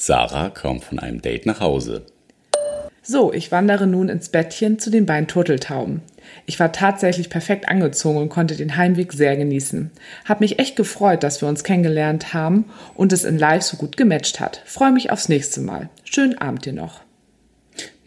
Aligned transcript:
Sarah 0.00 0.48
kommt 0.48 0.82
von 0.82 0.98
einem 0.98 1.20
Date 1.20 1.44
nach 1.44 1.60
Hause. 1.60 2.06
So, 3.02 3.34
ich 3.34 3.52
wandere 3.52 3.86
nun 3.86 4.08
ins 4.08 4.30
Bettchen 4.30 4.78
zu 4.78 4.88
den 4.88 5.04
beiden 5.04 5.28
Turteltauben. 5.28 6.00
Ich 6.46 6.58
war 6.58 6.72
tatsächlich 6.72 7.28
perfekt 7.28 7.68
angezogen 7.68 8.16
und 8.16 8.30
konnte 8.30 8.56
den 8.56 8.78
Heimweg 8.78 9.12
sehr 9.12 9.36
genießen. 9.36 9.90
Hab 10.24 10.40
mich 10.40 10.58
echt 10.58 10.76
gefreut, 10.76 11.22
dass 11.22 11.42
wir 11.42 11.50
uns 11.50 11.64
kennengelernt 11.64 12.32
haben 12.32 12.64
und 12.94 13.12
es 13.12 13.24
in 13.24 13.38
Live 13.38 13.62
so 13.62 13.76
gut 13.76 13.98
gematcht 13.98 14.40
hat. 14.40 14.62
Freue 14.64 14.90
mich 14.90 15.10
aufs 15.10 15.28
nächste 15.28 15.60
Mal. 15.60 15.90
Schönen 16.04 16.38
Abend 16.38 16.64
dir 16.64 16.72
noch. 16.72 17.02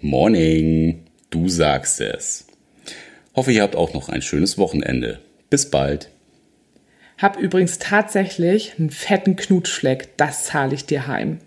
Morning, 0.01 1.03
du 1.29 1.47
sagst 1.47 2.01
es. 2.01 2.47
Hoffe, 3.35 3.51
ihr 3.51 3.61
habt 3.61 3.75
auch 3.75 3.93
noch 3.93 4.09
ein 4.09 4.23
schönes 4.23 4.57
Wochenende. 4.57 5.19
Bis 5.51 5.69
bald. 5.69 6.09
Hab 7.19 7.37
übrigens 7.37 7.77
tatsächlich 7.77 8.73
einen 8.79 8.89
fetten 8.89 9.35
Knutschfleck. 9.35 10.17
Das 10.17 10.45
zahle 10.45 10.73
ich 10.73 10.87
dir 10.87 11.05
heim. 11.05 11.37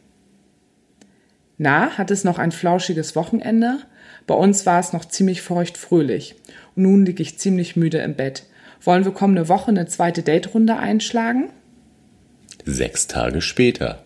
Na, 1.58 1.96
hat 1.96 2.10
es 2.10 2.24
noch 2.24 2.38
ein 2.38 2.52
flauschiges 2.52 3.16
Wochenende? 3.16 3.78
Bei 4.26 4.34
uns 4.34 4.66
war 4.66 4.78
es 4.78 4.92
noch 4.92 5.04
ziemlich 5.04 5.40
feucht 5.42 5.78
fröhlich. 5.78 6.34
Und 6.74 6.82
nun 6.82 7.06
liege 7.06 7.22
ich 7.22 7.38
ziemlich 7.38 7.76
müde 7.76 7.98
im 7.98 8.14
Bett. 8.14 8.44
Wollen 8.82 9.04
wir 9.04 9.12
kommende 9.12 9.48
Woche 9.48 9.70
eine 9.70 9.86
zweite 9.86 10.22
Daterunde 10.22 10.76
einschlagen? 10.76 11.50
Sechs 12.64 13.06
Tage 13.06 13.40
später. 13.40 14.02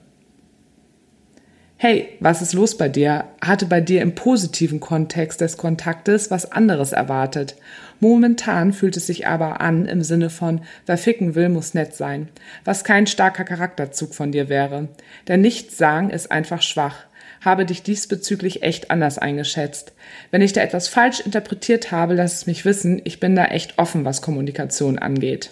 Hey, 1.76 2.10
was 2.20 2.42
ist 2.42 2.52
los 2.52 2.76
bei 2.76 2.90
dir? 2.90 3.24
Hatte 3.40 3.64
bei 3.64 3.80
dir 3.80 4.02
im 4.02 4.14
positiven 4.14 4.80
Kontext 4.80 5.40
des 5.40 5.56
Kontaktes 5.56 6.30
was 6.30 6.52
anderes 6.52 6.92
erwartet. 6.92 7.56
Momentan 8.00 8.74
fühlt 8.74 8.98
es 8.98 9.06
sich 9.06 9.26
aber 9.26 9.62
an 9.62 9.86
im 9.86 10.02
Sinne 10.02 10.28
von, 10.28 10.60
wer 10.84 10.98
ficken 10.98 11.34
will, 11.34 11.48
muss 11.48 11.72
nett 11.72 11.94
sein. 11.94 12.28
Was 12.66 12.84
kein 12.84 13.06
starker 13.06 13.44
Charakterzug 13.44 14.14
von 14.14 14.30
dir 14.30 14.50
wäre. 14.50 14.88
Denn 15.26 15.40
nichts 15.40 15.78
sagen 15.78 16.10
ist 16.10 16.30
einfach 16.30 16.60
schwach 16.60 17.06
habe 17.40 17.64
dich 17.64 17.82
diesbezüglich 17.82 18.62
echt 18.62 18.90
anders 18.90 19.18
eingeschätzt. 19.18 19.92
Wenn 20.30 20.42
ich 20.42 20.52
da 20.52 20.60
etwas 20.60 20.88
falsch 20.88 21.20
interpretiert 21.20 21.90
habe, 21.90 22.14
lass 22.14 22.34
es 22.34 22.46
mich 22.46 22.64
wissen. 22.64 23.00
Ich 23.04 23.18
bin 23.18 23.34
da 23.34 23.46
echt 23.46 23.78
offen, 23.78 24.04
was 24.04 24.22
Kommunikation 24.22 24.98
angeht. 24.98 25.50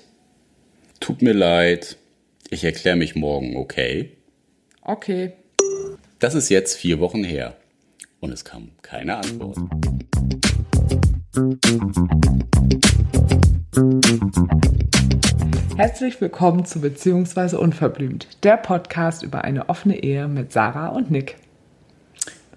Tut 1.01 1.23
mir 1.23 1.33
leid. 1.33 1.97
Ich 2.51 2.65
erkläre 2.65 2.97
mich 2.97 3.15
morgen, 3.15 3.57
okay? 3.57 4.11
Okay. 4.83 5.33
Das 6.19 6.35
ist 6.35 6.49
jetzt 6.49 6.77
vier 6.77 7.01
Wochen 7.01 7.25
her. 7.25 7.57
Und 8.21 8.33
es 8.33 8.45
kam 8.45 8.71
keine 8.83 9.17
Antwort. 9.17 9.59
Herzlich 15.77 16.21
willkommen 16.21 16.65
zu 16.65 16.81
Beziehungsweise 16.81 17.61
Unverblümt, 17.61 18.27
der 18.43 18.57
Podcast 18.57 19.23
über 19.23 19.45
eine 19.45 19.69
offene 19.69 20.03
Ehe 20.03 20.27
mit 20.27 20.53
Sarah 20.53 20.89
und 20.89 21.13
Nick. 21.13 21.37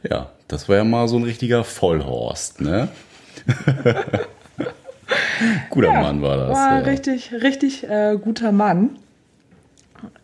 Ja, 0.10 0.30
das 0.48 0.68
war 0.68 0.78
ja 0.78 0.84
mal 0.84 1.08
so 1.08 1.18
ein 1.18 1.24
richtiger 1.24 1.64
Vollhorst, 1.64 2.62
ne? 2.62 2.90
guter 5.70 5.94
ja, 5.94 6.02
Mann 6.02 6.22
war 6.22 6.38
das. 6.38 6.58
War 6.58 6.80
ja. 6.80 6.86
richtig, 6.86 7.32
richtig 7.34 7.88
äh, 7.90 8.18
guter 8.22 8.52
Mann. 8.52 8.98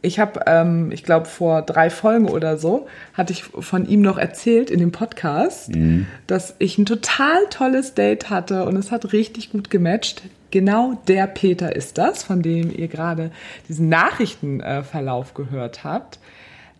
Ich 0.01 0.19
habe, 0.19 0.41
ähm, 0.47 0.91
ich 0.91 1.03
glaube, 1.03 1.27
vor 1.27 1.61
drei 1.61 1.91
Folgen 1.91 2.27
oder 2.27 2.57
so, 2.57 2.87
hatte 3.13 3.31
ich 3.31 3.43
von 3.43 3.87
ihm 3.87 4.01
noch 4.01 4.17
erzählt 4.17 4.71
in 4.71 4.79
dem 4.79 4.91
Podcast, 4.91 5.75
mhm. 5.75 6.07
dass 6.25 6.55
ich 6.57 6.79
ein 6.79 6.85
total 6.85 7.45
tolles 7.49 7.93
Date 7.93 8.31
hatte 8.31 8.65
und 8.65 8.75
es 8.75 8.91
hat 8.91 9.13
richtig 9.13 9.51
gut 9.51 9.69
gematcht. 9.69 10.23
Genau 10.49 10.99
der 11.07 11.27
Peter 11.27 11.75
ist 11.75 11.97
das, 11.97 12.23
von 12.23 12.41
dem 12.41 12.75
ihr 12.75 12.87
gerade 12.87 13.31
diesen 13.67 13.89
Nachrichtenverlauf 13.89 15.33
gehört 15.33 15.83
habt. 15.83 16.19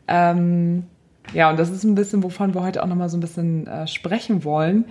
Ähm, 0.08 0.86
ja, 1.34 1.50
und 1.50 1.58
das 1.58 1.70
ist 1.70 1.84
ein 1.84 1.96
bisschen, 1.96 2.24
wovon 2.24 2.54
wir 2.54 2.64
heute 2.64 2.84
auch 2.84 2.88
nochmal 2.88 3.10
so 3.10 3.18
ein 3.18 3.22
bisschen 3.22 3.68
äh, 3.68 3.88
sprechen 3.88 4.44
wollen, 4.44 4.86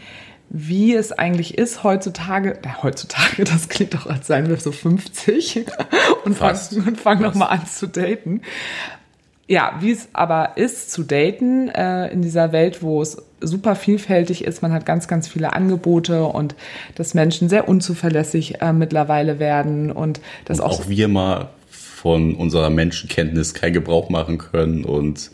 wie 0.49 0.95
es 0.95 1.13
eigentlich 1.13 1.59
ist 1.59 1.83
heutzutage, 1.83 2.59
na, 2.65 2.83
heutzutage, 2.83 3.45
das 3.45 3.69
klingt 3.69 3.95
doch, 3.95 4.07
als 4.07 4.27
seien 4.27 4.49
wir 4.49 4.57
so 4.59 4.73
50 4.73 5.65
und 6.25 6.37
fangen, 6.37 6.97
fangen 6.97 7.23
nochmal 7.23 7.49
an 7.49 7.67
zu 7.67 7.89
daten. 7.89 8.43
Ja, 9.49 9.77
wie 9.81 9.93
es 9.93 10.09
aber 10.13 10.57
ist 10.57 10.91
zu 10.91 11.05
daten 11.05 11.69
äh, 11.69 12.09
in 12.09 12.21
dieser 12.21 12.51
Welt, 12.51 12.83
wo 12.83 13.01
es 13.01 13.23
super 13.41 13.77
vielfältig 13.77 14.45
ist, 14.45 14.61
man 14.61 14.73
hat 14.73 14.87
ganz, 14.87 15.07
ganz 15.07 15.29
viele 15.29 15.53
Angebote 15.53 16.25
und 16.25 16.57
dass 16.97 17.15
Menschen 17.15 17.49
sehr 17.49 17.69
unzuverlässig 17.69 18.61
äh, 18.61 18.73
mittlerweile 18.73 19.39
werden 19.39 19.93
und 19.93 20.21
dass 20.47 20.59
und 20.59 20.67
auch, 20.67 20.81
auch 20.81 20.89
wir 20.89 21.07
mal 21.07 21.51
von 21.71 22.35
unserer 22.35 22.71
Menschenkenntnis 22.71 23.55
keinen 23.55 23.73
Gebrauch 23.73 24.11
machen 24.11 24.39
können 24.39 24.85
und 24.85 25.31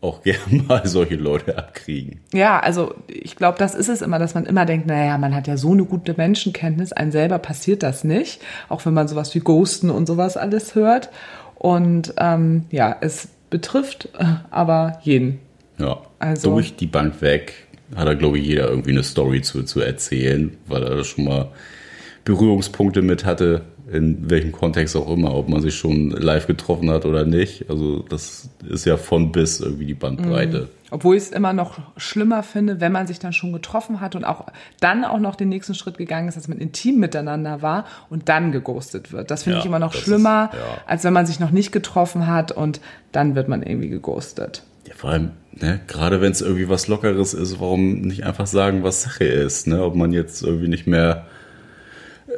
auch 0.00 0.22
gerne 0.22 0.62
mal 0.68 0.86
solche 0.86 1.16
Leute 1.16 1.56
abkriegen. 1.56 2.20
Ja, 2.32 2.60
also 2.60 2.94
ich 3.06 3.36
glaube, 3.36 3.58
das 3.58 3.74
ist 3.74 3.88
es 3.88 4.02
immer, 4.02 4.18
dass 4.18 4.34
man 4.34 4.46
immer 4.46 4.66
denkt, 4.66 4.86
naja, 4.86 5.18
man 5.18 5.34
hat 5.34 5.46
ja 5.46 5.56
so 5.56 5.72
eine 5.72 5.84
gute 5.84 6.14
Menschenkenntnis, 6.16 6.92
einem 6.92 7.12
selber 7.12 7.38
passiert 7.38 7.82
das 7.82 8.04
nicht, 8.04 8.40
auch 8.68 8.84
wenn 8.86 8.94
man 8.94 9.08
sowas 9.08 9.34
wie 9.34 9.40
Ghosten 9.40 9.90
und 9.90 10.06
sowas 10.06 10.36
alles 10.36 10.74
hört. 10.74 11.10
Und 11.54 12.14
ähm, 12.16 12.64
ja, 12.70 12.96
es 13.00 13.28
betrifft 13.50 14.08
äh, 14.18 14.24
aber 14.50 14.98
jeden. 15.02 15.40
Ja, 15.78 15.98
also 16.18 16.52
durch 16.52 16.76
die 16.76 16.86
Bank 16.86 17.20
weg 17.20 17.66
hat 17.94 18.06
da, 18.06 18.14
glaube 18.14 18.38
ich, 18.38 18.46
jeder 18.46 18.68
irgendwie 18.68 18.90
eine 18.90 19.02
Story 19.02 19.42
zu, 19.42 19.64
zu 19.64 19.80
erzählen, 19.80 20.56
weil 20.66 20.82
er 20.82 21.04
schon 21.04 21.24
mal 21.24 21.48
Berührungspunkte 22.24 23.02
mit 23.02 23.24
hatte 23.24 23.62
in 23.92 24.30
welchem 24.30 24.52
Kontext 24.52 24.96
auch 24.96 25.10
immer, 25.10 25.34
ob 25.34 25.48
man 25.48 25.62
sich 25.62 25.76
schon 25.76 26.10
live 26.10 26.46
getroffen 26.46 26.90
hat 26.90 27.06
oder 27.06 27.24
nicht. 27.24 27.68
Also 27.68 28.04
das 28.08 28.48
ist 28.68 28.84
ja 28.84 28.96
von 28.96 29.32
bis 29.32 29.60
irgendwie 29.60 29.86
die 29.86 29.94
Bandbreite. 29.94 30.60
Mhm. 30.60 30.68
Obwohl 30.92 31.16
ich 31.16 31.24
es 31.24 31.30
immer 31.30 31.52
noch 31.52 31.78
schlimmer 31.96 32.42
finde, 32.42 32.80
wenn 32.80 32.92
man 32.92 33.06
sich 33.06 33.18
dann 33.18 33.32
schon 33.32 33.52
getroffen 33.52 34.00
hat 34.00 34.16
und 34.16 34.24
auch 34.24 34.46
dann 34.80 35.04
auch 35.04 35.18
noch 35.18 35.36
den 35.36 35.48
nächsten 35.48 35.74
Schritt 35.74 35.98
gegangen 35.98 36.28
ist, 36.28 36.36
dass 36.36 36.48
man 36.48 36.58
intim 36.58 36.98
miteinander 36.98 37.62
war 37.62 37.84
und 38.10 38.28
dann 38.28 38.52
geghostet 38.52 39.12
wird. 39.12 39.30
Das 39.30 39.44
finde 39.44 39.58
ja, 39.58 39.60
ich 39.60 39.66
immer 39.66 39.78
noch 39.78 39.92
schlimmer, 39.92 40.50
ist, 40.52 40.58
ja. 40.58 40.82
als 40.86 41.04
wenn 41.04 41.12
man 41.12 41.26
sich 41.26 41.38
noch 41.38 41.52
nicht 41.52 41.72
getroffen 41.72 42.26
hat 42.26 42.52
und 42.52 42.80
dann 43.12 43.34
wird 43.34 43.48
man 43.48 43.62
irgendwie 43.62 43.88
geghostet. 43.88 44.64
Ja, 44.86 44.94
vor 44.96 45.10
allem, 45.10 45.30
ne, 45.52 45.80
gerade 45.86 46.20
wenn 46.20 46.32
es 46.32 46.40
irgendwie 46.40 46.68
was 46.68 46.88
Lockeres 46.88 47.34
ist, 47.34 47.60
warum 47.60 48.00
nicht 48.00 48.24
einfach 48.24 48.46
sagen, 48.46 48.82
was 48.82 49.02
Sache 49.02 49.24
ist, 49.24 49.66
ne? 49.68 49.84
Ob 49.84 49.94
man 49.94 50.12
jetzt 50.12 50.42
irgendwie 50.42 50.68
nicht 50.68 50.86
mehr 50.86 51.26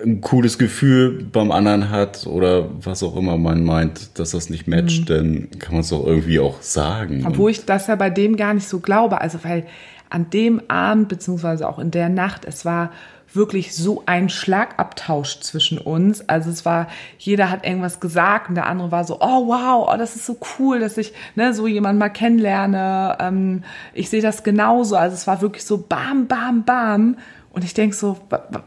ein 0.02 0.20
cooles 0.20 0.58
Gefühl 0.58 1.24
beim 1.30 1.52
anderen 1.52 1.90
hat 1.90 2.26
oder 2.26 2.68
was 2.84 3.02
auch 3.02 3.16
immer 3.16 3.36
man 3.36 3.64
meint, 3.64 4.18
dass 4.18 4.32
das 4.32 4.50
nicht 4.50 4.66
matcht, 4.68 5.00
mhm. 5.00 5.14
dann 5.14 5.48
kann 5.58 5.72
man 5.72 5.80
es 5.82 5.90
doch 5.90 6.06
irgendwie 6.06 6.40
auch 6.40 6.60
sagen. 6.62 7.24
Obwohl 7.26 7.50
ich 7.50 7.64
das 7.64 7.86
ja 7.86 7.96
bei 7.96 8.10
dem 8.10 8.36
gar 8.36 8.54
nicht 8.54 8.68
so 8.68 8.80
glaube. 8.80 9.20
Also 9.20 9.38
weil 9.42 9.66
an 10.10 10.30
dem 10.30 10.60
Abend 10.68 11.08
beziehungsweise 11.08 11.68
auch 11.68 11.78
in 11.78 11.90
der 11.90 12.08
Nacht, 12.08 12.44
es 12.44 12.64
war 12.64 12.90
wirklich 13.34 13.74
so 13.74 14.02
ein 14.04 14.28
Schlagabtausch 14.28 15.40
zwischen 15.40 15.78
uns. 15.78 16.28
Also 16.28 16.50
es 16.50 16.64
war, 16.66 16.88
jeder 17.18 17.50
hat 17.50 17.66
irgendwas 17.66 17.98
gesagt 17.98 18.50
und 18.50 18.56
der 18.56 18.66
andere 18.66 18.90
war 18.90 19.04
so, 19.04 19.16
oh 19.20 19.48
wow, 19.48 19.88
oh, 19.90 19.96
das 19.96 20.16
ist 20.16 20.26
so 20.26 20.36
cool, 20.58 20.80
dass 20.80 20.98
ich 20.98 21.12
ne, 21.34 21.54
so 21.54 21.66
jemanden 21.66 21.98
mal 21.98 22.10
kennenlerne. 22.10 23.16
Ähm, 23.20 23.64
ich 23.94 24.10
sehe 24.10 24.20
das 24.22 24.42
genauso. 24.42 24.96
Also 24.96 25.14
es 25.14 25.26
war 25.26 25.40
wirklich 25.40 25.64
so 25.64 25.78
bam, 25.78 26.26
bam, 26.26 26.64
bam. 26.64 27.16
Und 27.50 27.64
ich 27.64 27.74
denke 27.74 27.96
so, 27.96 28.18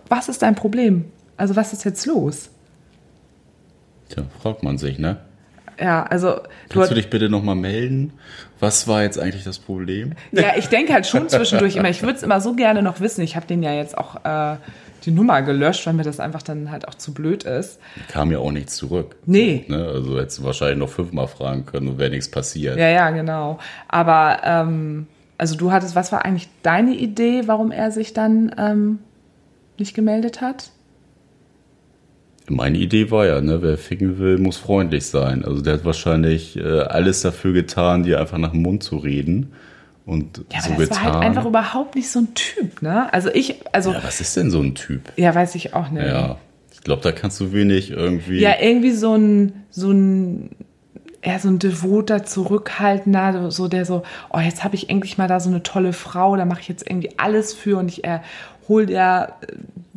was 0.09 0.29
ist 0.29 0.41
dein 0.41 0.56
Problem? 0.56 1.06
Also 1.38 1.56
was 1.56 1.73
ist 1.73 1.84
jetzt 1.84 2.06
los? 2.06 2.50
Tja, 4.09 4.23
fragt 4.41 4.63
man 4.63 4.78
sich, 4.78 5.00
ne? 5.00 5.18
Ja, 5.79 6.03
also. 6.03 6.40
Kannst 6.69 6.91
du, 6.91 6.96
dich 6.96 7.09
bitte 7.09 7.29
nochmal 7.29 7.56
melden? 7.56 8.13
Was 8.59 8.88
war 8.88 9.03
jetzt 9.03 9.19
eigentlich 9.19 9.44
das 9.44 9.59
Problem? 9.59 10.13
Ja, 10.31 10.53
ich 10.57 10.68
denke 10.68 10.94
halt 10.94 11.06
schon 11.06 11.28
zwischendurch 11.29 11.75
immer, 11.75 11.90
ich 11.90 12.01
würde 12.01 12.16
es 12.16 12.24
immer 12.24 12.40
so 12.40 12.53
gerne 12.53 12.81
noch 12.81 13.00
wissen. 13.01 13.22
Ich 13.22 13.35
habe 13.35 13.45
den 13.45 13.62
ja 13.62 13.74
jetzt 13.74 13.97
auch 13.97 14.24
äh, 14.24 14.57
die 15.06 15.12
Nummer 15.12 15.41
gelöscht, 15.41 15.85
weil 15.85 15.94
mir 15.94 16.03
das 16.03 16.19
einfach 16.19 16.41
dann 16.41 16.72
halt 16.72 16.88
auch 16.88 16.95
zu 16.95 17.13
blöd 17.13 17.44
ist. 17.44 17.79
Kam 18.07 18.31
ja 18.31 18.40
auch 18.40 18.51
nichts 18.51 18.78
zurück. 18.78 19.18
Nee. 19.25 19.66
Ne? 19.68 19.85
Also 19.85 20.18
hättest 20.18 20.40
du 20.40 20.44
wahrscheinlich 20.44 20.78
noch 20.78 20.90
fünfmal 20.90 21.28
fragen 21.28 21.66
können 21.66 21.90
und 21.90 21.97
wäre 21.97 22.09
nichts 22.09 22.29
passiert. 22.29 22.78
Ja, 22.78 22.88
ja, 22.88 23.09
genau. 23.09 23.59
Aber 23.88 24.39
ähm, 24.44 25.07
also 25.38 25.56
du 25.56 25.71
hattest, 25.71 25.95
was 25.95 26.12
war 26.12 26.24
eigentlich 26.25 26.48
deine 26.63 26.94
Idee, 26.94 27.44
warum 27.45 27.71
er 27.71 27.92
sich 27.92 28.13
dann 28.13 28.56
ähm, 28.57 29.00
nicht 29.77 29.94
gemeldet 29.94 30.42
hat? 30.42 30.71
Meine 32.47 32.77
Idee 32.77 33.09
war 33.09 33.25
ja, 33.25 33.42
ne, 33.42 33.62
wer 33.62 33.77
ficken 33.77 34.19
will, 34.19 34.38
muss 34.38 34.57
freundlich 34.57 35.07
sein. 35.07 35.44
Also 35.44 35.62
der 35.62 35.75
hat 35.75 35.86
wahrscheinlich 35.86 36.57
äh, 36.57 36.81
alles 36.81 37.21
dafür 37.21 37.53
getan, 37.53 38.03
dir 38.03 38.19
einfach 38.19 38.38
nach 38.38 38.51
dem 38.51 38.62
Mund 38.62 38.83
zu 38.83 38.97
reden. 38.97 39.51
Und 40.06 40.45
ja, 40.53 40.62
so 40.62 40.74
aber 40.74 40.86
das 40.86 40.89
getan. 40.89 41.06
war 41.06 41.13
halt 41.13 41.24
einfach 41.24 41.45
überhaupt 41.45 41.95
nicht 41.95 42.09
so 42.09 42.19
ein 42.19 42.33
Typ, 42.36 42.81
ne? 42.83 43.12
Also 43.12 43.30
ich, 43.33 43.56
also. 43.71 43.92
Ja, 43.92 44.03
was 44.03 44.21
ist 44.21 44.38
denn 44.38 44.51
so 44.51 44.62
ein 44.62 44.75
Typ? 44.75 45.01
Ja, 45.15 45.33
weiß 45.33 45.56
ich 45.56 45.74
auch 45.74 45.89
nicht. 45.89 46.06
Ja, 46.06 46.38
ich 46.71 46.81
glaube, 46.81 47.01
da 47.01 47.12
kannst 47.12 47.39
du 47.39 47.51
wenig 47.53 47.89
irgendwie. 47.89 48.39
Ja, 48.39 48.53
irgendwie 48.62 48.91
so 48.91 49.15
ein, 49.15 49.63
so 49.71 49.91
ein, 49.91 50.51
eher 51.24 51.39
so 51.39 51.50
ein 51.50 51.57
devoter, 51.57 52.24
zurückhaltender, 52.24 53.50
so 53.50 53.68
der 53.68 53.86
so, 53.86 54.03
oh, 54.31 54.39
jetzt 54.39 54.63
habe 54.63 54.75
ich 54.75 54.89
endlich 54.91 55.18
mal 55.18 55.27
da 55.27 55.39
so 55.39 55.50
eine 55.50 55.63
tolle 55.63 55.91
Frau, 55.91 56.38
da 56.38 56.45
mache 56.45 56.62
ich 56.62 56.68
jetzt 56.68 56.88
irgendwie 56.88 57.18
alles 57.18 57.53
für 57.53 57.80
und 57.80 57.89
ich 57.89 58.03
erhol 58.03 58.86
der 58.86 59.33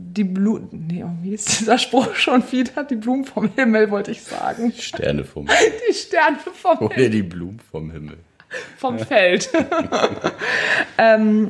die 0.00 0.22
Blumen, 0.22 0.68
nee, 0.70 1.02
oh, 1.04 1.10
wie 1.22 1.34
ist 1.34 1.58
dieser 1.58 1.76
Spruch 1.76 2.14
schon 2.14 2.44
wieder? 2.52 2.84
Die 2.84 2.94
Blumen 2.94 3.24
vom 3.24 3.50
Himmel, 3.56 3.90
wollte 3.90 4.12
ich 4.12 4.22
sagen. 4.22 4.70
Die 4.70 4.80
Sterne 4.80 5.24
vom 5.24 5.48
Himmel. 5.48 5.72
Die 5.90 5.94
Sterne 5.94 6.36
vom 6.38 6.78
Himmel. 6.78 6.92
Oder 6.92 7.08
die 7.08 7.22
Blumen 7.24 7.58
vom 7.58 7.90
Himmel. 7.90 8.16
vom 8.76 9.00
Feld. 9.00 9.50
ähm, 10.98 11.48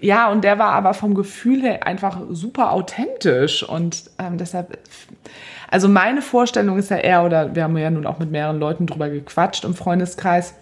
ja, 0.00 0.30
und 0.30 0.42
der 0.42 0.58
war 0.58 0.72
aber 0.72 0.94
vom 0.94 1.14
Gefühl 1.14 1.60
her 1.60 1.86
einfach 1.86 2.18
super 2.30 2.72
authentisch 2.72 3.62
und 3.62 4.04
ähm, 4.18 4.38
deshalb, 4.38 4.78
also 5.70 5.86
meine 5.86 6.22
Vorstellung 6.22 6.78
ist 6.78 6.90
ja 6.90 6.96
eher, 6.96 7.24
oder 7.24 7.54
wir 7.54 7.64
haben 7.64 7.76
ja 7.76 7.90
nun 7.90 8.06
auch 8.06 8.18
mit 8.18 8.30
mehreren 8.30 8.58
Leuten 8.58 8.86
drüber 8.86 9.10
gequatscht 9.10 9.64
im 9.64 9.74
Freundeskreis, 9.74 10.54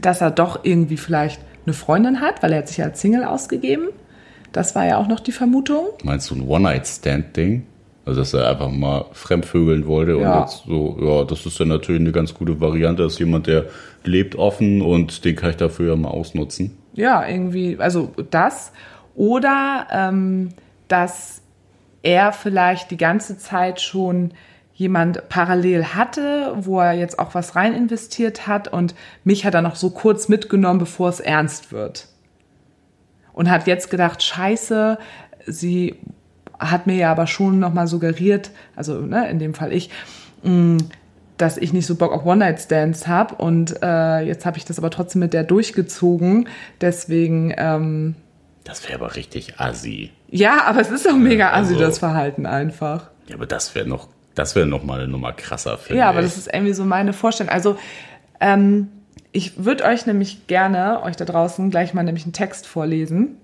dass 0.00 0.22
er 0.22 0.30
doch 0.30 0.60
irgendwie 0.62 0.96
vielleicht 0.96 1.42
eine 1.66 1.74
Freundin 1.74 2.22
hat, 2.22 2.42
weil 2.42 2.52
er 2.52 2.60
hat 2.60 2.68
sich 2.68 2.82
als 2.82 3.02
Single 3.02 3.24
ausgegeben. 3.24 3.88
Das 4.52 4.74
war 4.74 4.86
ja 4.86 4.98
auch 4.98 5.08
noch 5.08 5.20
die 5.20 5.32
Vermutung. 5.32 5.86
Meinst 6.04 6.30
du 6.30 6.34
ein 6.36 6.46
One-Night-Stand-Ding? 6.46 7.66
Also, 8.04 8.20
dass 8.20 8.34
er 8.34 8.50
einfach 8.50 8.70
mal 8.70 9.04
fremdvögeln 9.12 9.86
wollte 9.86 10.12
Ja. 10.18 10.34
und 10.34 10.40
jetzt 10.42 10.64
so, 10.66 10.98
ja, 11.00 11.24
das 11.24 11.46
ist 11.46 11.58
dann 11.60 11.68
natürlich 11.68 12.00
eine 12.00 12.10
ganz 12.12 12.34
gute 12.34 12.60
Variante. 12.60 13.02
Das 13.04 13.12
ist 13.14 13.18
jemand, 13.20 13.46
der 13.46 13.66
lebt 14.04 14.34
offen 14.34 14.82
und 14.82 15.24
den 15.24 15.36
kann 15.36 15.50
ich 15.50 15.56
dafür 15.56 15.90
ja 15.90 15.96
mal 15.96 16.08
ausnutzen. 16.08 16.76
Ja, 16.94 17.26
irgendwie, 17.26 17.76
also 17.78 18.10
das. 18.30 18.72
Oder 19.14 19.86
ähm, 19.92 20.50
dass 20.88 21.42
er 22.02 22.32
vielleicht 22.32 22.90
die 22.90 22.96
ganze 22.96 23.38
Zeit 23.38 23.80
schon 23.80 24.32
jemand 24.74 25.28
parallel 25.28 25.84
hatte, 25.94 26.54
wo 26.58 26.80
er 26.80 26.94
jetzt 26.94 27.18
auch 27.20 27.34
was 27.34 27.54
rein 27.54 27.72
investiert 27.72 28.48
hat 28.48 28.66
und 28.68 28.94
mich 29.22 29.44
hat 29.44 29.54
er 29.54 29.62
noch 29.62 29.76
so 29.76 29.90
kurz 29.90 30.28
mitgenommen, 30.28 30.80
bevor 30.80 31.08
es 31.08 31.20
ernst 31.20 31.70
wird. 31.72 32.08
Und 33.32 33.50
hat 33.50 33.66
jetzt 33.66 33.90
gedacht, 33.90 34.22
scheiße, 34.22 34.98
sie 35.46 35.96
hat 36.58 36.86
mir 36.86 36.94
ja 36.96 37.10
aber 37.10 37.26
schon 37.26 37.58
nochmal 37.58 37.86
suggeriert, 37.86 38.50
also 38.76 39.00
ne, 39.00 39.28
in 39.30 39.38
dem 39.38 39.54
Fall 39.54 39.72
ich, 39.72 39.90
mh, 40.42 40.78
dass 41.38 41.56
ich 41.56 41.72
nicht 41.72 41.86
so 41.86 41.96
Bock 41.96 42.12
auf 42.12 42.24
One-Night-Stands 42.24 43.08
habe 43.08 43.34
und 43.36 43.82
äh, 43.82 44.20
jetzt 44.20 44.46
habe 44.46 44.58
ich 44.58 44.64
das 44.64 44.78
aber 44.78 44.90
trotzdem 44.90 45.20
mit 45.20 45.32
der 45.32 45.42
durchgezogen. 45.44 46.48
Deswegen, 46.80 47.52
ähm, 47.56 48.14
Das 48.64 48.84
wäre 48.88 49.00
aber 49.00 49.16
richtig 49.16 49.58
assi. 49.58 50.10
ja, 50.28 50.62
aber 50.64 50.80
es 50.80 50.90
ist 50.90 51.08
auch 51.08 51.16
mega 51.16 51.48
assi, 51.52 51.72
also- 51.72 51.78
das 51.80 51.98
Verhalten 51.98 52.46
einfach. 52.46 53.10
Ja, 53.26 53.34
aber 53.36 53.46
das 53.46 53.74
wäre 53.74 53.88
noch, 53.88 54.08
das 54.34 54.54
wäre 54.54 54.66
noch 54.66 54.84
mal 54.84 55.00
eine 55.00 55.08
Nummer 55.08 55.32
krasser, 55.32 55.78
finde 55.78 55.98
Ja, 56.00 56.10
aber 56.10 56.22
das 56.22 56.36
ist 56.36 56.52
irgendwie 56.52 56.74
so 56.74 56.84
meine 56.84 57.12
Vorstellung. 57.12 57.50
Also, 57.52 57.76
ähm, 58.40 58.88
ich 59.32 59.64
würde 59.64 59.84
euch 59.84 60.06
nämlich 60.06 60.46
gerne, 60.46 61.02
euch 61.02 61.16
da 61.16 61.24
draußen, 61.24 61.70
gleich 61.70 61.94
mal 61.94 62.04
nämlich 62.04 62.24
einen 62.24 62.34
Text 62.34 62.66
vorlesen, 62.66 63.38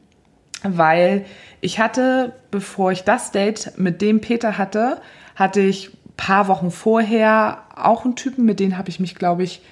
weil 0.62 1.25
ich 1.61 1.81
hatte, 1.81 2.35
bevor 2.50 2.93
ich 2.93 3.05
das 3.05 3.31
Date 3.31 3.73
mit 3.76 4.02
dem 4.02 4.20
Peter 4.20 4.58
hatte, 4.58 5.00
hatte 5.35 5.61
ich 5.61 5.94
ein 5.94 6.17
paar 6.17 6.49
Wochen 6.49 6.70
vorher 6.70 7.62
auch 7.75 8.05
einen 8.05 8.17
Typen, 8.17 8.44
mit 8.44 8.61
dem 8.61 8.76
habe 8.76 8.90
ich 8.90 9.00
mich, 9.00 9.14
glaube 9.14 9.44
ich, 9.44 9.62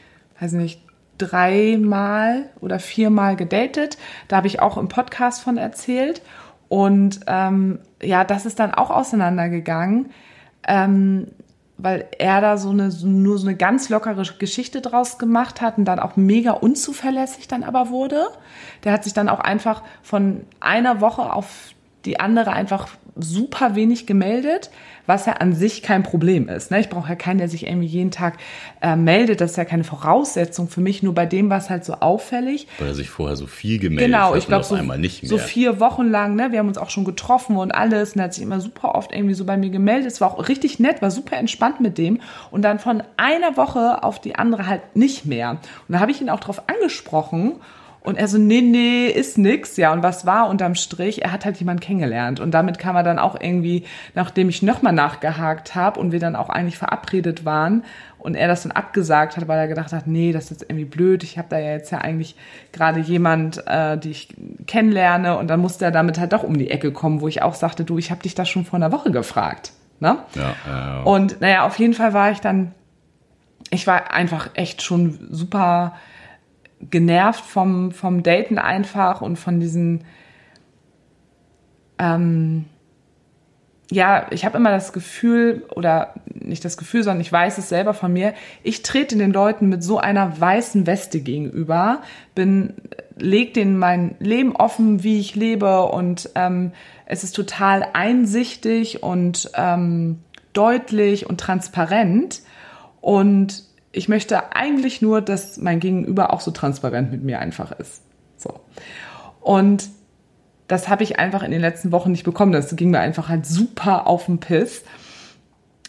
weiß 0.40 0.52
nicht, 0.52 0.80
dreimal 1.18 2.50
oder 2.60 2.78
viermal 2.78 3.36
gedatet. 3.36 3.98
Da 4.28 4.36
habe 4.36 4.46
ich 4.46 4.60
auch 4.60 4.76
im 4.76 4.88
Podcast 4.88 5.42
von 5.42 5.56
erzählt. 5.56 6.22
Und 6.68 7.20
ähm, 7.26 7.78
ja, 8.02 8.24
das 8.24 8.44
ist 8.44 8.58
dann 8.58 8.74
auch 8.74 8.90
auseinandergegangen 8.90 10.10
ähm, 10.66 11.28
weil 11.78 12.08
er 12.18 12.40
da 12.40 12.56
so 12.56 12.70
eine 12.70 12.90
nur 13.02 13.38
so 13.38 13.46
eine 13.46 13.56
ganz 13.56 13.88
lockere 13.88 14.22
Geschichte 14.38 14.80
draus 14.80 15.18
gemacht 15.18 15.60
hat 15.60 15.78
und 15.78 15.84
dann 15.84 15.98
auch 15.98 16.16
mega 16.16 16.52
unzuverlässig 16.52 17.48
dann 17.48 17.62
aber 17.62 17.90
wurde. 17.90 18.28
Der 18.84 18.92
hat 18.92 19.04
sich 19.04 19.12
dann 19.12 19.28
auch 19.28 19.40
einfach 19.40 19.82
von 20.02 20.42
einer 20.60 21.00
Woche 21.00 21.32
auf 21.32 21.74
die 22.06 22.20
andere 22.20 22.52
einfach 22.52 22.88
super 23.18 23.74
wenig 23.74 24.06
gemeldet, 24.06 24.70
was 25.06 25.26
ja 25.26 25.34
an 25.34 25.54
sich 25.54 25.82
kein 25.82 26.02
Problem 26.02 26.48
ist. 26.48 26.70
Ne? 26.70 26.80
Ich 26.80 26.88
brauche 26.88 27.08
ja 27.08 27.14
keinen, 27.14 27.38
der 27.38 27.48
sich 27.48 27.66
irgendwie 27.66 27.86
jeden 27.86 28.10
Tag 28.10 28.36
äh, 28.82 28.96
meldet. 28.96 29.40
Das 29.40 29.52
ist 29.52 29.56
ja 29.56 29.64
keine 29.64 29.84
Voraussetzung 29.84 30.68
für 30.68 30.80
mich. 30.80 31.02
Nur 31.02 31.14
bei 31.14 31.26
dem 31.26 31.48
war 31.48 31.58
es 31.58 31.70
halt 31.70 31.84
so 31.84 31.94
auffällig. 31.94 32.66
Weil 32.78 32.88
er 32.88 32.94
sich 32.94 33.08
vorher 33.08 33.36
so 33.36 33.46
viel 33.46 33.78
gemeldet 33.78 34.06
Genau, 34.06 34.30
hat 34.30 34.38
ich 34.38 34.46
glaube 34.46 34.64
so, 34.64 34.74
auf 34.74 34.80
einmal 34.80 34.98
nicht 34.98 35.22
mehr. 35.22 35.30
so 35.30 35.38
vier 35.38 35.80
Wochen 35.80 36.10
lang, 36.10 36.34
ne, 36.34 36.52
wir 36.52 36.58
haben 36.58 36.68
uns 36.68 36.78
auch 36.78 36.90
schon 36.90 37.04
getroffen 37.04 37.56
und 37.56 37.72
alles 37.72 38.12
und 38.12 38.18
er 38.20 38.24
hat 38.24 38.34
sich 38.34 38.42
immer 38.42 38.60
super 38.60 38.94
oft 38.94 39.12
irgendwie 39.12 39.34
so 39.34 39.44
bei 39.44 39.56
mir 39.56 39.70
gemeldet. 39.70 40.12
Es 40.12 40.20
war 40.20 40.32
auch 40.32 40.48
richtig 40.48 40.78
nett, 40.78 41.00
war 41.00 41.10
super 41.10 41.36
entspannt 41.36 41.80
mit 41.80 41.98
dem 41.98 42.20
und 42.50 42.62
dann 42.62 42.78
von 42.78 43.02
einer 43.16 43.56
Woche 43.56 44.02
auf 44.02 44.20
die 44.20 44.34
andere 44.36 44.66
halt 44.66 44.96
nicht 44.96 45.24
mehr. 45.24 45.52
Und 45.52 45.92
da 45.94 46.00
habe 46.00 46.10
ich 46.10 46.20
ihn 46.20 46.28
auch 46.28 46.40
drauf 46.40 46.62
angesprochen 46.68 47.54
und 48.06 48.16
er 48.16 48.28
so, 48.28 48.38
nee, 48.38 48.60
nee, 48.60 49.06
ist 49.08 49.36
nix. 49.36 49.76
Ja, 49.76 49.92
und 49.92 50.04
was 50.04 50.24
war 50.24 50.48
unterm 50.48 50.76
Strich? 50.76 51.24
Er 51.24 51.32
hat 51.32 51.44
halt 51.44 51.56
jemanden 51.56 51.80
kennengelernt. 51.80 52.38
Und 52.38 52.52
damit 52.52 52.78
kam 52.78 52.94
er 52.94 53.02
dann 53.02 53.18
auch 53.18 53.34
irgendwie, 53.40 53.84
nachdem 54.14 54.48
ich 54.48 54.62
nochmal 54.62 54.92
nachgehakt 54.92 55.74
habe 55.74 55.98
und 55.98 56.12
wir 56.12 56.20
dann 56.20 56.36
auch 56.36 56.48
eigentlich 56.48 56.78
verabredet 56.78 57.44
waren 57.44 57.82
und 58.20 58.36
er 58.36 58.46
das 58.46 58.62
dann 58.62 58.70
abgesagt 58.70 59.36
hat, 59.36 59.48
weil 59.48 59.58
er 59.58 59.66
gedacht 59.66 59.92
hat, 59.92 60.06
nee, 60.06 60.30
das 60.30 60.44
ist 60.44 60.50
jetzt 60.50 60.70
irgendwie 60.70 60.84
blöd. 60.84 61.24
Ich 61.24 61.36
habe 61.36 61.48
da 61.50 61.58
ja 61.58 61.72
jetzt 61.72 61.90
ja 61.90 61.98
eigentlich 61.98 62.36
gerade 62.70 63.00
jemand, 63.00 63.66
äh, 63.66 63.98
die 63.98 64.12
ich 64.12 64.28
kennenlerne. 64.68 65.36
Und 65.36 65.48
dann 65.48 65.58
musste 65.58 65.84
er 65.84 65.90
damit 65.90 66.20
halt 66.20 66.32
doch 66.32 66.44
um 66.44 66.56
die 66.56 66.70
Ecke 66.70 66.92
kommen, 66.92 67.20
wo 67.20 67.26
ich 67.26 67.42
auch 67.42 67.56
sagte, 67.56 67.82
du, 67.82 67.98
ich 67.98 68.12
habe 68.12 68.22
dich 68.22 68.36
das 68.36 68.48
schon 68.48 68.64
vor 68.64 68.76
einer 68.76 68.92
Woche 68.92 69.10
gefragt. 69.10 69.72
Ne? 69.98 70.18
Ja, 70.36 71.00
äh, 71.00 71.04
Und 71.04 71.40
naja, 71.40 71.66
auf 71.66 71.76
jeden 71.80 71.94
Fall 71.94 72.12
war 72.12 72.30
ich 72.30 72.38
dann, 72.38 72.72
ich 73.70 73.88
war 73.88 74.12
einfach 74.12 74.50
echt 74.54 74.82
schon 74.82 75.26
super 75.32 75.94
genervt 76.80 77.44
vom, 77.44 77.92
vom 77.92 78.22
Daten 78.22 78.58
einfach 78.58 79.20
und 79.22 79.36
von 79.36 79.60
diesen, 79.60 80.04
ähm, 81.98 82.66
ja, 83.90 84.26
ich 84.30 84.44
habe 84.44 84.58
immer 84.58 84.70
das 84.70 84.92
Gefühl, 84.92 85.64
oder 85.74 86.14
nicht 86.34 86.64
das 86.64 86.76
Gefühl, 86.76 87.02
sondern 87.02 87.20
ich 87.20 87.32
weiß 87.32 87.58
es 87.58 87.68
selber 87.68 87.94
von 87.94 88.12
mir, 88.12 88.34
ich 88.62 88.82
trete 88.82 89.16
den 89.16 89.32
Leuten 89.32 89.68
mit 89.68 89.82
so 89.82 89.98
einer 89.98 90.40
weißen 90.40 90.86
Weste 90.86 91.20
gegenüber, 91.20 92.02
bin, 92.34 92.74
leg 93.16 93.54
denen 93.54 93.78
mein 93.78 94.16
Leben 94.18 94.54
offen, 94.54 95.02
wie 95.02 95.20
ich 95.20 95.34
lebe 95.34 95.84
und 95.84 96.30
ähm, 96.34 96.72
es 97.06 97.24
ist 97.24 97.32
total 97.32 97.86
einsichtig 97.92 99.02
und 99.02 99.50
ähm, 99.54 100.18
deutlich 100.52 101.28
und 101.28 101.38
transparent 101.38 102.42
und 103.00 103.62
ich 103.96 104.08
möchte 104.08 104.54
eigentlich 104.54 105.00
nur, 105.00 105.22
dass 105.22 105.56
mein 105.56 105.80
Gegenüber 105.80 106.32
auch 106.32 106.40
so 106.40 106.50
transparent 106.50 107.10
mit 107.10 107.22
mir 107.22 107.38
einfach 107.38 107.72
ist. 107.72 108.02
So. 108.36 108.60
Und 109.40 109.88
das 110.68 110.88
habe 110.88 111.02
ich 111.02 111.18
einfach 111.18 111.42
in 111.42 111.50
den 111.50 111.60
letzten 111.60 111.92
Wochen 111.92 112.10
nicht 112.10 112.24
bekommen. 112.24 112.52
Das 112.52 112.74
ging 112.76 112.90
mir 112.90 113.00
einfach 113.00 113.28
halt 113.28 113.46
super 113.46 114.06
auf 114.06 114.26
den 114.26 114.38
Piss. 114.38 114.84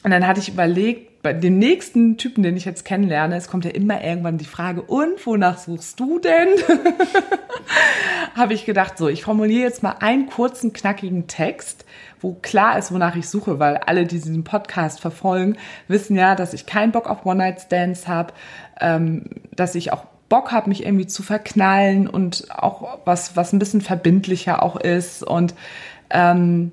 Und 0.04 0.12
dann 0.12 0.25
hatte 0.25 0.39
ich 0.39 0.48
überlegt, 0.48 1.21
bei 1.21 1.33
dem 1.33 1.57
nächsten 1.57 2.18
Typen, 2.18 2.44
den 2.44 2.56
ich 2.56 2.63
jetzt 2.63 2.86
kennenlerne, 2.86 3.36
es 3.36 3.50
kommt 3.50 3.65
ja 3.65 3.71
immer 3.71 4.01
irgendwann 4.01 4.38
die 4.38 4.45
Frage, 4.45 4.83
und 4.83 5.25
wonach 5.25 5.57
suchst 5.57 6.00
du 6.00 6.19
denn? 6.19 6.48
habe 8.35 8.54
ich 8.54 8.66
gedacht, 8.66 8.97
so, 8.97 9.09
ich 9.09 9.23
formuliere 9.23 9.64
jetzt 9.64 9.83
mal 9.83 9.95
einen 9.99 10.28
kurzen, 10.28 10.71
knackigen 10.71 11.28
Text, 11.28 11.83
wo 12.21 12.33
klar 12.33 12.78
ist, 12.78 12.92
wonach 12.92 13.16
ich 13.16 13.30
suche, 13.30 13.59
weil 13.59 13.78
alle, 13.78 14.06
die 14.06 14.19
diesen 14.19 14.44
Podcast 14.44 15.00
verfolgen, 15.00 15.57
wissen 15.88 16.16
ja, 16.16 16.36
dass 16.36 16.54
ich 16.54 16.66
keinen 16.66 16.92
Bock 16.92 17.09
auf 17.09 17.26
One-Night-Stands 17.26 18.07
habe, 18.07 18.33
ähm, 18.80 19.26
dass 19.56 19.76
ich 19.76 19.94
auch 19.94 20.06
Bock 20.30 20.52
habe, 20.52 20.69
mich 20.69 20.86
irgendwie 20.86 21.07
zu 21.07 21.24
verknallen 21.24 22.07
und 22.07 22.47
auch 22.52 23.00
was, 23.06 23.36
was 23.36 23.54
ein 23.54 23.59
bisschen 23.59 23.81
verbindlicher 23.81 24.62
auch 24.62 24.76
ist 24.76 25.24
und 25.24 25.54
ähm, 26.09 26.71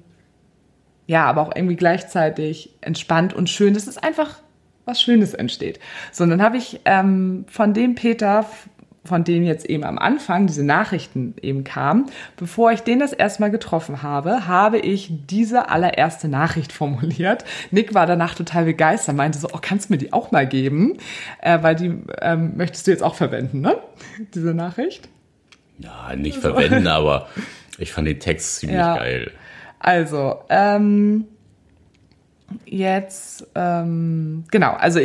ja, 1.07 1.27
aber 1.27 1.43
auch 1.43 1.53
irgendwie 1.55 1.77
gleichzeitig 1.77 2.71
entspannt 2.81 3.35
und 3.35 3.51
schön. 3.51 3.75
Das 3.75 3.87
ist 3.87 4.03
einfach 4.03 4.39
was 4.87 5.01
Schönes 5.01 5.35
entsteht. 5.35 5.81
So, 6.13 6.25
und 6.25 6.31
dann 6.31 6.43
habe 6.43 6.57
ich 6.57 6.81
ähm, 6.85 7.45
von 7.49 7.75
dem 7.75 7.95
Peter, 7.95 8.47
von 9.05 9.23
dem 9.25 9.43
jetzt 9.43 9.67
eben 9.67 9.85
am 9.85 9.99
Anfang 9.99 10.47
diese 10.47 10.65
Nachrichten 10.65 11.35
eben 11.43 11.63
kamen, 11.63 12.07
bevor 12.37 12.73
ich 12.73 12.81
den 12.83 12.99
das 12.99 13.13
erstmal 13.13 13.51
getroffen 13.51 14.03
habe, 14.03 14.47
habe 14.47 14.79
ich 14.79 15.11
diese 15.29 15.69
allererste 15.69 16.29
Nachricht 16.29 16.73
formuliert. 16.81 17.45
Nick 17.71 17.93
war 17.95 18.07
danach 18.07 18.35
total 18.35 18.65
begeistert, 18.65 19.15
meinte 19.17 19.39
so, 19.39 19.49
oh, 19.53 19.59
kannst 19.61 19.89
du 19.89 19.95
mir 19.95 19.99
die 19.99 20.13
auch 20.13 20.31
mal 20.33 20.47
geben? 20.47 20.97
Äh, 21.43 21.63
weil 21.63 21.75
die 21.75 21.93
ähm, 22.23 22.57
möchtest 22.57 22.87
du 22.87 22.91
jetzt 22.93 23.03
auch 23.03 23.15
verwenden, 23.15 23.61
ne? 23.61 23.77
Diese 24.35 24.55
Nachricht. 24.55 25.09
ja, 25.79 26.15
nicht 26.17 26.39
verwenden, 26.39 26.87
aber 26.89 27.29
ich 27.79 27.93
fand 27.93 28.09
den 28.09 28.21
Text 28.21 28.57
ziemlich 28.57 28.79
Ja. 28.79 28.97
geil. 28.97 29.31
Also, 29.81 30.37
ähm, 30.49 31.27
jetzt, 32.65 33.47
ähm, 33.55 34.45
genau, 34.51 34.73
also 34.73 35.01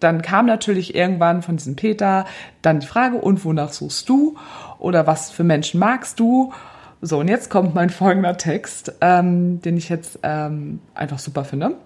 dann 0.00 0.22
kam 0.22 0.46
natürlich 0.46 0.94
irgendwann 0.94 1.42
von 1.42 1.56
diesem 1.56 1.76
Peter 1.76 2.24
dann 2.62 2.80
die 2.80 2.86
Frage, 2.86 3.16
und 3.16 3.44
wonach 3.44 3.72
suchst 3.72 4.08
du? 4.08 4.36
Oder 4.78 5.06
was 5.06 5.30
für 5.30 5.44
Menschen 5.44 5.80
magst 5.80 6.20
du? 6.20 6.52
So, 7.00 7.20
und 7.20 7.28
jetzt 7.28 7.48
kommt 7.48 7.76
mein 7.76 7.90
folgender 7.90 8.36
Text, 8.36 8.92
ähm, 9.00 9.62
den 9.62 9.76
ich 9.76 9.88
jetzt 9.88 10.18
ähm, 10.24 10.80
einfach 10.94 11.20
super 11.20 11.44
finde. 11.44 11.76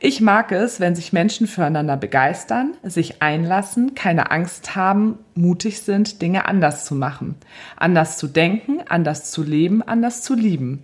Ich 0.00 0.20
mag 0.20 0.52
es, 0.52 0.80
wenn 0.80 0.94
sich 0.94 1.14
Menschen 1.14 1.46
füreinander 1.46 1.96
begeistern, 1.96 2.74
sich 2.82 3.22
einlassen, 3.22 3.94
keine 3.94 4.30
Angst 4.30 4.76
haben, 4.76 5.18
mutig 5.34 5.80
sind, 5.80 6.20
Dinge 6.20 6.46
anders 6.46 6.84
zu 6.84 6.94
machen, 6.94 7.36
anders 7.76 8.18
zu 8.18 8.26
denken, 8.26 8.80
anders 8.86 9.30
zu 9.30 9.42
leben, 9.42 9.82
anders 9.82 10.22
zu 10.22 10.34
lieben. 10.34 10.82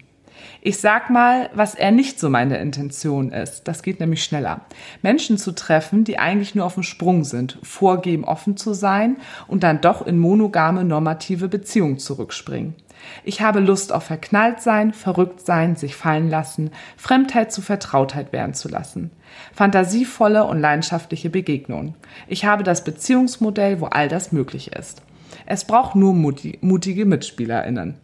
Ich 0.67 0.79
sag 0.79 1.11
mal, 1.11 1.49
was 1.55 1.77
er 1.77 1.93
nicht 1.93 2.19
so 2.19 2.29
meine 2.29 2.59
Intention 2.59 3.31
ist. 3.31 3.69
Das 3.69 3.85
geht 3.85 4.01
nämlich 4.01 4.25
schneller. 4.25 4.63
Menschen 5.01 5.39
zu 5.39 5.53
treffen, 5.53 6.03
die 6.03 6.19
eigentlich 6.19 6.57
nur 6.57 6.65
auf 6.65 6.75
dem 6.75 6.83
Sprung 6.83 7.23
sind, 7.23 7.61
vorgeben, 7.63 8.25
offen 8.25 8.57
zu 8.57 8.75
sein 8.75 9.19
und 9.47 9.63
dann 9.63 9.81
doch 9.81 10.05
in 10.05 10.19
monogame 10.19 10.83
normative 10.83 11.47
Beziehungen 11.47 12.01
zurückspringen. 12.01 12.75
Ich 13.23 13.43
habe 13.43 13.61
Lust 13.61 13.93
auf 13.93 14.03
verknallt 14.03 14.61
sein, 14.61 14.93
verrückt 14.93 15.47
sein, 15.47 15.77
sich 15.77 15.95
fallen 15.95 16.31
lassen, 16.31 16.73
Fremdheit 16.97 17.53
zu 17.53 17.63
Vertrautheit 17.63 18.33
werden 18.33 18.55
zu 18.55 18.69
lassen. 18.69 19.13
Fantasievolle 19.55 20.43
und 20.47 20.59
leidenschaftliche 20.59 21.31
Begegnungen. 21.31 21.95
Ich 22.27 22.45
habe 22.45 22.65
das 22.65 22.83
Beziehungsmodell, 22.83 23.81
wo 23.81 23.87
all 23.87 24.09
das 24.09 24.33
möglich 24.33 24.73
ist. 24.73 25.03
Es 25.47 25.65
braucht 25.65 25.95
nur 25.95 26.13
mutige 26.13 27.07
MitspielerInnen. 27.07 28.01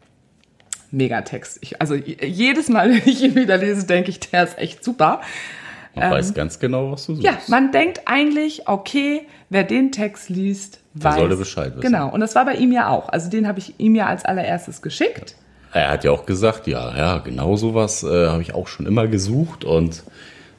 Megatext. 0.93 1.59
Ich, 1.63 1.81
also 1.81 1.95
jedes 1.95 2.69
Mal, 2.69 2.91
wenn 2.93 3.03
ich 3.05 3.23
ihn 3.23 3.35
wieder 3.35 3.57
lese, 3.57 3.87
denke 3.87 4.11
ich, 4.11 4.21
der 4.21 4.45
ist 4.45 4.59
echt 4.59 4.85
super. 4.85 5.21
Man 5.95 6.05
ähm, 6.05 6.11
weiß 6.13 6.35
ganz 6.35 6.59
genau, 6.59 6.93
was 6.93 7.07
du 7.07 7.15
suchst. 7.15 7.25
Ja, 7.25 7.37
man 7.49 7.73
denkt 7.73 8.03
eigentlich, 8.07 8.69
okay, 8.69 9.27
wer 9.51 9.65
den 9.65 9.93
Text 9.93 10.31
liest, 10.31 10.81
der 10.95 11.11
weiß. 11.11 11.17
sollte 11.17 11.37
Bescheid 11.37 11.73
wissen. 11.73 11.81
Genau, 11.81 12.09
und 12.09 12.21
das 12.21 12.35
war 12.35 12.45
bei 12.45 12.55
ihm 12.55 12.73
ja 12.73 12.89
auch. 12.89 13.09
Also 13.09 13.29
den 13.29 13.47
habe 13.47 13.59
ich 13.59 13.79
ihm 13.79 13.95
ja 13.95 14.07
als 14.07 14.25
allererstes 14.25 14.81
geschickt. 14.81 15.37
Er 15.73 15.91
hat 15.91 16.05
ja 16.05 16.11
auch 16.11 16.27
gesagt, 16.27 16.67
ja, 16.67 16.97
ja, 16.97 17.19
genau 17.19 17.57
sowas 17.57 18.03
äh, 18.03 18.29
habe 18.29 18.43
ich 18.43 18.55
auch 18.55 18.69
schon 18.69 18.87
immer 18.87 19.07
gesucht 19.07 19.65
und 19.65 20.03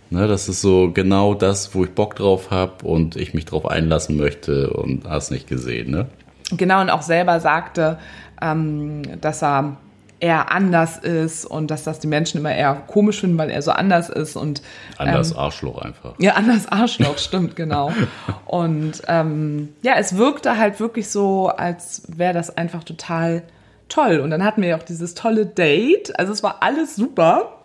ne, 0.10 0.28
das 0.28 0.50
ist 0.50 0.62
so 0.62 0.92
genau 0.92 1.36
das, 1.36 1.76
wo 1.76 1.84
ich 1.84 1.92
Bock 1.92 2.16
drauf 2.16 2.50
habe 2.50 2.86
und 2.86 3.16
ich 3.16 3.36
mich 3.36 3.46
drauf 3.46 3.68
einlassen 3.68 4.18
möchte 4.18 4.72
und 4.72 5.08
hast 5.08 5.30
nicht 5.30 5.48
gesehen, 5.48 5.92
ne? 5.92 6.08
Genau, 6.52 6.82
und 6.82 6.90
auch 6.90 7.04
selber 7.04 7.40
sagte, 7.40 8.00
ähm, 8.42 9.04
dass 9.22 9.44
er 9.44 9.78
eher 10.24 10.54
anders 10.54 10.98
ist 10.98 11.46
und 11.46 11.70
dass 11.70 11.84
das 11.84 12.00
die 12.00 12.08
Menschen 12.08 12.38
immer 12.38 12.56
eher 12.56 12.76
komisch 12.88 13.20
finden, 13.20 13.38
weil 13.38 13.50
er 13.50 13.62
so 13.62 13.72
anders 13.72 14.08
ist 14.08 14.38
und 14.38 14.62
anders 14.98 15.32
ähm, 15.32 15.38
Arschloch 15.38 15.82
einfach. 15.82 16.16
Ja, 16.18 16.36
anders 16.36 16.66
Arschloch, 16.70 17.18
stimmt, 17.18 17.58
genau. 17.58 17.92
Und 18.46 19.02
ähm, 19.08 19.70
ja, 19.82 19.96
es 19.98 20.16
wirkte 20.16 20.58
halt 20.58 20.80
wirklich 20.80 21.10
so, 21.10 21.50
als 21.50 22.04
wäre 22.08 22.34
das 22.34 22.56
einfach 22.56 22.86
total 22.86 23.44
toll. 23.90 24.20
Und 24.20 24.30
dann 24.30 24.46
hatten 24.46 24.62
wir 24.62 24.70
ja 24.70 24.78
auch 24.78 24.84
dieses 24.84 25.14
tolle 25.14 25.46
Date. 25.46 26.18
Also 26.18 26.32
es 26.32 26.42
war 26.42 26.58
alles 26.62 26.96
super. 26.96 27.58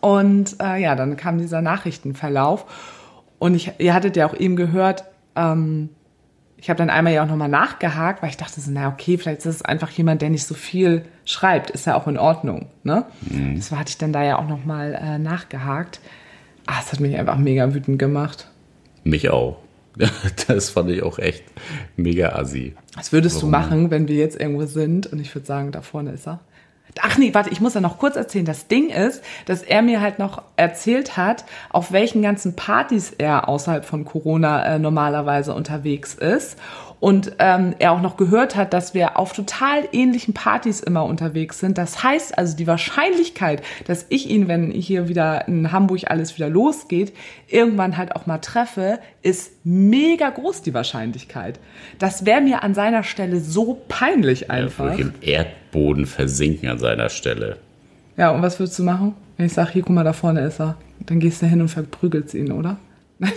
Und 0.00 0.60
äh, 0.62 0.80
ja, 0.80 0.94
dann 0.94 1.16
kam 1.16 1.38
dieser 1.38 1.60
Nachrichtenverlauf. 1.60 2.66
Und 3.40 3.54
ich, 3.54 3.72
ihr 3.78 3.94
hattet 3.94 4.16
ja 4.16 4.28
auch 4.28 4.34
eben 4.34 4.54
gehört, 4.54 5.04
ähm, 5.34 5.88
ich 6.64 6.70
habe 6.70 6.78
dann 6.78 6.88
einmal 6.88 7.12
ja 7.12 7.22
auch 7.22 7.28
nochmal 7.28 7.50
nachgehakt, 7.50 8.22
weil 8.22 8.30
ich 8.30 8.38
dachte 8.38 8.58
so, 8.58 8.70
na 8.70 8.88
okay, 8.88 9.18
vielleicht 9.18 9.40
ist 9.40 9.56
es 9.56 9.60
einfach 9.60 9.90
jemand, 9.90 10.22
der 10.22 10.30
nicht 10.30 10.46
so 10.46 10.54
viel 10.54 11.04
schreibt, 11.26 11.68
ist 11.68 11.86
ja 11.86 11.94
auch 11.94 12.06
in 12.06 12.16
Ordnung. 12.16 12.68
Ne? 12.84 13.04
Mhm. 13.20 13.56
Das 13.56 13.70
hatte 13.70 13.90
ich 13.90 13.98
dann 13.98 14.14
da 14.14 14.24
ja 14.24 14.38
auch 14.38 14.48
nochmal 14.48 14.94
äh, 14.94 15.18
nachgehakt. 15.18 16.00
Ah, 16.64 16.76
es 16.80 16.90
hat 16.90 17.00
mich 17.00 17.18
einfach 17.18 17.36
mega 17.36 17.74
wütend 17.74 17.98
gemacht. 17.98 18.48
Mich 19.04 19.28
auch. 19.28 19.58
Das 20.46 20.70
fand 20.70 20.88
ich 20.88 21.02
auch 21.02 21.18
echt 21.18 21.44
mega 21.98 22.30
assi. 22.30 22.74
Was 22.94 23.12
würdest 23.12 23.36
Warum? 23.36 23.52
du 23.52 23.58
machen, 23.58 23.90
wenn 23.90 24.08
wir 24.08 24.16
jetzt 24.16 24.40
irgendwo 24.40 24.64
sind 24.64 25.06
und 25.06 25.20
ich 25.20 25.34
würde 25.34 25.46
sagen, 25.46 25.70
da 25.70 25.82
vorne 25.82 26.12
ist 26.12 26.26
er? 26.26 26.40
Ach 27.02 27.18
nee, 27.18 27.34
warte, 27.34 27.50
ich 27.50 27.60
muss 27.60 27.74
ja 27.74 27.80
noch 27.80 27.98
kurz 27.98 28.16
erzählen. 28.16 28.44
Das 28.44 28.68
Ding 28.68 28.88
ist, 28.88 29.22
dass 29.46 29.62
er 29.62 29.82
mir 29.82 30.00
halt 30.00 30.18
noch 30.18 30.42
erzählt 30.56 31.16
hat, 31.16 31.44
auf 31.70 31.90
welchen 31.90 32.22
ganzen 32.22 32.54
Partys 32.54 33.10
er 33.10 33.48
außerhalb 33.48 33.84
von 33.84 34.04
Corona 34.04 34.64
äh, 34.64 34.78
normalerweise 34.78 35.54
unterwegs 35.54 36.14
ist 36.14 36.56
und 37.04 37.32
ähm, 37.38 37.74
er 37.80 37.92
auch 37.92 38.00
noch 38.00 38.16
gehört 38.16 38.56
hat, 38.56 38.72
dass 38.72 38.94
wir 38.94 39.18
auf 39.18 39.34
total 39.34 39.86
ähnlichen 39.92 40.32
Partys 40.32 40.80
immer 40.80 41.04
unterwegs 41.04 41.60
sind. 41.60 41.76
Das 41.76 42.02
heißt 42.02 42.38
also, 42.38 42.56
die 42.56 42.66
Wahrscheinlichkeit, 42.66 43.62
dass 43.86 44.06
ich 44.08 44.30
ihn, 44.30 44.48
wenn 44.48 44.70
hier 44.70 45.06
wieder 45.06 45.46
in 45.46 45.70
Hamburg 45.70 46.04
alles 46.06 46.34
wieder 46.34 46.48
losgeht, 46.48 47.12
irgendwann 47.46 47.98
halt 47.98 48.16
auch 48.16 48.24
mal 48.24 48.38
treffe, 48.38 49.00
ist 49.20 49.52
mega 49.64 50.30
groß, 50.30 50.62
die 50.62 50.72
Wahrscheinlichkeit. 50.72 51.60
Das 51.98 52.24
wäre 52.24 52.40
mir 52.40 52.62
an 52.62 52.72
seiner 52.72 53.02
Stelle 53.02 53.38
so 53.40 53.82
peinlich 53.86 54.50
einfach. 54.50 54.92
Ja, 54.92 55.04
im 55.04 55.12
Erdboden 55.20 56.06
versinken 56.06 56.70
an 56.70 56.78
seiner 56.78 57.10
Stelle. 57.10 57.58
Ja, 58.16 58.30
und 58.30 58.40
was 58.40 58.58
würdest 58.58 58.78
du 58.78 58.82
machen? 58.82 59.14
Wenn 59.36 59.44
ich 59.44 59.52
sage, 59.52 59.72
hier, 59.72 59.82
guck 59.82 59.94
mal, 59.94 60.04
da 60.04 60.14
vorne 60.14 60.40
ist 60.40 60.58
er. 60.58 60.78
Dann 61.00 61.20
gehst 61.20 61.42
du 61.42 61.46
hin 61.46 61.60
und 61.60 61.68
verprügelst 61.68 62.32
ihn, 62.32 62.50
oder? 62.50 62.78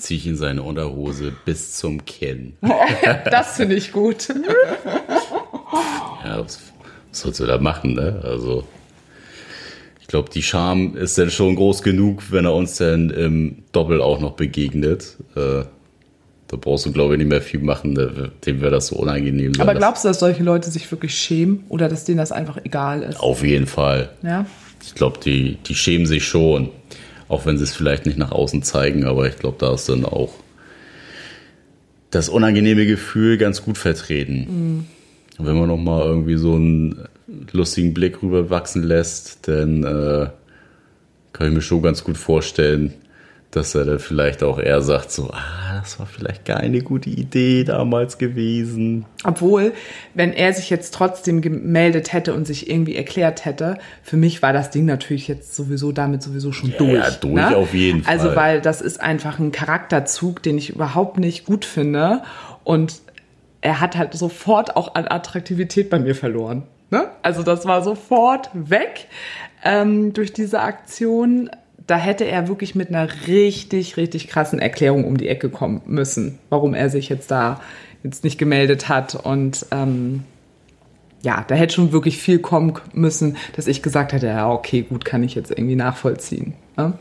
ziehe 0.00 0.18
ich 0.18 0.26
in 0.26 0.36
seine 0.36 0.62
Unterhose 0.62 1.32
bis 1.44 1.76
zum 1.76 2.04
Kinn. 2.04 2.54
das 3.30 3.56
finde 3.56 3.76
ich 3.76 3.92
gut. 3.92 4.28
ja, 6.24 6.40
was, 6.40 6.60
was 7.10 7.20
sollst 7.20 7.40
du 7.40 7.46
da 7.46 7.58
machen, 7.58 7.94
ne? 7.94 8.20
Also, 8.24 8.64
ich 10.00 10.06
glaube, 10.06 10.30
die 10.30 10.42
Scham 10.42 10.96
ist 10.96 11.18
dann 11.18 11.30
schon 11.30 11.54
groß 11.56 11.82
genug, 11.82 12.22
wenn 12.30 12.44
er 12.44 12.54
uns 12.54 12.76
dann 12.78 13.10
im 13.10 13.62
Doppel 13.72 14.00
auch 14.00 14.20
noch 14.20 14.32
begegnet. 14.32 15.16
Äh, 15.36 15.64
da 16.50 16.56
brauchst 16.56 16.84
du, 16.84 16.90
glaube 16.90 17.14
ich, 17.14 17.18
nicht 17.18 17.28
mehr 17.28 17.40
viel 17.40 17.60
machen, 17.60 17.92
ne? 17.92 18.32
dem 18.44 18.60
wäre 18.60 18.72
das 18.72 18.88
so 18.88 18.96
unangenehm. 18.96 19.52
Aber 19.60 19.74
glaubst 19.76 20.02
du, 20.02 20.08
dass 20.08 20.18
solche 20.18 20.42
Leute 20.42 20.68
sich 20.68 20.90
wirklich 20.90 21.14
schämen 21.14 21.62
oder 21.68 21.88
dass 21.88 22.04
denen 22.04 22.18
das 22.18 22.32
einfach 22.32 22.58
egal 22.64 23.02
ist? 23.02 23.20
Auf 23.20 23.44
jeden 23.44 23.68
Fall. 23.68 24.08
Ja. 24.22 24.46
Ich 24.82 24.94
glaube, 24.96 25.20
die, 25.24 25.58
die 25.64 25.76
schämen 25.76 26.06
sich 26.06 26.24
schon. 26.24 26.70
Auch 27.30 27.46
wenn 27.46 27.56
sie 27.56 27.62
es 27.62 27.72
vielleicht 27.72 28.06
nicht 28.06 28.18
nach 28.18 28.32
außen 28.32 28.64
zeigen, 28.64 29.04
aber 29.04 29.28
ich 29.28 29.38
glaube, 29.38 29.56
da 29.60 29.72
ist 29.72 29.88
dann 29.88 30.04
auch 30.04 30.34
das 32.10 32.28
unangenehme 32.28 32.86
Gefühl 32.86 33.38
ganz 33.38 33.62
gut 33.62 33.78
vertreten. 33.78 34.86
Mhm. 35.38 35.46
Wenn 35.46 35.56
man 35.56 35.68
nochmal 35.68 36.06
irgendwie 36.06 36.36
so 36.36 36.54
einen 36.54 37.04
lustigen 37.52 37.94
Blick 37.94 38.20
rüber 38.20 38.50
wachsen 38.50 38.82
lässt, 38.82 39.46
dann 39.46 39.84
äh, 39.84 40.30
kann 41.32 41.46
ich 41.46 41.54
mir 41.54 41.62
schon 41.62 41.82
ganz 41.82 42.02
gut 42.02 42.18
vorstellen, 42.18 42.94
dass 43.50 43.74
er 43.74 43.84
dann 43.84 43.98
vielleicht 43.98 44.42
auch 44.44 44.58
eher 44.58 44.80
sagt, 44.80 45.10
so, 45.10 45.30
ah, 45.32 45.80
das 45.80 45.98
war 45.98 46.06
vielleicht 46.06 46.44
keine 46.44 46.82
gute 46.82 47.10
Idee 47.10 47.64
damals 47.64 48.16
gewesen. 48.18 49.06
Obwohl, 49.24 49.72
wenn 50.14 50.32
er 50.32 50.52
sich 50.52 50.70
jetzt 50.70 50.94
trotzdem 50.94 51.40
gemeldet 51.40 52.12
hätte 52.12 52.32
und 52.34 52.46
sich 52.46 52.70
irgendwie 52.70 52.94
erklärt 52.94 53.44
hätte, 53.44 53.78
für 54.02 54.16
mich 54.16 54.40
war 54.42 54.52
das 54.52 54.70
Ding 54.70 54.84
natürlich 54.84 55.26
jetzt 55.26 55.56
sowieso 55.56 55.90
damit 55.90 56.22
sowieso 56.22 56.52
schon 56.52 56.70
ja, 56.70 56.78
durch. 56.78 56.92
Ja, 56.92 57.10
durch 57.10 57.34
ne? 57.34 57.56
auf 57.56 57.74
jeden 57.74 58.04
Fall. 58.04 58.12
Also, 58.12 58.36
weil 58.36 58.60
das 58.60 58.80
ist 58.80 59.00
einfach 59.00 59.38
ein 59.40 59.50
Charakterzug, 59.50 60.42
den 60.42 60.56
ich 60.56 60.70
überhaupt 60.70 61.18
nicht 61.18 61.44
gut 61.44 61.64
finde. 61.64 62.22
Und 62.62 63.00
er 63.62 63.80
hat 63.80 63.96
halt 63.96 64.14
sofort 64.14 64.76
auch 64.76 64.94
an 64.94 65.08
Attraktivität 65.08 65.90
bei 65.90 65.98
mir 65.98 66.14
verloren. 66.14 66.64
Ne? 66.90 67.08
Also 67.22 67.42
das 67.42 67.66
war 67.66 67.82
sofort 67.82 68.50
weg 68.52 69.06
ähm, 69.64 70.12
durch 70.12 70.32
diese 70.32 70.60
Aktion 70.60 71.50
da 71.90 71.96
hätte 71.96 72.24
er 72.24 72.46
wirklich 72.46 72.76
mit 72.76 72.88
einer 72.90 73.08
richtig, 73.26 73.96
richtig 73.96 74.28
krassen 74.28 74.60
Erklärung 74.60 75.04
um 75.04 75.16
die 75.16 75.28
Ecke 75.28 75.48
kommen 75.50 75.82
müssen, 75.86 76.38
warum 76.48 76.72
er 76.72 76.88
sich 76.88 77.08
jetzt 77.08 77.32
da 77.32 77.60
jetzt 78.04 78.22
nicht 78.22 78.38
gemeldet 78.38 78.88
hat. 78.88 79.16
Und 79.16 79.66
ähm, 79.72 80.22
ja, 81.22 81.44
da 81.48 81.56
hätte 81.56 81.74
schon 81.74 81.90
wirklich 81.90 82.18
viel 82.18 82.38
kommen 82.38 82.74
müssen, 82.92 83.36
dass 83.56 83.66
ich 83.66 83.82
gesagt 83.82 84.12
hätte, 84.12 84.28
ja, 84.28 84.48
okay, 84.48 84.82
gut, 84.82 85.04
kann 85.04 85.24
ich 85.24 85.34
jetzt 85.34 85.50
irgendwie 85.50 85.74
nachvollziehen. 85.74 86.54
Ne? 86.76 86.92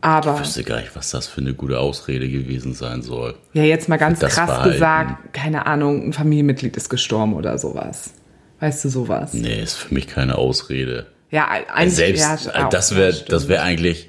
Aber, 0.00 0.34
ich 0.34 0.40
wüsste 0.40 0.64
gar 0.64 0.80
nicht, 0.80 0.96
was 0.96 1.10
das 1.10 1.26
für 1.26 1.42
eine 1.42 1.52
gute 1.52 1.78
Ausrede 1.78 2.30
gewesen 2.30 2.72
sein 2.72 3.02
soll. 3.02 3.34
Ja, 3.52 3.62
jetzt 3.62 3.90
mal 3.90 3.98
ganz 3.98 4.20
krass 4.20 4.32
Verhalten. 4.32 4.72
gesagt, 4.72 5.34
keine 5.34 5.66
Ahnung, 5.66 6.02
ein 6.02 6.12
Familienmitglied 6.14 6.76
ist 6.78 6.88
gestorben 6.88 7.34
oder 7.34 7.58
sowas. 7.58 8.14
Weißt 8.60 8.86
du 8.86 8.88
sowas? 8.88 9.34
Nee, 9.34 9.60
ist 9.62 9.74
für 9.74 9.92
mich 9.92 10.06
keine 10.06 10.38
Ausrede. 10.38 11.06
Ja, 11.30 11.48
eigentlich, 11.48 11.94
Selbst, 11.94 12.46
ja, 12.46 12.68
das 12.68 12.94
wäre 12.94 13.12
das 13.12 13.48
wäre 13.48 13.62
eigentlich 13.62 14.08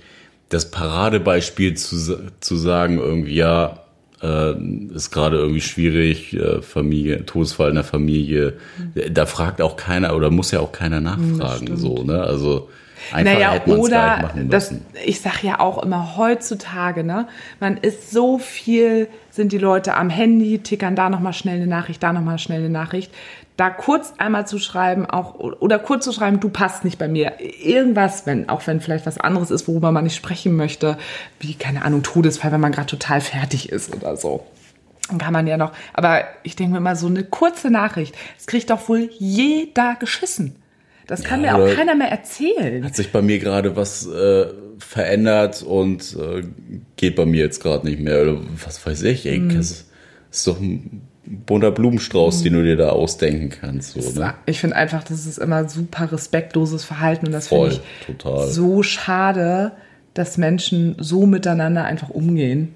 das 0.50 0.71
Paradebeispiel 0.71 1.74
zu, 1.75 2.31
zu 2.39 2.55
sagen, 2.55 3.00
irgendwie, 3.00 3.36
ja, 3.36 3.79
äh, 4.21 4.53
ist 4.93 5.12
gerade 5.12 5.38
irgendwie 5.38 5.62
schwierig, 5.62 6.33
äh, 6.33 6.62
Familie, 6.62 7.25
Todesfall 7.25 7.69
in 7.69 7.75
der 7.75 7.83
Familie. 7.83 8.57
Mhm. 8.77 9.13
Da 9.13 9.25
fragt 9.25 9.62
auch 9.62 9.75
keiner 9.75 10.15
oder 10.15 10.31
muss 10.31 10.51
ja 10.51 10.59
auch 10.59 10.71
keiner 10.71 11.01
nachfragen, 11.01 11.75
so, 11.75 12.03
ne? 12.03 12.21
Also 12.21 12.69
Einfach 13.12 13.33
naja, 13.33 13.62
oder 13.67 14.31
das, 14.50 14.74
ich 15.05 15.21
sag 15.21 15.43
ja 15.43 15.59
auch 15.59 15.81
immer 15.83 16.17
heutzutage, 16.17 17.03
ne, 17.03 17.27
man 17.59 17.77
ist 17.77 18.12
so 18.12 18.38
viel, 18.38 19.07
sind 19.29 19.51
die 19.51 19.59
Leute 19.59 19.93
am 19.93 20.09
Handy, 20.09 20.59
tickern 20.59 20.95
da 20.95 21.09
nochmal 21.09 21.33
schnell 21.33 21.57
eine 21.57 21.67
Nachricht, 21.67 22.01
da 22.03 22.12
nochmal 22.12 22.39
schnell 22.39 22.59
eine 22.59 22.69
Nachricht 22.69 23.12
da 23.57 23.71
kurz 23.71 24.13
einmal 24.19 24.47
zu 24.47 24.59
schreiben, 24.59 25.07
auch 25.07 25.35
oder 25.35 25.79
kurz 25.79 26.05
zu 26.05 26.11
schreiben, 26.11 26.39
du 26.39 26.49
passt 26.49 26.85
nicht 26.85 26.99
bei 26.99 27.07
mir. 27.07 27.33
Irgendwas, 27.39 28.25
wenn 28.27 28.49
auch 28.49 28.65
wenn 28.67 28.79
vielleicht 28.79 29.07
was 29.07 29.17
anderes 29.17 29.51
ist, 29.51 29.67
worüber 29.67 29.91
man 29.91 30.03
nicht 30.03 30.15
sprechen 30.15 30.55
möchte, 30.55 30.97
wie 31.39 31.55
keine 31.55 31.83
Ahnung 31.83 32.03
Todesfall, 32.03 32.51
wenn 32.51 32.61
man 32.61 32.71
gerade 32.71 32.87
total 32.87 33.19
fertig 33.19 33.69
ist 33.69 33.95
oder 33.95 34.15
so. 34.15 34.45
Dann 35.09 35.17
kann 35.17 35.33
man 35.33 35.47
ja 35.47 35.57
noch, 35.57 35.71
aber 35.93 36.25
ich 36.43 36.55
denke 36.55 36.73
mir 36.73 36.77
immer 36.77 36.95
so 36.95 37.07
eine 37.07 37.23
kurze 37.23 37.71
Nachricht, 37.71 38.15
das 38.35 38.45
kriegt 38.45 38.69
doch 38.69 38.87
wohl 38.89 39.09
jeder 39.17 39.95
geschissen. 39.95 40.55
Das 41.07 41.23
kann 41.23 41.41
ja, 41.41 41.57
mir 41.57 41.63
auch 41.63 41.75
keiner 41.75 41.95
mehr 41.95 42.09
erzählen. 42.09 42.83
Hat 42.83 42.95
sich 42.95 43.13
bei 43.13 43.21
mir 43.21 43.39
gerade 43.39 43.77
was 43.77 44.05
äh, 44.05 44.47
verändert 44.77 45.63
und 45.63 46.17
äh, 46.17 46.43
geht 46.97 47.15
bei 47.15 47.25
mir 47.25 47.41
jetzt 47.41 47.63
gerade 47.63 47.87
nicht 47.87 48.01
mehr 48.01 48.21
oder 48.23 48.41
was 48.63 48.85
weiß 48.85 49.03
ich. 49.03 49.25
Ey, 49.25 49.39
mm 49.39 49.61
ist 50.29 50.45
doch 50.45 50.59
ein 50.59 51.07
bunter 51.27 51.72
Blumenstrauß, 51.72 52.43
den 52.43 52.53
du 52.53 52.63
dir 52.63 52.77
da 52.77 52.89
ausdenken 52.89 53.50
kannst. 53.50 53.93
So, 53.93 54.19
ne? 54.19 54.34
Ich 54.46 54.60
finde 54.60 54.75
einfach, 54.75 55.03
das 55.03 55.25
ist 55.25 55.38
immer 55.38 55.67
super 55.67 56.12
respektloses 56.12 56.84
Verhalten 56.84 57.27
und 57.27 57.34
das 57.34 57.50
finde 57.50 57.67
ich 57.69 57.81
total. 58.05 58.48
so 58.48 58.84
schade, 58.84 59.74
dass 60.13 60.38
Menschen 60.38 60.96
so 61.00 61.25
miteinander 61.25 61.84
einfach 61.84 62.10
umgehen. 62.10 62.74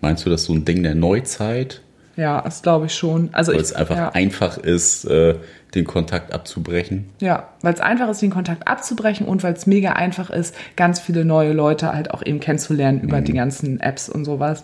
Meinst 0.00 0.24
du, 0.24 0.30
das 0.30 0.42
ist 0.42 0.46
so 0.46 0.54
ein 0.54 0.64
Ding 0.64 0.82
der 0.82 0.94
Neuzeit? 0.94 1.80
Ja, 2.16 2.42
das 2.42 2.62
glaube 2.62 2.86
ich 2.86 2.94
schon. 2.94 3.30
Also 3.32 3.52
Weil 3.52 3.60
ich, 3.60 3.66
es 3.66 3.72
einfach 3.72 3.96
ja. 3.96 4.08
einfach 4.10 4.56
ist, 4.58 5.04
äh, 5.06 5.34
den 5.74 5.84
Kontakt 5.84 6.32
abzubrechen. 6.32 7.06
Ja, 7.20 7.48
weil 7.62 7.74
es 7.74 7.80
einfach 7.80 8.08
ist, 8.08 8.22
den 8.22 8.30
Kontakt 8.30 8.68
abzubrechen 8.68 9.26
und 9.26 9.42
weil 9.42 9.54
es 9.54 9.66
mega 9.66 9.92
einfach 9.94 10.30
ist, 10.30 10.54
ganz 10.76 11.00
viele 11.00 11.24
neue 11.24 11.52
Leute 11.52 11.92
halt 11.92 12.12
auch 12.12 12.24
eben 12.24 12.38
kennenzulernen 12.38 13.00
über 13.00 13.20
die 13.20 13.32
ganzen 13.32 13.80
Apps 13.80 14.08
und 14.08 14.24
sowas. 14.24 14.62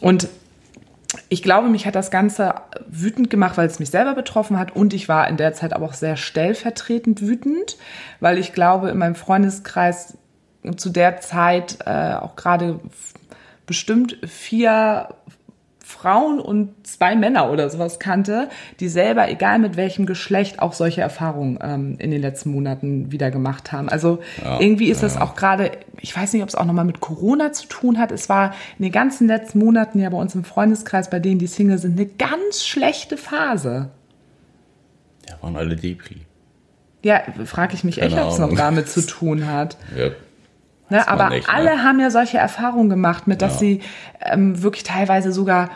Und 0.00 0.28
ich 1.28 1.42
glaube, 1.42 1.68
mich 1.68 1.86
hat 1.86 1.94
das 1.94 2.10
Ganze 2.10 2.54
wütend 2.86 3.30
gemacht, 3.30 3.56
weil 3.56 3.66
es 3.66 3.78
mich 3.78 3.90
selber 3.90 4.14
betroffen 4.14 4.58
hat. 4.58 4.76
Und 4.76 4.94
ich 4.94 5.08
war 5.08 5.28
in 5.28 5.36
der 5.36 5.52
Zeit 5.54 5.72
aber 5.72 5.86
auch 5.86 5.94
sehr 5.94 6.16
stellvertretend 6.16 7.20
wütend, 7.20 7.76
weil 8.20 8.38
ich 8.38 8.52
glaube, 8.52 8.90
in 8.90 8.98
meinem 8.98 9.16
Freundeskreis 9.16 10.16
zu 10.76 10.90
der 10.90 11.20
Zeit 11.20 11.78
äh, 11.84 12.14
auch 12.14 12.36
gerade 12.36 12.80
bestimmt 13.66 14.18
vier 14.26 15.08
Frauen 15.86 16.40
und 16.40 16.84
zwei 16.84 17.14
Männer 17.14 17.48
oder 17.52 17.70
sowas 17.70 18.00
kannte, 18.00 18.48
die 18.80 18.88
selber, 18.88 19.30
egal 19.30 19.60
mit 19.60 19.76
welchem 19.76 20.04
Geschlecht, 20.04 20.58
auch 20.58 20.72
solche 20.72 21.00
Erfahrungen 21.00 21.60
ähm, 21.62 21.94
in 22.00 22.10
den 22.10 22.20
letzten 22.20 22.50
Monaten 22.50 23.12
wieder 23.12 23.30
gemacht 23.30 23.70
haben. 23.70 23.88
Also 23.88 24.18
Ja, 24.42 24.58
irgendwie 24.58 24.90
ist 24.90 25.02
ja. 25.02 25.08
das 25.08 25.16
auch 25.16 25.36
gerade, 25.36 25.70
ich 26.00 26.14
weiß 26.14 26.32
nicht, 26.32 26.42
ob 26.42 26.48
es 26.48 26.56
auch 26.56 26.64
nochmal 26.64 26.86
mit 26.86 26.98
Corona 26.98 27.52
zu 27.52 27.68
tun 27.68 28.00
hat. 28.00 28.10
Es 28.10 28.28
war 28.28 28.52
in 28.78 28.82
den 28.82 28.90
ganzen 28.90 29.28
letzten 29.28 29.60
Monaten 29.60 30.00
ja 30.00 30.10
bei 30.10 30.18
uns 30.18 30.34
im 30.34 30.42
Freundeskreis, 30.42 31.08
bei 31.08 31.20
denen 31.20 31.38
die 31.38 31.46
Single 31.46 31.78
sind, 31.78 31.92
eine 31.92 32.06
ganz 32.06 32.66
schlechte 32.66 33.16
Phase. 33.16 33.90
Ja, 35.28 35.36
waren 35.40 35.54
alle 35.54 35.76
Depri. 35.76 36.22
Ja, 37.04 37.22
frage 37.44 37.74
ich 37.74 37.84
mich 37.84 38.02
echt, 38.02 38.16
Keine 38.16 38.26
ob 38.26 38.32
es 38.32 38.38
noch 38.40 38.52
damit 38.56 38.88
zu 38.88 39.06
tun 39.06 39.46
hat. 39.46 39.76
Ja. 39.96 40.10
Ne, 40.88 41.06
aber 41.08 41.30
nicht, 41.30 41.48
ne? 41.48 41.54
alle 41.54 41.82
haben 41.82 41.98
ja 41.98 42.10
solche 42.10 42.38
Erfahrungen 42.38 42.88
gemacht, 42.88 43.26
mit 43.26 43.42
dass 43.42 43.54
Ja. 43.54 43.58
sie 43.58 43.80
ähm, 44.20 44.62
wirklich 44.62 44.84
teilweise 44.84 45.32
sogar 45.32 45.70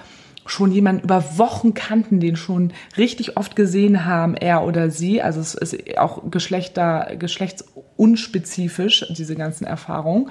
schon 0.47 0.73
jemanden 0.73 1.03
über 1.03 1.39
Wochen 1.39 1.75
kannten, 1.75 2.19
den 2.21 2.37
schon 2.37 2.73
richtig 2.97 3.37
oft 3.37 3.55
gesehen 3.57 4.05
haben, 4.05 4.35
er 4.35 4.65
oder 4.65 4.91
sie. 4.91 5.23
Also 5.23 5.41
es 5.41 5.55
ist 5.55 5.99
auch 5.99 6.31
Geschlechter, 6.31 7.13
geschlechtsunspezifisch, 7.19 9.07
diese 9.17 9.37
ganzen 9.37 9.65
Erfahrungen. 9.65 10.31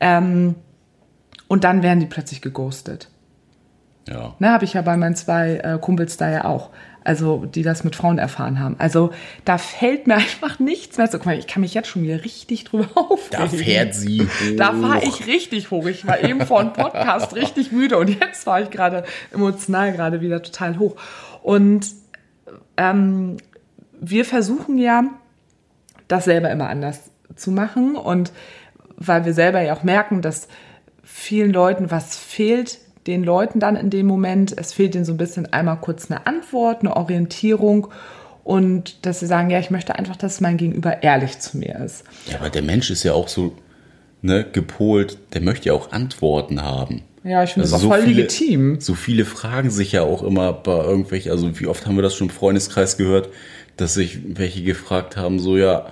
Ähm, 0.00 0.54
und 1.48 1.64
dann 1.64 1.82
werden 1.82 2.00
die 2.00 2.06
plötzlich 2.06 2.42
geghostet. 2.42 3.08
Ja. 4.08 4.34
Ne, 4.38 4.50
habe 4.50 4.64
ich 4.64 4.74
ja 4.74 4.82
bei 4.82 4.96
meinen 4.96 5.16
zwei 5.16 5.56
äh, 5.56 5.78
Kumpels 5.80 6.16
da 6.16 6.30
ja 6.30 6.44
auch. 6.44 6.70
Also, 7.06 7.46
die 7.46 7.62
das 7.62 7.84
mit 7.84 7.94
Frauen 7.94 8.18
erfahren 8.18 8.58
haben. 8.58 8.74
Also, 8.78 9.12
da 9.44 9.58
fällt 9.58 10.08
mir 10.08 10.14
einfach 10.16 10.58
nichts 10.58 10.98
mehr 10.98 11.08
zu. 11.08 11.18
Guck 11.18 11.26
mal, 11.26 11.38
ich 11.38 11.46
kann 11.46 11.60
mich 11.60 11.72
jetzt 11.72 11.88
schon 11.88 12.02
wieder 12.02 12.24
richtig 12.24 12.64
drüber 12.64 12.88
aufregen. 12.94 13.30
Da 13.30 13.48
fährt 13.48 13.94
sie 13.94 14.22
hoch. 14.22 14.56
Da 14.56 14.82
war 14.82 15.02
ich 15.02 15.26
richtig 15.26 15.70
hoch. 15.70 15.86
Ich 15.86 16.06
war 16.06 16.22
eben 16.22 16.44
vor 16.44 16.64
dem 16.64 16.72
Podcast 16.72 17.34
richtig 17.36 17.70
müde 17.70 17.96
und 17.96 18.08
jetzt 18.08 18.46
war 18.46 18.60
ich 18.60 18.70
gerade 18.70 19.04
emotional 19.32 19.92
gerade 19.92 20.20
wieder 20.20 20.42
total 20.42 20.78
hoch. 20.78 20.96
Und 21.42 21.86
ähm, 22.76 23.36
wir 24.00 24.24
versuchen 24.24 24.76
ja, 24.76 25.04
das 26.08 26.24
selber 26.24 26.50
immer 26.50 26.68
anders 26.68 27.10
zu 27.36 27.50
machen 27.50 27.96
und 27.96 28.32
weil 28.96 29.24
wir 29.24 29.32
selber 29.32 29.60
ja 29.60 29.74
auch 29.74 29.82
merken, 29.82 30.22
dass 30.22 30.48
vielen 31.04 31.52
Leuten 31.52 31.90
was 31.90 32.16
fehlt, 32.16 32.78
den 33.06 33.24
Leuten 33.24 33.60
dann 33.60 33.76
in 33.76 33.90
dem 33.90 34.06
Moment, 34.06 34.56
es 34.56 34.72
fehlt 34.72 34.94
ihnen 34.94 35.04
so 35.04 35.12
ein 35.12 35.16
bisschen 35.18 35.52
einmal 35.52 35.78
kurz 35.80 36.10
eine 36.10 36.26
Antwort, 36.26 36.80
eine 36.80 36.96
Orientierung 36.96 37.88
und 38.44 39.04
dass 39.06 39.20
sie 39.20 39.26
sagen, 39.26 39.50
ja, 39.50 39.58
ich 39.58 39.70
möchte 39.70 39.96
einfach, 39.96 40.16
dass 40.16 40.40
mein 40.40 40.56
Gegenüber 40.56 41.02
ehrlich 41.02 41.38
zu 41.38 41.58
mir 41.58 41.80
ist. 41.84 42.04
Ja, 42.30 42.38
aber 42.40 42.50
der 42.50 42.62
Mensch 42.62 42.90
ist 42.90 43.02
ja 43.02 43.12
auch 43.12 43.28
so 43.28 43.52
ne, 44.22 44.44
gepolt, 44.50 45.18
der 45.34 45.40
möchte 45.40 45.68
ja 45.68 45.72
auch 45.74 45.92
Antworten 45.92 46.62
haben. 46.62 47.02
Ja, 47.24 47.42
ich 47.42 47.50
finde 47.54 47.64
das 47.68 47.72
Also 47.72 47.88
auch 47.88 47.90
so 47.90 47.96
voll 47.96 48.06
viele- 48.06 48.22
legitim. 48.22 48.80
So 48.80 48.94
viele 48.94 49.24
fragen 49.24 49.70
sich 49.70 49.92
ja 49.92 50.02
auch 50.02 50.22
immer 50.22 50.52
bei 50.52 50.76
irgendwelchen, 50.84 51.32
also 51.32 51.58
wie 51.58 51.66
oft 51.66 51.86
haben 51.86 51.96
wir 51.96 52.02
das 52.02 52.14
schon 52.14 52.28
im 52.28 52.32
Freundeskreis 52.34 52.96
gehört, 52.96 53.28
dass 53.76 53.94
sich 53.94 54.20
welche 54.38 54.62
gefragt 54.62 55.16
haben, 55.16 55.38
so 55.40 55.56
ja, 55.56 55.86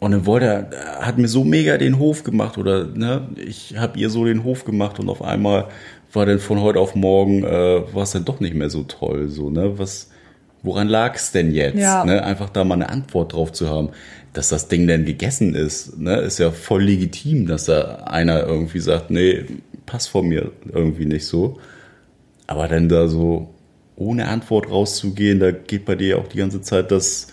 und 0.00 0.12
dann 0.12 0.26
wollte 0.26 0.46
er 0.46 1.06
hat 1.06 1.18
mir 1.18 1.28
so 1.28 1.44
mega 1.44 1.76
den 1.76 1.98
Hof 1.98 2.22
gemacht 2.24 2.56
oder 2.56 2.84
ne, 2.86 3.28
ich 3.36 3.76
habe 3.76 3.98
ihr 3.98 4.08
so 4.10 4.24
den 4.24 4.42
Hof 4.44 4.64
gemacht 4.64 4.98
und 5.00 5.08
auf 5.10 5.22
einmal 5.22 5.66
war 6.12 6.26
dann 6.26 6.38
von 6.38 6.60
heute 6.60 6.80
auf 6.80 6.94
morgen 6.94 7.44
äh, 7.44 7.94
war 7.94 8.02
es 8.02 8.12
dann 8.12 8.24
doch 8.24 8.40
nicht 8.40 8.54
mehr 8.54 8.70
so 8.70 8.82
toll, 8.84 9.28
so 9.28 9.50
ne, 9.50 9.78
was, 9.78 10.10
woran 10.62 10.88
lag 10.88 11.14
es 11.16 11.32
denn 11.32 11.52
jetzt, 11.52 11.78
Ja. 11.78 12.04
ne, 12.04 12.22
einfach 12.24 12.48
da 12.50 12.64
mal 12.64 12.74
eine 12.74 12.88
Antwort 12.88 13.32
drauf 13.32 13.52
zu 13.52 13.68
haben, 13.68 13.90
dass 14.32 14.48
das 14.48 14.68
Ding 14.68 14.86
denn 14.86 15.04
gegessen 15.04 15.54
ist, 15.54 15.98
ne, 15.98 16.16
ist 16.16 16.38
ja 16.38 16.50
voll 16.50 16.82
legitim, 16.84 17.46
dass 17.46 17.64
da 17.66 18.04
einer 18.06 18.46
irgendwie 18.46 18.80
sagt, 18.80 19.10
nee, 19.10 19.44
passt 19.86 20.08
von 20.08 20.26
mir 20.28 20.52
irgendwie 20.72 21.06
nicht 21.06 21.26
so. 21.26 21.58
Aber 22.46 22.68
dann 22.68 22.88
da 22.88 23.08
so 23.08 23.48
ohne 23.96 24.28
Antwort 24.28 24.70
rauszugehen, 24.70 25.40
da 25.40 25.50
geht 25.50 25.84
bei 25.84 25.94
dir 25.96 26.18
auch 26.18 26.28
die 26.28 26.38
ganze 26.38 26.60
Zeit 26.62 26.90
das 26.90 27.28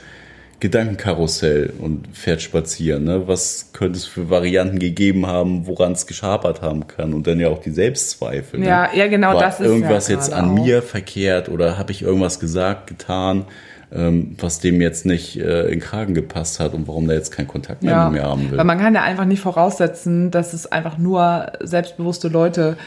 Gedankenkarussell 0.70 1.74
und 1.80 2.08
fährt 2.16 2.42
spazieren. 2.42 3.04
Ne? 3.04 3.28
Was 3.28 3.70
könnte 3.74 3.98
es 3.98 4.06
für 4.06 4.30
Varianten 4.30 4.80
gegeben 4.80 5.28
haben, 5.28 5.68
woran 5.68 5.92
es 5.92 6.08
geschapert 6.08 6.62
haben 6.62 6.88
kann? 6.88 7.14
Und 7.14 7.28
dann 7.28 7.40
ja 7.40 7.50
auch 7.50 7.60
die 7.62 7.72
Selbstzweifel. 7.72 8.60
ne? 8.60 8.68
Ja, 8.68 8.90
ja, 8.94 9.08
genau, 9.08 9.34
War 9.36 9.42
das 9.42 9.60
ist 9.60 9.66
ja 9.68 9.72
irgendwas 9.72 10.08
jetzt 10.08 10.32
gerade 10.32 10.44
an 10.44 10.50
auch. 10.60 10.64
mir 10.66 10.82
verkehrt 10.82 11.50
oder 11.50 11.78
habe 11.78 11.92
ich 11.92 12.02
irgendwas 12.02 12.40
gesagt, 12.40 12.88
getan, 12.88 13.46
ähm, 13.94 14.36
was 14.40 14.60
dem 14.60 14.82
jetzt 14.82 15.06
nicht 15.06 15.38
äh, 15.40 15.68
in 15.68 15.80
Kragen 15.80 16.14
gepasst 16.16 16.60
hat 16.60 16.74
und 16.74 16.88
warum 16.88 17.08
der 17.08 17.18
jetzt 17.18 17.32
keinen 17.32 17.48
Kontakt 17.48 17.84
mehr 17.84 17.92
Ja, 17.94 18.10
mit 18.10 18.20
mir 18.22 18.28
haben 18.28 18.50
will? 18.52 18.58
weil 18.58 18.66
man 18.66 18.80
kann 18.80 18.96
ja 18.96 19.04
einfach 19.04 19.26
nicht 19.26 19.42
voraussetzen, 19.42 20.32
dass 20.32 20.54
es 20.54 20.72
einfach 20.72 20.98
nur 20.98 21.52
selbstbewusste 21.62 22.28
Leute 22.28 22.78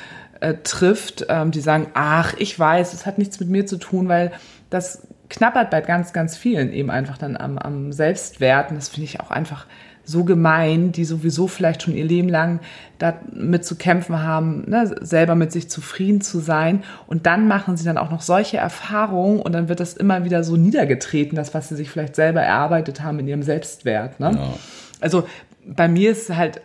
äh, 0.41 0.55
trifft, 0.65 1.27
ähm, 1.29 1.51
die 1.53 1.61
sagen, 1.61 1.87
ach, 1.95 2.35
ich 2.39 2.59
weiß, 2.59 2.93
es 2.95 3.07
hat 3.07 3.19
nichts 3.19 3.39
mit 3.41 3.49
mir 3.49 3.67
zu 3.67 3.77
tun, 3.77 4.09
weil 4.09 4.33
das 4.71 5.03
knappert 5.29 5.71
bei 5.71 5.81
ganz, 5.81 6.13
ganz 6.13 6.37
vielen 6.37 6.73
eben 6.73 6.91
einfach 6.91 7.19
dann 7.19 7.37
am, 7.37 7.59
am 7.59 7.93
Selbstwert. 7.93 8.71
Und 8.71 8.77
das 8.77 8.89
finde 8.89 9.05
ich 9.05 9.21
auch 9.21 9.31
einfach 9.31 9.67
so 10.09 10.25
gemein, 10.25 10.91
die 10.91 11.05
sowieso 11.05 11.49
vielleicht 11.49 11.83
schon 11.83 11.95
ihr 11.95 12.07
Leben 12.07 12.31
lang 12.31 12.61
damit 12.99 13.67
zu 13.67 13.77
kämpfen 13.77 14.23
haben, 14.23 14.65
ne, 14.67 14.91
selber 15.03 15.35
mit 15.35 15.53
sich 15.53 15.69
zufrieden 15.69 16.23
zu 16.23 16.41
sein. 16.41 16.83
Und 17.07 17.27
dann 17.27 17.47
machen 17.47 17.77
sie 17.77 17.85
dann 17.85 17.99
auch 17.99 18.11
noch 18.11 18.23
solche 18.23 18.57
Erfahrungen 18.57 19.41
und 19.41 19.53
dann 19.53 19.69
wird 19.69 19.81
das 19.81 19.93
immer 19.93 20.25
wieder 20.25 20.45
so 20.45 20.57
niedergetreten, 20.57 21.37
das, 21.37 21.53
was 21.53 21.69
sie 21.69 21.77
sich 21.77 21.91
vielleicht 21.91 22.17
selber 22.17 22.41
erarbeitet 22.41 23.03
haben 23.03 23.19
in 23.19 23.29
ihrem 23.29 23.43
Selbstwert. 23.43 24.19
Ne? 24.19 24.33
Ja. 24.35 24.55
Also 25.01 25.29
bei 25.67 25.89
mir 25.89 26.13
ist 26.13 26.35
halt, 26.35 26.63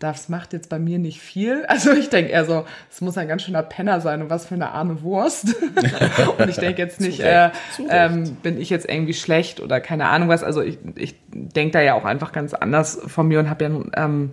das 0.00 0.28
macht 0.28 0.52
jetzt 0.52 0.68
bei 0.70 0.78
mir 0.78 0.98
nicht 0.98 1.20
viel. 1.20 1.64
Also 1.68 1.92
ich 1.92 2.10
denke 2.10 2.32
eher 2.32 2.44
so, 2.44 2.64
es 2.90 3.00
muss 3.00 3.16
ein 3.16 3.28
ganz 3.28 3.42
schöner 3.42 3.62
Penner 3.62 4.00
sein 4.00 4.22
und 4.22 4.30
was 4.30 4.46
für 4.46 4.54
eine 4.54 4.72
arme 4.72 5.02
Wurst. 5.02 5.54
und 6.38 6.48
ich 6.48 6.56
denke 6.56 6.82
jetzt 6.82 7.00
nicht, 7.00 7.20
äh, 7.20 7.50
ähm, 7.88 8.36
bin 8.42 8.60
ich 8.60 8.70
jetzt 8.70 8.88
irgendwie 8.88 9.14
schlecht 9.14 9.60
oder 9.60 9.80
keine 9.80 10.08
Ahnung 10.08 10.28
was. 10.28 10.42
Also 10.42 10.62
ich, 10.62 10.78
ich 10.96 11.14
denke 11.30 11.72
da 11.72 11.80
ja 11.80 11.94
auch 11.94 12.04
einfach 12.04 12.32
ganz 12.32 12.54
anders 12.54 13.00
von 13.06 13.28
mir 13.28 13.38
und 13.38 13.48
habe 13.48 13.64
ja 13.64 13.70
ein 13.70 13.90
ähm, 13.94 14.30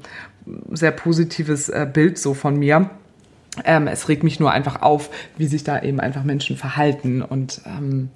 sehr 0.72 0.92
positives 0.92 1.70
äh, 1.70 1.88
Bild 1.92 2.18
so 2.18 2.34
von 2.34 2.58
mir. 2.58 2.90
Ähm, 3.64 3.88
es 3.88 4.10
regt 4.10 4.24
mich 4.24 4.40
nur 4.40 4.52
einfach 4.52 4.82
auf, 4.82 5.10
wie 5.38 5.48
sich 5.48 5.64
da 5.64 5.82
eben 5.82 6.00
einfach 6.00 6.24
Menschen 6.24 6.58
verhalten. 6.58 7.22
Und 7.22 7.62
ähm, 7.66 8.10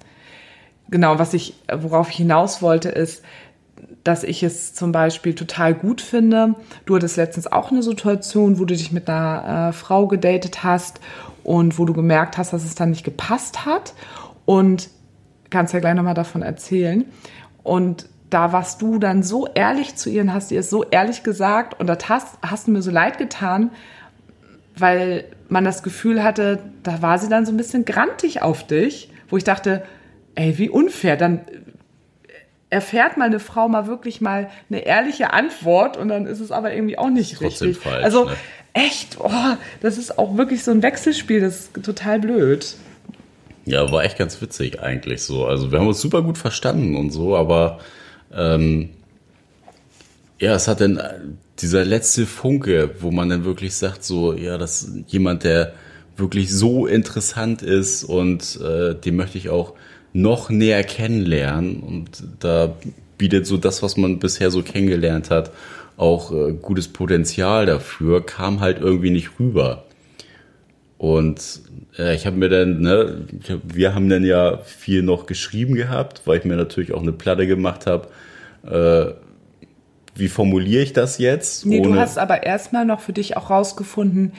genau, 0.90 1.18
was 1.18 1.34
ich, 1.34 1.54
worauf 1.72 2.10
ich 2.10 2.16
hinaus 2.16 2.62
wollte, 2.62 2.88
ist, 2.88 3.22
dass 4.04 4.24
ich 4.24 4.42
es 4.42 4.74
zum 4.74 4.92
Beispiel 4.92 5.34
total 5.34 5.74
gut 5.74 6.00
finde. 6.00 6.54
Du 6.86 6.96
hattest 6.96 7.16
letztens 7.16 7.46
auch 7.46 7.70
eine 7.70 7.82
Situation, 7.82 8.58
wo 8.58 8.64
du 8.64 8.74
dich 8.74 8.92
mit 8.92 9.08
einer 9.08 9.68
äh, 9.68 9.72
Frau 9.72 10.06
gedatet 10.06 10.64
hast 10.64 11.00
und 11.44 11.78
wo 11.78 11.84
du 11.84 11.92
gemerkt 11.92 12.38
hast, 12.38 12.52
dass 12.52 12.64
es 12.64 12.74
dann 12.74 12.90
nicht 12.90 13.04
gepasst 13.04 13.64
hat. 13.64 13.94
Und 14.44 14.90
kannst 15.50 15.72
ja 15.72 15.80
gleich 15.80 15.94
nochmal 15.94 16.14
davon 16.14 16.42
erzählen. 16.42 17.04
Und 17.62 18.08
da 18.30 18.52
warst 18.52 18.82
du 18.82 18.98
dann 18.98 19.22
so 19.22 19.46
ehrlich 19.46 19.94
zu 19.94 20.10
ihr 20.10 20.22
und 20.22 20.32
hast 20.32 20.50
ihr 20.50 20.60
es 20.60 20.70
so 20.70 20.84
ehrlich 20.84 21.22
gesagt 21.22 21.78
und 21.78 21.86
das 21.86 22.08
hast, 22.08 22.38
hast 22.42 22.66
du 22.66 22.72
mir 22.72 22.82
so 22.82 22.90
leid 22.90 23.18
getan, 23.18 23.70
weil 24.76 25.26
man 25.48 25.64
das 25.64 25.82
Gefühl 25.82 26.24
hatte, 26.24 26.60
da 26.82 27.02
war 27.02 27.18
sie 27.18 27.28
dann 27.28 27.44
so 27.44 27.52
ein 27.52 27.58
bisschen 27.58 27.84
grantig 27.84 28.40
auf 28.40 28.66
dich, 28.66 29.10
wo 29.28 29.36
ich 29.36 29.44
dachte, 29.44 29.84
ey, 30.34 30.56
wie 30.56 30.70
unfair, 30.70 31.18
dann 31.18 31.42
erfährt 32.72 33.18
mal 33.18 33.26
eine 33.26 33.38
Frau 33.38 33.68
mal 33.68 33.86
wirklich 33.86 34.22
mal 34.22 34.48
eine 34.70 34.86
ehrliche 34.86 35.34
Antwort 35.34 35.98
und 35.98 36.08
dann 36.08 36.24
ist 36.24 36.40
es 36.40 36.50
aber 36.50 36.72
irgendwie 36.72 36.96
auch 36.96 37.10
nicht 37.10 37.36
Trotzdem 37.36 37.68
richtig. 37.68 37.84
falsch, 37.84 38.02
also 38.02 38.24
ne? 38.24 38.36
echt, 38.72 39.18
oh, 39.20 39.30
das 39.82 39.98
ist 39.98 40.18
auch 40.18 40.38
wirklich 40.38 40.64
so 40.64 40.70
ein 40.70 40.82
Wechselspiel, 40.82 41.42
das 41.42 41.60
ist 41.60 41.84
total 41.84 42.18
blöd. 42.20 42.74
Ja, 43.66 43.92
war 43.92 44.04
echt 44.04 44.16
ganz 44.16 44.40
witzig 44.40 44.80
eigentlich 44.80 45.22
so. 45.22 45.44
Also 45.44 45.70
wir 45.70 45.78
haben 45.78 45.86
uns 45.86 46.00
super 46.00 46.22
gut 46.22 46.38
verstanden 46.38 46.96
und 46.96 47.10
so, 47.10 47.36
aber 47.36 47.78
ähm, 48.34 48.88
ja, 50.38 50.54
es 50.54 50.66
hat 50.66 50.80
dann 50.80 51.38
dieser 51.58 51.84
letzte 51.84 52.24
Funke, 52.24 52.94
wo 53.00 53.10
man 53.10 53.28
dann 53.28 53.44
wirklich 53.44 53.74
sagt, 53.74 54.02
so, 54.02 54.32
ja, 54.32 54.56
das 54.56 54.82
ist 54.82 55.12
jemand, 55.12 55.44
der 55.44 55.74
wirklich 56.16 56.50
so 56.50 56.86
interessant 56.86 57.60
ist 57.60 58.02
und 58.02 58.58
äh, 58.62 58.94
den 58.94 59.16
möchte 59.16 59.36
ich 59.36 59.50
auch 59.50 59.74
noch 60.12 60.50
näher 60.50 60.84
kennenlernen. 60.84 61.80
Und 61.80 62.24
da 62.40 62.74
bietet 63.18 63.46
so 63.46 63.56
das, 63.56 63.82
was 63.82 63.96
man 63.96 64.18
bisher 64.18 64.50
so 64.50 64.62
kennengelernt 64.62 65.30
hat, 65.30 65.50
auch 65.96 66.32
äh, 66.32 66.52
gutes 66.52 66.88
Potenzial 66.88 67.66
dafür, 67.66 68.24
kam 68.24 68.60
halt 68.60 68.80
irgendwie 68.80 69.10
nicht 69.10 69.38
rüber. 69.38 69.84
Und 70.98 71.60
äh, 71.98 72.14
ich 72.14 72.26
habe 72.26 72.36
mir 72.36 72.48
dann, 72.48 72.80
ne, 72.80 73.26
hab, 73.48 73.60
wir 73.64 73.94
haben 73.94 74.08
dann 74.08 74.24
ja 74.24 74.58
viel 74.58 75.02
noch 75.02 75.26
geschrieben 75.26 75.74
gehabt, 75.74 76.22
weil 76.24 76.38
ich 76.38 76.44
mir 76.44 76.56
natürlich 76.56 76.92
auch 76.92 77.02
eine 77.02 77.12
Platte 77.12 77.46
gemacht 77.46 77.86
habe. 77.86 78.08
Äh, 78.64 79.14
wie 80.14 80.28
formuliere 80.28 80.82
ich 80.82 80.92
das 80.92 81.18
jetzt? 81.18 81.66
Nee, 81.66 81.80
du 81.80 81.94
hast 81.96 82.18
aber 82.18 82.42
erstmal 82.42 82.84
noch 82.84 83.00
für 83.00 83.12
dich 83.12 83.36
auch 83.36 83.50
rausgefunden, 83.50 84.32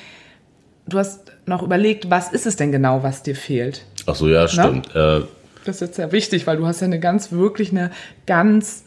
du 0.87 0.99
hast 0.99 1.31
noch 1.45 1.63
überlegt, 1.63 2.09
was 2.09 2.31
ist 2.31 2.45
es 2.45 2.55
denn 2.55 2.71
genau, 2.71 3.03
was 3.03 3.23
dir 3.23 3.35
fehlt? 3.35 3.85
Ach 4.05 4.15
so, 4.15 4.29
ja, 4.29 4.47
stimmt. 4.47 4.93
Äh, 4.95 5.21
das 5.65 5.77
ist 5.77 5.81
jetzt 5.81 5.95
sehr 5.95 6.11
wichtig, 6.11 6.47
weil 6.47 6.57
du 6.57 6.65
hast 6.65 6.81
ja 6.81 6.85
eine 6.85 6.99
ganz, 6.99 7.31
wirklich 7.31 7.71
eine 7.71 7.91
ganz 8.25 8.83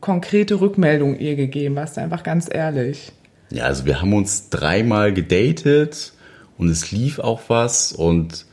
konkrete 0.00 0.60
Rückmeldung 0.60 1.18
ihr 1.18 1.36
gegeben, 1.36 1.76
warst 1.76 1.98
einfach 1.98 2.22
ganz 2.22 2.48
ehrlich. 2.52 3.12
Ja, 3.50 3.64
also 3.64 3.86
wir 3.86 4.00
haben 4.00 4.12
uns 4.14 4.50
dreimal 4.50 5.12
gedatet 5.12 6.12
und 6.58 6.68
es 6.68 6.90
lief 6.90 7.18
auch 7.18 7.42
was 7.48 7.92
und 7.92 8.46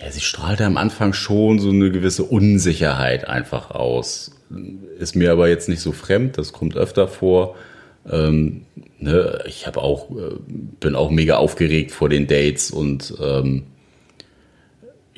ja, 0.00 0.10
sie 0.10 0.20
strahlte 0.20 0.64
am 0.64 0.76
Anfang 0.76 1.12
schon 1.12 1.58
so 1.58 1.70
eine 1.70 1.90
gewisse 1.90 2.24
Unsicherheit 2.24 3.28
einfach 3.28 3.70
aus. 3.70 4.32
Ist 4.98 5.14
mir 5.14 5.30
aber 5.30 5.48
jetzt 5.48 5.68
nicht 5.68 5.80
so 5.80 5.92
fremd, 5.92 6.38
das 6.38 6.52
kommt 6.52 6.76
öfter 6.76 7.06
vor. 7.06 7.54
Ähm, 8.10 8.62
ne, 8.98 9.40
ich 9.46 9.66
habe 9.66 9.82
auch, 9.82 10.10
äh, 10.10 10.36
bin 10.80 10.94
auch 10.94 11.10
mega 11.10 11.36
aufgeregt 11.36 11.92
vor 11.92 12.08
den 12.08 12.26
Dates 12.26 12.70
und 12.70 13.14
ähm, 13.22 13.64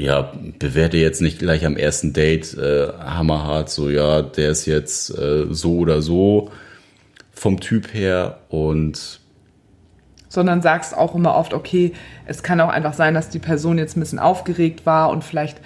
ja, 0.03 0.33
bewerte 0.59 0.97
jetzt 0.97 1.21
nicht 1.21 1.39
gleich 1.39 1.65
am 1.65 1.77
ersten 1.77 2.13
Date 2.13 2.55
äh, 2.55 2.89
hammerhart, 2.99 3.71
so 3.71 3.89
ja, 3.89 4.23
der 4.23 4.51
ist 4.51 4.67
jetzt 4.67 5.17
äh, 5.17 5.47
so 5.51 5.79
oder 5.79 6.03
so 6.03 6.51
vom 7.33 7.61
Typ 7.61 7.95
her 7.95 8.39
und 8.49 9.21
sondern 10.29 10.63
sagst 10.63 10.97
auch 10.97 11.15
immer 11.15 11.35
oft, 11.37 11.53
okay, 11.53 11.93
es 12.25 12.43
kann 12.43 12.59
auch 12.61 12.71
einfach 12.71 12.95
sein, 12.95 13.13
dass 13.13 13.29
die 13.29 13.39
Person 13.39 13.77
jetzt 13.77 13.97
ein 13.97 14.01
bisschen 14.01 14.19
aufgeregt 14.19 14.87
war 14.87 15.11
und 15.11 15.25
vielleicht 15.25 15.59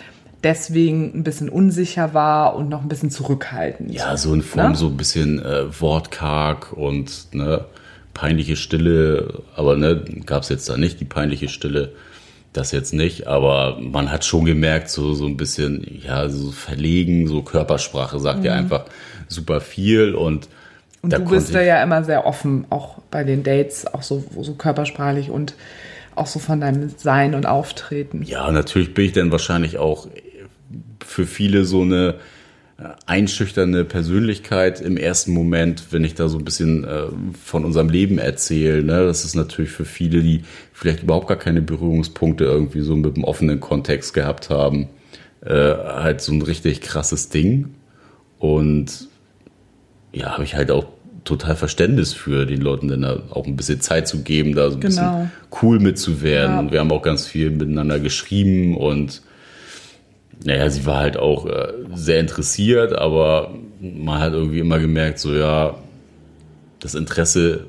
deswegen 0.43 1.13
ein 1.15 1.23
bisschen 1.23 1.49
unsicher 1.49 2.15
war 2.15 2.57
und 2.57 2.69
noch 2.69 2.83
ein 2.83 2.89
bisschen 2.89 3.11
zurückhaltend. 3.11 3.93
Ja, 3.93 4.17
so 4.17 4.35
in 4.35 4.43
Form 4.43 4.73
ne? 4.73 4.77
so 4.77 4.89
ein 4.89 4.97
bisschen 4.97 5.39
äh, 5.39 5.81
wortkarg 5.81 6.73
und 6.73 7.29
ne, 7.33 7.65
peinliche 8.13 8.57
Stille, 8.57 9.43
aber 9.55 9.77
ne, 9.77 10.03
gab 10.27 10.43
es 10.43 10.49
jetzt 10.49 10.69
da 10.69 10.77
nicht 10.77 10.99
die 11.01 11.05
peinliche 11.05 11.49
Stille 11.49 11.93
das 12.57 12.73
jetzt 12.73 12.93
nicht, 12.93 13.27
aber 13.27 13.79
man 13.81 14.11
hat 14.11 14.25
schon 14.25 14.45
gemerkt, 14.45 14.89
so, 14.91 15.15
so 15.15 15.27
ein 15.27 15.37
bisschen, 15.37 16.01
ja, 16.05 16.29
so 16.29 16.51
verlegen, 16.51 17.27
so 17.27 17.43
Körpersprache 17.43 18.19
sagt 18.19 18.41
mhm. 18.41 18.45
ja 18.47 18.55
einfach 18.55 18.85
super 19.29 19.61
viel 19.61 20.15
und 20.15 20.49
und 21.03 21.13
du 21.13 21.25
bist 21.25 21.55
da 21.55 21.61
ja 21.61 21.81
immer 21.85 22.03
sehr 22.03 22.27
offen, 22.27 22.65
auch 22.69 22.99
bei 23.13 23.23
den 23.23 23.45
Dates, 23.45 23.87
auch 23.87 24.03
so, 24.03 24.25
so 24.41 24.55
körpersprachlich 24.55 25.31
und 25.31 25.55
auch 26.17 26.27
so 26.27 26.41
von 26.41 26.61
deinem 26.61 26.89
Sein 26.97 27.37
und 27.37 27.47
Auftreten. 27.47 28.25
Ja, 28.25 28.51
natürlich 28.51 28.93
bin 28.93 29.05
ich 29.05 29.13
dann 29.13 29.31
wahrscheinlich 29.31 29.79
auch 29.79 30.09
für 31.05 31.27
viele 31.27 31.65
so 31.65 31.83
eine 31.83 32.17
einschüchternde 33.07 33.85
Persönlichkeit 33.85 34.83
im 34.83 34.99
ersten 34.99 35.33
Moment, 35.33 35.85
wenn 35.93 36.05
ich 36.05 36.15
da 36.15 36.29
so 36.29 36.37
ein 36.37 36.45
bisschen 36.45 36.85
äh, 36.85 37.07
von 37.43 37.65
unserem 37.65 37.89
Leben 37.89 38.19
erzähle. 38.19 38.83
Ne? 38.83 39.07
Das 39.07 39.25
ist 39.25 39.35
natürlich 39.35 39.71
für 39.71 39.87
viele, 39.87 40.23
die 40.23 40.43
vielleicht 40.73 41.03
überhaupt 41.03 41.29
gar 41.29 41.39
keine 41.39 41.63
Berührungspunkte 41.63 42.45
irgendwie 42.45 42.83
so 42.83 42.95
mit 42.95 43.15
einem 43.15 43.25
offenen 43.25 43.61
Kontext 43.61 44.13
gehabt 44.13 44.51
haben, 44.51 44.89
äh, 45.43 45.53
halt 45.53 46.21
so 46.21 46.33
ein 46.33 46.43
richtig 46.43 46.83
krasses 46.83 47.31
Ding. 47.31 47.75
Und 48.39 49.09
ja, 50.13 50.33
habe 50.33 50.45
ich 50.45 50.55
halt 50.55 50.71
auch 50.71 50.87
total 51.25 51.57
Verständnis 51.57 52.13
für 52.13 52.45
den 52.45 52.61
Leuten, 52.61 52.89
dann 52.89 53.05
auch 53.05 53.47
ein 53.47 53.57
bisschen 53.57 53.81
Zeit 53.81 54.07
zu 54.07 54.23
geben, 54.23 54.55
da 54.55 54.69
so 54.69 54.77
ein 54.77 54.81
genau. 54.81 54.89
bisschen 54.91 55.31
cool 55.63 55.81
mitzuwerden. 55.81 56.55
Ja. 56.55 56.61
Und 56.61 56.73
wir 56.73 56.81
haben 56.81 56.93
auch 56.93 57.03
ganz 57.03 57.27
viel 57.27 57.51
miteinander 57.51 57.99
geschrieben 57.99 58.77
und 58.77 59.23
naja, 60.45 60.69
sie 60.71 60.87
war 60.87 60.99
halt 60.99 61.17
auch 61.17 61.47
äh, 61.47 61.73
sehr 61.95 62.21
interessiert, 62.21 62.93
aber 62.93 63.55
man 63.81 64.21
hat 64.21 64.33
irgendwie 64.33 64.61
immer 64.61 64.79
gemerkt, 64.79 65.19
so 65.19 65.35
ja, 65.35 65.79
das 66.81 66.95
Interesse 66.95 67.67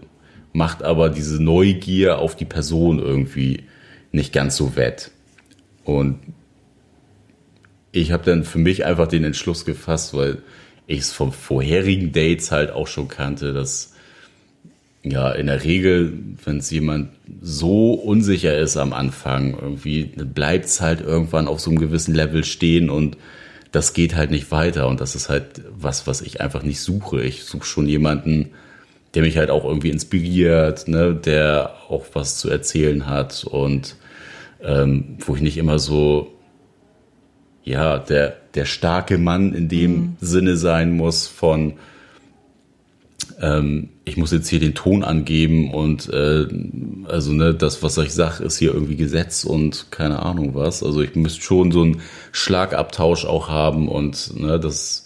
macht 0.54 0.84
aber 0.84 1.10
diese 1.10 1.42
Neugier 1.42 2.20
auf 2.20 2.36
die 2.36 2.46
Person 2.46 3.00
irgendwie 3.00 3.64
nicht 4.12 4.34
ganz 4.34 4.56
so 4.56 4.76
wett. 4.76 5.12
Und 5.84 6.20
ich 7.92 8.12
habe 8.12 8.24
dann 8.24 8.44
für 8.44 8.60
mich 8.60 8.86
einfach 8.86 9.08
den 9.08 9.24
Entschluss 9.24 9.66
gefasst, 9.66 10.14
weil 10.14 10.40
ich 10.88 11.00
es 11.00 11.14
vom 11.14 11.32
vorherigen 11.32 12.12
Dates 12.12 12.52
halt 12.52 12.72
auch 12.72 12.88
schon 12.88 13.08
kannte, 13.08 13.54
dass 13.54 13.94
ja, 15.12 15.32
in 15.32 15.48
der 15.48 15.64
Regel, 15.64 16.14
wenn 16.44 16.58
es 16.58 16.70
jemand 16.72 17.10
so 17.42 17.94
unsicher 17.94 18.58
ist 18.58 18.78
am 18.78 18.94
Anfang, 18.94 19.58
irgendwie 19.60 20.04
bleibt 20.04 20.66
es 20.66 20.82
halt 20.82 21.02
irgendwann 21.02 21.48
auf 21.48 21.60
so 21.60 21.70
einem 21.70 21.80
gewissen 21.80 22.14
Level 22.14 22.44
stehen 22.44 22.90
und 22.90 23.18
das 23.72 23.94
geht 23.94 24.16
halt 24.16 24.32
nicht 24.32 24.52
weiter. 24.52 24.88
Und 24.88 25.02
das 25.02 25.16
ist 25.16 25.30
halt 25.30 25.62
was, 25.70 26.08
was 26.08 26.22
ich 26.22 26.42
einfach 26.42 26.64
nicht 26.64 26.80
suche. 26.80 27.22
Ich 27.22 27.44
suche 27.44 27.66
schon 27.66 27.88
jemanden, 27.88 28.52
der 29.14 29.22
mich 29.22 29.38
halt 29.38 29.50
auch 29.50 29.66
irgendwie 29.66 29.90
inspiriert, 29.90 30.88
ne, 30.88 31.14
der 31.16 31.74
auch 31.90 32.06
was 32.14 32.38
zu 32.38 32.50
erzählen 32.50 33.08
hat 33.08 33.44
und 33.44 33.96
ähm, 34.64 35.18
wo 35.20 35.36
ich 35.36 35.42
nicht 35.42 35.58
immer 35.58 35.80
so, 35.80 36.34
ja, 37.64 38.00
der, 38.00 38.38
der 38.56 38.66
starke 38.66 39.18
Mann 39.18 39.54
in 39.54 39.70
dem 39.70 39.92
mhm. 39.92 40.18
Sinne 40.22 40.56
sein 40.56 40.92
muss 40.96 41.28
von, 41.28 41.74
ähm, 43.40 43.90
ich 44.06 44.18
muss 44.18 44.32
jetzt 44.32 44.48
hier 44.48 44.60
den 44.60 44.74
Ton 44.74 45.04
angeben 45.04 45.74
und 45.74 46.10
äh, 46.10 46.48
also 47.08 47.34
ne, 47.34 47.54
das, 47.54 47.84
was 47.84 47.98
ich 47.98 48.14
sage, 48.14 48.44
ist 48.44 48.58
hier 48.58 48.74
irgendwie 48.74 48.96
Gesetz 48.96 49.44
und 49.44 49.92
keine 49.92 50.24
Ahnung 50.24 50.56
was. 50.56 50.84
Also 50.84 51.02
ich 51.02 51.16
müsste 51.16 51.42
schon 51.42 51.72
so 51.72 51.82
einen 51.82 52.02
Schlagabtausch 52.32 53.26
auch 53.26 53.50
haben 53.50 53.88
und 53.88 54.40
ne, 54.40 54.60
das 54.60 55.06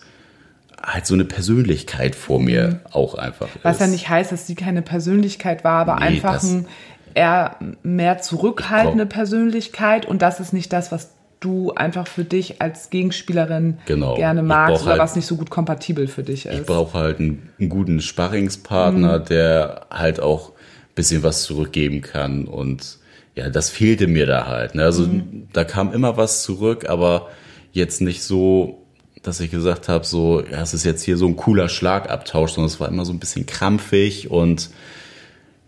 halt 0.82 1.06
so 1.06 1.13
eine 1.13 1.26
Persönlichkeit 1.26 2.15
vor 2.15 2.39
mir 2.39 2.67
mhm. 2.67 2.80
auch 2.91 3.15
einfach 3.15 3.48
Was 3.63 3.76
ist. 3.76 3.82
ja 3.82 3.88
nicht 3.88 4.10
heißt, 4.10 4.32
dass 4.32 4.48
sie 4.48 4.56
keine 4.56 4.82
Persönlichkeit 4.82 5.63
war, 5.63 5.82
aber 5.82 5.96
nee, 5.96 6.15
einfach 6.15 6.41
ein 6.41 6.67
eher 7.13 7.58
mehr 7.84 8.20
zurückhaltende 8.20 9.06
Persönlichkeit 9.06 10.06
und 10.06 10.22
das 10.22 10.39
ist 10.39 10.54
nicht 10.54 10.72
das, 10.72 10.91
was 10.91 11.12
du 11.41 11.73
einfach 11.73 12.08
für 12.08 12.23
dich 12.23 12.62
als 12.62 12.89
Gegenspielerin 12.91 13.80
genau. 13.86 14.15
gerne 14.15 14.43
magst 14.43 14.84
oder 14.84 14.91
halt, 14.91 15.01
was 15.01 15.15
nicht 15.15 15.25
so 15.25 15.36
gut 15.36 15.49
kompatibel 15.49 16.08
für 16.08 16.23
dich 16.23 16.45
ist. 16.45 16.54
Ich 16.54 16.65
brauche 16.65 16.97
halt 16.97 17.19
einen, 17.19 17.49
einen, 17.60 17.67
guten 17.67 17.99
Sparringspartner, 17.99 19.19
mhm. 19.19 19.25
der 19.25 19.88
halt 19.89 20.21
auch 20.21 20.51
ein 20.51 20.95
bisschen 20.95 21.23
was 21.23 21.43
zurückgeben 21.43 22.01
kann 22.01 22.45
und 22.45 22.99
ja, 23.36 23.49
das 23.49 23.69
fehlte 23.69 24.08
mir 24.08 24.25
da 24.25 24.45
halt. 24.45 24.75
Ne? 24.75 24.84
Also 24.84 25.04
mhm. 25.04 25.47
da 25.51 25.63
kam 25.63 25.91
immer 25.93 26.15
was 26.15 26.43
zurück, 26.43 26.88
aber 26.88 27.30
jetzt 27.71 28.01
nicht 28.01 28.23
so, 28.23 28.84
dass 29.23 29.39
ich 29.39 29.49
gesagt 29.49 29.89
habe, 29.89 30.06
so, 30.06 30.43
ja, 30.43 30.62
es 30.62 30.73
ist 30.73 30.84
jetzt 30.84 31.01
hier 31.01 31.17
so 31.17 31.27
ein 31.27 31.38
cooler 31.38 31.69
Schlagabtausch, 31.69 32.51
sondern 32.51 32.67
es 32.67 32.80
war 32.80 32.88
immer 32.88 33.06
so 33.06 33.13
ein 33.13 33.19
bisschen 33.19 33.45
krampfig 33.45 34.30
und 34.30 34.69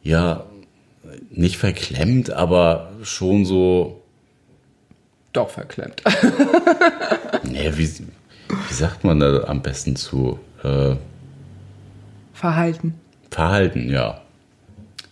ja, 0.04 0.46
nicht 1.32 1.58
verklemmt, 1.58 2.32
aber 2.32 2.92
schon 3.02 3.46
so, 3.46 4.03
doch 5.34 5.50
verklemmt. 5.50 6.02
nee, 7.44 7.72
wie, 7.76 7.90
wie 7.90 8.74
sagt 8.74 9.04
man 9.04 9.20
da 9.20 9.44
am 9.46 9.62
besten 9.62 9.96
zu? 9.96 10.40
Äh, 10.64 10.96
Verhalten. 12.34 12.96
Verhalten, 13.30 13.90
ja. 13.90 14.22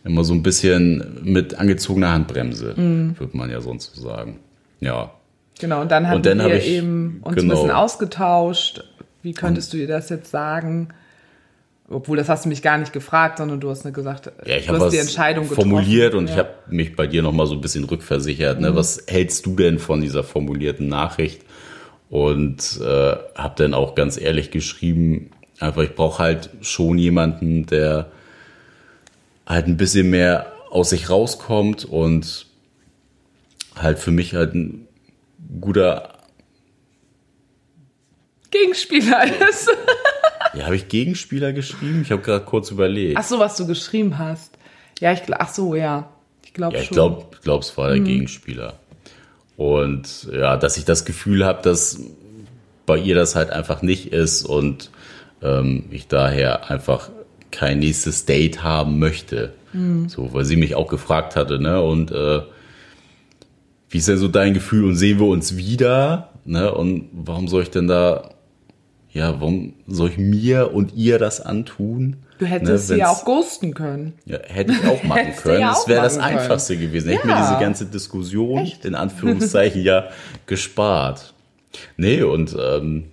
Immer 0.03 0.23
so 0.23 0.33
ein 0.33 0.41
bisschen 0.41 1.19
mit 1.23 1.55
angezogener 1.55 2.11
Handbremse, 2.11 2.73
mm. 2.75 3.19
würde 3.19 3.37
man 3.37 3.51
ja 3.51 3.61
sonst 3.61 3.95
so 3.95 4.01
sagen. 4.01 4.39
Ja. 4.79 5.11
Genau, 5.59 5.81
und 5.81 5.91
dann 5.91 6.07
haben 6.07 6.23
wir 6.23 6.43
hab 6.43 6.51
ich, 6.51 6.67
eben 6.67 7.19
uns 7.21 7.35
genau. 7.35 7.53
ein 7.53 7.57
bisschen 7.57 7.71
ausgetauscht. 7.71 8.83
Wie 9.21 9.33
könntest 9.33 9.73
und, 9.73 9.77
du 9.77 9.81
ihr 9.83 9.87
das 9.87 10.09
jetzt 10.09 10.31
sagen? 10.31 10.89
Obwohl, 11.91 12.17
das 12.17 12.29
hast 12.29 12.45
du 12.45 12.49
mich 12.49 12.61
gar 12.61 12.77
nicht 12.77 12.93
gefragt, 12.93 13.39
sondern 13.39 13.59
du 13.59 13.69
hast 13.69 13.83
mir 13.83 13.91
gesagt, 13.91 14.31
ja, 14.45 14.57
ich 14.57 14.67
du 14.67 14.79
hast 14.79 14.91
die 14.91 14.97
Entscheidung 14.97 15.45
formuliert 15.45 16.13
und 16.13 16.27
ja. 16.27 16.33
ich 16.33 16.39
habe 16.39 16.49
mich 16.67 16.95
bei 16.95 17.07
dir 17.07 17.21
nochmal 17.21 17.47
so 17.47 17.53
ein 17.53 17.61
bisschen 17.61 17.83
rückversichert. 17.83 18.59
Ne? 18.59 18.71
Mhm. 18.71 18.75
Was 18.75 19.03
hältst 19.07 19.45
du 19.45 19.55
denn 19.55 19.79
von 19.79 20.01
dieser 20.01 20.23
formulierten 20.23 20.87
Nachricht? 20.87 21.41
Und 22.09 22.79
äh, 22.81 23.15
habe 23.35 23.53
dann 23.55 23.73
auch 23.73 23.95
ganz 23.95 24.19
ehrlich 24.19 24.51
geschrieben, 24.51 25.31
einfach 25.59 25.83
ich 25.83 25.95
brauche 25.95 26.21
halt 26.21 26.49
schon 26.61 26.97
jemanden, 26.97 27.65
der 27.65 28.11
halt 29.45 29.67
ein 29.67 29.77
bisschen 29.77 30.09
mehr 30.09 30.51
aus 30.69 30.89
sich 30.89 31.09
rauskommt 31.09 31.85
und 31.85 32.47
halt 33.75 33.99
für 33.99 34.11
mich 34.11 34.33
halt 34.35 34.55
ein 34.55 34.87
guter 35.59 36.17
Gegenspieler 38.51 39.23
ist. 39.49 39.69
Ja, 40.53 40.65
habe 40.65 40.75
ich 40.75 40.87
Gegenspieler 40.87 41.53
geschrieben? 41.53 42.01
Ich 42.03 42.11
habe 42.11 42.21
gerade 42.21 42.45
kurz 42.45 42.71
überlegt. 42.71 43.17
Ach 43.17 43.23
so, 43.23 43.39
was 43.39 43.55
du 43.57 43.67
geschrieben 43.67 44.17
hast. 44.17 44.57
Ja, 44.99 45.13
ich 45.13 45.21
ach 45.31 45.53
so, 45.53 45.75
ja. 45.75 46.09
Ich 46.43 46.53
glaube 46.53 46.75
Ja, 46.75 46.83
ich 46.83 46.89
glaube, 46.89 47.25
glaub, 47.43 47.61
es 47.61 47.77
war 47.77 47.89
der 47.89 47.99
Gegenspieler. 47.99 48.73
Und 49.57 50.27
ja, 50.31 50.57
dass 50.57 50.77
ich 50.77 50.85
das 50.85 51.05
Gefühl 51.05 51.45
habe, 51.45 51.61
dass 51.61 51.99
bei 52.85 52.97
ihr 52.97 53.15
das 53.15 53.35
halt 53.35 53.51
einfach 53.51 53.81
nicht 53.81 54.11
ist 54.11 54.43
und 54.43 54.89
ähm, 55.41 55.85
ich 55.91 56.07
daher 56.07 56.69
einfach 56.69 57.09
kein 57.51 57.79
nächstes 57.79 58.25
Date 58.25 58.63
haben 58.63 58.99
möchte. 58.99 59.53
So, 60.07 60.33
weil 60.33 60.43
sie 60.43 60.57
mich 60.57 60.75
auch 60.75 60.87
gefragt 60.87 61.35
hatte, 61.35 61.59
ne? 61.59 61.81
Und 61.81 62.11
äh, 62.11 62.41
wie 63.89 63.97
ist 63.97 64.07
denn 64.07 64.17
so 64.17 64.27
dein 64.27 64.53
Gefühl 64.53 64.85
und 64.85 64.95
sehen 64.95 65.19
wir 65.19 65.27
uns 65.27 65.55
wieder? 65.55 66.29
Ne? 66.45 66.73
Und 66.73 67.09
warum 67.13 67.47
soll 67.47 67.63
ich 67.63 67.71
denn 67.71 67.87
da, 67.87 68.31
ja, 69.11 69.39
warum 69.41 69.73
soll 69.87 70.09
ich 70.09 70.17
mir 70.17 70.73
und 70.73 70.93
ihr 70.95 71.19
das 71.19 71.41
antun? 71.41 72.17
Du 72.39 72.45
hättest 72.45 72.71
ne, 72.71 72.77
sie 72.95 72.97
ja 72.97 73.09
auch 73.09 73.23
ghosten 73.25 73.73
können. 73.73 74.13
ja, 74.25 74.39
hätte 74.47 74.71
ich 74.73 74.85
auch 74.87 75.03
machen 75.03 75.33
können. 75.43 75.61
ja 75.61 75.69
das 75.69 75.87
wäre 75.87 76.01
das 76.01 76.17
können. 76.17 76.37
Einfachste 76.37 76.77
gewesen. 76.77 77.09
Hätte 77.11 77.27
mir 77.27 77.33
Ja. 77.33 77.47
diese 77.49 77.59
ganze 77.59 77.85
Diskussion 77.85 78.71
in 78.83 78.95
Anführungszeichen 78.95 79.81
ja 79.83 80.07
gespart. 80.47 81.33
Nee, 81.97 82.23
und 82.23 82.55
ähm, 82.59 83.05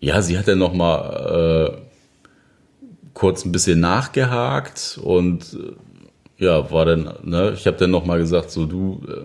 ja, 0.00 0.20
sie 0.22 0.38
hat 0.38 0.48
dann 0.48 0.58
noch 0.58 0.74
mal 0.74 1.72
äh, 1.72 1.76
kurz 3.14 3.44
ein 3.44 3.52
bisschen 3.52 3.80
nachgehakt 3.80 4.98
und 5.02 5.54
äh, 5.54 6.44
ja, 6.44 6.70
war 6.70 6.84
dann, 6.84 7.14
ne, 7.22 7.52
ich 7.54 7.66
habe 7.66 7.76
dann 7.76 7.90
noch 7.92 8.04
mal 8.04 8.18
gesagt, 8.18 8.50
so 8.50 8.66
du 8.66 9.00
äh, 9.08 9.24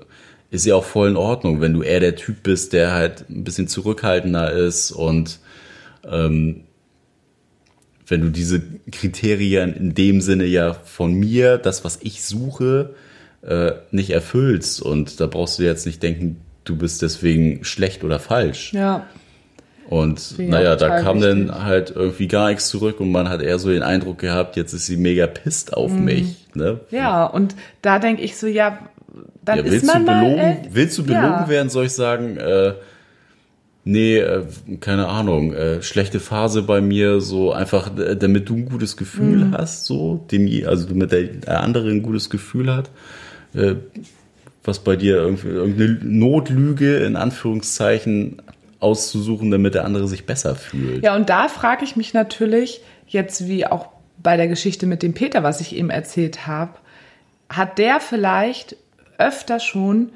ist 0.52 0.66
ja 0.66 0.76
auch 0.76 0.84
voll 0.84 1.10
in 1.10 1.18
Ordnung, 1.18 1.62
wenn 1.62 1.74
du 1.74 1.84
eher 1.84 2.00
der 2.00 2.16
Typ 2.16 2.44
bist, 2.44 2.74
der 2.74 2.94
halt 2.94 3.30
ein 3.30 3.44
bisschen 3.44 3.68
zurückhaltender 3.68 4.52
ist 4.52 4.92
und 4.92 5.40
ähm, 6.10 6.64
wenn 8.08 8.22
du 8.22 8.30
diese 8.30 8.62
Kriterien 8.92 9.74
in 9.74 9.94
dem 9.94 10.22
Sinne 10.22 10.46
ja 10.46 10.74
von 10.74 11.14
mir, 11.14 11.58
das, 11.58 11.86
was 11.86 12.00
ich 12.02 12.24
suche, 12.24 12.96
äh, 13.42 13.72
nicht 13.92 14.10
erfüllst. 14.10 14.82
Und 14.82 15.20
da 15.20 15.28
brauchst 15.28 15.60
du 15.60 15.64
jetzt 15.64 15.86
nicht 15.86 16.02
denken, 16.02 16.42
du 16.64 16.76
bist 16.76 17.02
deswegen 17.02 17.64
schlecht 17.64 18.04
oder 18.04 18.20
falsch. 18.20 18.74
Ja. 18.74 19.08
Und 19.90 20.38
naja, 20.38 20.76
da 20.76 21.02
kam 21.02 21.20
wichtig. 21.20 21.48
dann 21.48 21.64
halt 21.66 21.92
irgendwie 21.96 22.28
gar 22.28 22.50
nichts 22.50 22.68
zurück 22.70 23.00
und 23.00 23.12
man 23.12 23.28
hat 23.28 23.42
eher 23.42 23.58
so 23.58 23.70
den 23.70 23.82
Eindruck 23.82 24.20
gehabt, 24.20 24.56
jetzt 24.56 24.72
ist 24.72 24.86
sie 24.86 24.98
mega 24.98 25.26
pisst 25.26 25.76
auf 25.76 25.92
mich. 25.92 26.46
Ne? 26.54 26.74
Mhm. 26.74 26.96
Ja, 26.96 27.26
und 27.26 27.56
da 27.82 27.98
denke 27.98 28.22
ich 28.22 28.38
so, 28.38 28.46
ja, 28.46 28.88
dann 29.44 29.58
Ja, 29.60 29.64
ist 29.64 29.72
willst, 29.72 29.84
du 29.84 29.88
man 29.94 30.06
mal. 30.06 30.24
belogen, 30.24 30.40
äh, 30.42 30.70
willst 30.72 30.98
du 30.98 31.04
belogen 31.04 31.24
ja. 31.24 31.48
werden, 31.50 31.70
soll 31.70 31.86
ich 31.86 31.94
sagen, 31.94 32.38
äh, 32.38 32.74
nee, 33.84 34.18
äh, 34.18 34.44
keine 34.80 35.08
Ahnung, 35.08 35.54
äh, 35.54 35.82
schlechte 35.82 36.20
Phase 36.20 36.64
bei 36.64 36.82
mir, 36.82 37.22
so 37.22 37.52
einfach, 37.52 37.90
damit 38.18 38.50
du 38.50 38.56
ein 38.56 38.66
gutes 38.66 38.98
Gefühl 38.98 39.46
Mhm. 39.46 39.52
hast, 39.58 39.86
so, 39.86 40.26
dem, 40.32 40.48
also 40.68 40.88
damit 40.88 41.12
der, 41.12 41.24
der 41.24 41.62
andere 41.62 41.90
ein 41.90 42.02
gutes 42.04 42.30
Gefühl 42.30 42.74
hat, 42.76 42.90
äh, 43.54 43.76
was 44.64 44.80
bei 44.80 44.96
dir 44.96 45.16
irgendeine 45.18 46.00
Notlüge 46.04 46.98
in 46.98 47.16
Anführungszeichen 47.16 48.42
auszusuchen, 48.80 49.52
damit 49.52 49.74
der 49.76 49.86
andere 49.86 50.08
sich 50.08 50.26
besser 50.26 50.56
fühlt. 50.56 51.04
Ja, 51.04 51.16
und 51.16 51.30
da 51.30 51.48
frage 51.48 51.84
ich 51.84 51.96
mich 51.96 52.14
natürlich, 52.14 52.82
jetzt 53.08 53.48
wie 53.48 53.66
auch 53.66 53.88
bei 54.22 54.38
der 54.38 54.48
Geschichte 54.48 54.86
mit 54.86 55.02
dem 55.02 55.14
Peter, 55.14 55.44
was 55.44 55.62
ich 55.62 55.76
eben 55.76 55.90
erzählt 55.90 56.46
habe, 56.46 56.74
hat 57.50 57.78
der 57.78 58.00
vielleicht 58.00 58.76
öfter 59.20 59.60
schon 59.60 60.12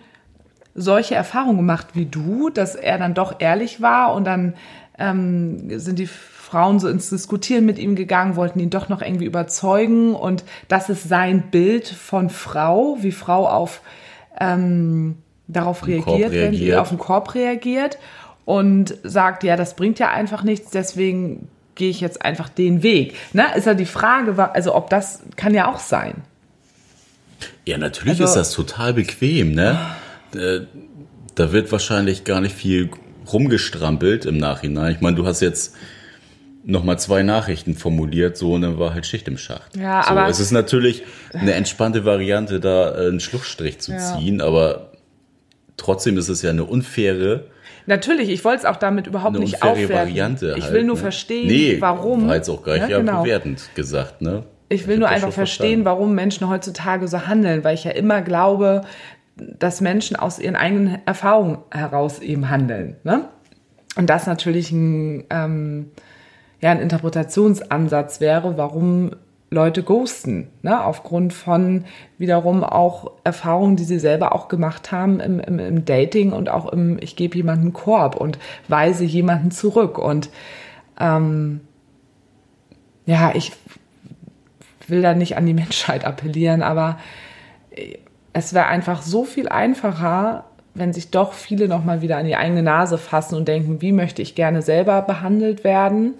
solche 0.75 1.15
Erfahrungen 1.15 1.57
gemacht 1.57 1.87
wie 1.93 2.05
du, 2.05 2.49
dass 2.49 2.75
er 2.75 2.97
dann 2.97 3.13
doch 3.13 3.35
ehrlich 3.39 3.81
war 3.81 4.13
und 4.15 4.25
dann 4.25 4.55
ähm, 4.97 5.79
sind 5.79 5.99
die 5.99 6.07
Frauen 6.07 6.79
so 6.79 6.87
ins 6.87 7.09
Diskutieren 7.09 7.65
mit 7.65 7.77
ihm 7.79 7.95
gegangen, 7.95 8.35
wollten 8.35 8.59
ihn 8.59 8.69
doch 8.69 8.89
noch 8.89 9.01
irgendwie 9.01 9.25
überzeugen 9.25 10.15
und 10.15 10.43
das 10.67 10.89
ist 10.89 11.07
sein 11.07 11.43
Bild 11.51 11.87
von 11.87 12.29
Frau, 12.29 12.97
wie 13.01 13.11
Frau 13.11 13.47
auf 13.47 13.81
ähm, 14.39 15.17
darauf 15.47 15.85
reagiert, 15.85 16.31
wenn 16.31 16.53
sie 16.53 16.75
auf 16.75 16.89
den 16.89 16.97
Korb 16.97 17.35
reagiert 17.35 17.97
und 18.45 18.97
sagt, 19.03 19.43
ja, 19.43 19.55
das 19.55 19.75
bringt 19.75 19.99
ja 19.99 20.09
einfach 20.09 20.43
nichts, 20.43 20.71
deswegen 20.71 21.49
gehe 21.75 21.89
ich 21.89 22.01
jetzt 22.01 22.23
einfach 22.23 22.49
den 22.49 22.83
Weg. 22.83 23.15
Ne? 23.33 23.45
Ist 23.55 23.65
ja 23.65 23.73
die 23.73 23.85
Frage, 23.85 24.53
also 24.53 24.75
ob 24.75 24.89
das 24.89 25.23
kann 25.35 25.53
ja 25.53 25.71
auch 25.71 25.79
sein. 25.79 26.15
Ja, 27.65 27.77
natürlich 27.77 28.11
Also- 28.21 28.25
ist 28.25 28.33
das 28.35 28.51
total 28.51 28.93
bequem, 28.93 29.53
ne? 29.53 29.77
Äh, 30.35 30.61
Da 31.35 31.51
wird 31.51 31.71
wahrscheinlich 31.71 32.25
gar 32.25 32.41
nicht 32.41 32.55
viel 32.55 32.91
rumgestrampelt 33.31 34.25
im 34.25 34.37
Nachhinein. 34.37 34.91
Ich 34.93 35.01
meine, 35.01 35.15
du 35.15 35.25
hast 35.25 35.41
jetzt 35.41 35.75
noch 36.63 36.83
mal 36.83 36.97
zwei 36.99 37.23
Nachrichten 37.23 37.73
formuliert, 37.75 38.37
so 38.37 38.53
und 38.53 38.61
dann 38.61 38.77
war 38.77 38.93
halt 38.93 39.05
Schicht 39.07 39.27
im 39.27 39.37
Schacht. 39.39 39.75
Ja, 39.75 40.03
so, 40.03 40.11
aber- 40.11 40.27
es 40.29 40.39
ist 40.39 40.51
natürlich 40.51 41.03
eine 41.33 41.53
entspannte 41.55 42.05
Variante, 42.05 42.59
da 42.59 42.91
äh, 42.95 43.07
einen 43.07 43.19
Schlussstrich 43.19 43.79
zu 43.79 43.93
Ja. 43.93 43.97
ziehen, 44.17 44.41
aber 44.41 44.91
trotzdem 45.75 46.17
ist 46.19 46.29
es 46.29 46.41
ja 46.43 46.51
eine 46.51 46.65
unfaire, 46.65 47.45
Natürlich, 47.85 48.29
ich 48.29 48.45
wollte 48.45 48.59
es 48.59 48.65
auch 48.65 48.77
damit 48.77 49.07
überhaupt 49.07 49.35
eine 49.35 49.43
nicht 49.43 49.55
unfaire 49.55 49.71
aufwerten. 49.73 49.95
Variante. 49.95 50.53
ich 50.57 50.63
halt, 50.65 50.73
will 50.73 50.83
nur 50.83 50.95
ne? 50.95 51.01
verstehen, 51.01 51.47
nee, 51.47 51.77
warum. 51.81 52.27
War 52.29 52.35
jetzt 52.35 52.47
auch 52.49 52.63
gar 52.63 52.73
nicht 52.73 52.83
Ja, 52.83 52.87
ja, 52.89 52.97
genau. 52.99 53.23
bewertend 53.23 53.61
gesagt, 53.75 54.21
ne? 54.21 54.43
Ich 54.73 54.87
will 54.87 54.97
nur 54.97 55.09
einfach 55.09 55.31
verstehen, 55.31 55.83
verstanden. 55.83 55.85
warum 55.85 56.15
Menschen 56.15 56.49
heutzutage 56.49 57.07
so 57.07 57.27
handeln, 57.27 57.63
weil 57.63 57.75
ich 57.75 57.83
ja 57.83 57.91
immer 57.91 58.21
glaube, 58.21 58.81
dass 59.35 59.81
Menschen 59.81 60.15
aus 60.15 60.39
ihren 60.39 60.55
eigenen 60.55 60.99
Erfahrungen 61.05 61.59
heraus 61.71 62.19
eben 62.19 62.49
handeln. 62.49 62.97
Ne? 63.03 63.29
Und 63.95 64.09
das 64.09 64.27
natürlich 64.27 64.71
ein, 64.71 65.23
ähm, 65.29 65.91
ja, 66.61 66.71
ein 66.71 66.79
Interpretationsansatz 66.79 68.19
wäre, 68.19 68.57
warum 68.57 69.11
Leute 69.49 69.83
ghosten, 69.83 70.49
ne? 70.63 70.83
aufgrund 70.83 71.31
von 71.33 71.85
wiederum 72.17 72.63
auch 72.63 73.11
Erfahrungen, 73.23 73.75
die 73.75 73.83
sie 73.83 73.99
selber 73.99 74.33
auch 74.33 74.47
gemacht 74.47 74.91
haben 74.91 75.19
im, 75.19 75.39
im, 75.39 75.59
im 75.59 75.85
Dating 75.85 76.31
und 76.31 76.49
auch 76.49 76.71
im, 76.73 76.97
ich 76.99 77.15
gebe 77.15 77.37
jemanden 77.37 77.71
Korb 77.73 78.15
und 78.15 78.39
weise 78.67 79.03
jemanden 79.03 79.51
zurück. 79.51 79.99
Und 79.99 80.29
ähm, 80.99 81.61
ja, 83.05 83.31
ich 83.35 83.51
will 84.89 85.01
da 85.01 85.13
nicht 85.13 85.37
an 85.37 85.45
die 85.45 85.53
Menschheit 85.53 86.05
appellieren, 86.05 86.61
aber 86.61 86.97
äh, 87.71 87.97
es 88.33 88.53
wäre 88.53 88.65
einfach 88.65 89.01
so 89.01 89.25
viel 89.25 89.47
einfacher, 89.47 90.45
wenn 90.73 90.91
sich 90.91 91.11
doch 91.11 91.33
viele 91.33 91.67
nochmal 91.67 92.01
wieder 92.01 92.17
an 92.17 92.25
die 92.25 92.35
eigene 92.35 92.63
Nase 92.63 92.97
fassen 92.97 93.35
und 93.35 93.47
denken, 93.47 93.81
wie 93.81 93.91
möchte 93.91 94.21
ich 94.21 94.33
gerne 94.33 94.63
selber 94.63 95.03
behandelt 95.03 95.63
werden 95.63 96.15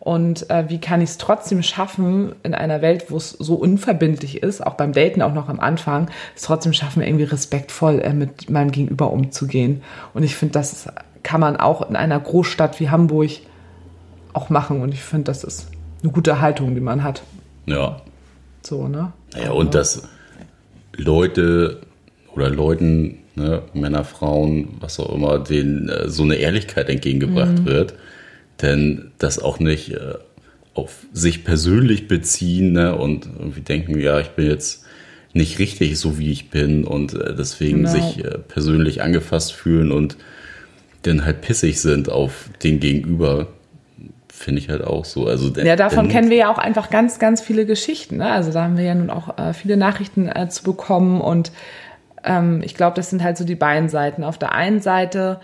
und 0.00 0.48
äh, 0.48 0.64
wie 0.68 0.80
kann 0.80 1.02
ich 1.02 1.10
es 1.10 1.18
trotzdem 1.18 1.62
schaffen, 1.62 2.34
in 2.42 2.54
einer 2.54 2.80
Welt, 2.80 3.10
wo 3.10 3.18
es 3.18 3.30
so 3.30 3.54
unverbindlich 3.56 4.42
ist, 4.42 4.66
auch 4.66 4.74
beim 4.74 4.94
Daten 4.94 5.20
auch 5.20 5.34
noch 5.34 5.50
am 5.50 5.60
Anfang, 5.60 6.10
es 6.34 6.42
trotzdem 6.42 6.72
schaffen, 6.72 7.02
irgendwie 7.02 7.24
respektvoll 7.24 8.00
äh, 8.00 8.14
mit 8.14 8.48
meinem 8.48 8.72
Gegenüber 8.72 9.12
umzugehen. 9.12 9.82
Und 10.14 10.22
ich 10.22 10.36
finde, 10.36 10.52
das 10.54 10.88
kann 11.22 11.40
man 11.40 11.58
auch 11.58 11.86
in 11.86 11.96
einer 11.96 12.18
Großstadt 12.18 12.80
wie 12.80 12.88
Hamburg 12.88 13.30
auch 14.32 14.48
machen. 14.48 14.80
Und 14.80 14.94
ich 14.94 15.02
finde, 15.02 15.24
das 15.24 15.44
ist 15.44 15.68
eine 16.02 16.12
gute 16.12 16.40
Haltung, 16.40 16.74
die 16.74 16.80
man 16.80 17.04
hat. 17.04 17.22
Ja. 17.70 18.02
So, 18.62 18.88
ne? 18.88 19.12
Ja, 19.40 19.52
und 19.52 19.74
dass 19.74 20.02
Leute 20.96 21.80
oder 22.34 22.50
Leuten, 22.50 23.18
ne, 23.36 23.62
Männer, 23.74 24.04
Frauen, 24.04 24.68
was 24.80 25.00
auch 25.00 25.14
immer, 25.14 25.38
denen 25.38 25.88
äh, 25.88 26.08
so 26.08 26.22
eine 26.24 26.36
Ehrlichkeit 26.36 26.88
entgegengebracht 26.88 27.64
wird, 27.64 27.94
denn 28.62 29.10
das 29.18 29.38
auch 29.38 29.58
nicht 29.60 29.92
äh, 29.92 30.14
auf 30.74 31.06
sich 31.12 31.44
persönlich 31.44 32.06
beziehen 32.08 32.72
ne, 32.72 32.94
und 32.96 33.26
irgendwie 33.38 33.62
denken, 33.62 33.98
ja, 33.98 34.20
ich 34.20 34.28
bin 34.30 34.46
jetzt 34.46 34.84
nicht 35.32 35.58
richtig 35.58 35.98
so, 35.98 36.18
wie 36.18 36.32
ich 36.32 36.50
bin 36.50 36.84
und 36.84 37.14
äh, 37.14 37.34
deswegen 37.34 37.84
Genau. 37.84 37.92
sich 37.92 38.22
persönlich 38.48 39.02
angefasst 39.02 39.52
fühlen 39.52 39.90
und 39.92 40.16
dann 41.02 41.24
halt 41.24 41.40
pissig 41.40 41.80
sind 41.80 42.10
auf 42.10 42.50
den 42.62 42.78
Gegenüber, 42.78 43.48
finde 44.40 44.60
ich 44.60 44.70
halt 44.70 44.82
auch 44.82 45.04
so. 45.04 45.26
Also 45.26 45.50
Ja, 45.50 45.76
davon 45.76 46.08
kennen 46.08 46.30
wir 46.30 46.36
ja 46.38 46.50
auch 46.50 46.58
einfach 46.58 46.88
ganz, 46.88 47.18
ganz 47.18 47.42
viele 47.42 47.66
Geschichten. 47.66 48.16
Ne? 48.16 48.30
Also 48.30 48.50
da 48.52 48.64
haben 48.64 48.78
wir 48.78 48.84
ja 48.84 48.94
nun 48.94 49.10
auch 49.10 49.38
äh, 49.38 49.52
viele 49.52 49.76
Nachrichten 49.76 50.28
äh, 50.28 50.48
zu 50.48 50.62
bekommen 50.62 51.20
und 51.20 51.52
ähm, 52.24 52.62
ich 52.64 52.74
glaube, 52.74 52.96
das 52.96 53.10
sind 53.10 53.22
halt 53.22 53.36
so 53.36 53.44
die 53.44 53.54
beiden 53.54 53.88
Seiten. 53.88 54.24
Auf 54.24 54.38
der 54.38 54.52
einen 54.52 54.80
Seite 54.80 55.40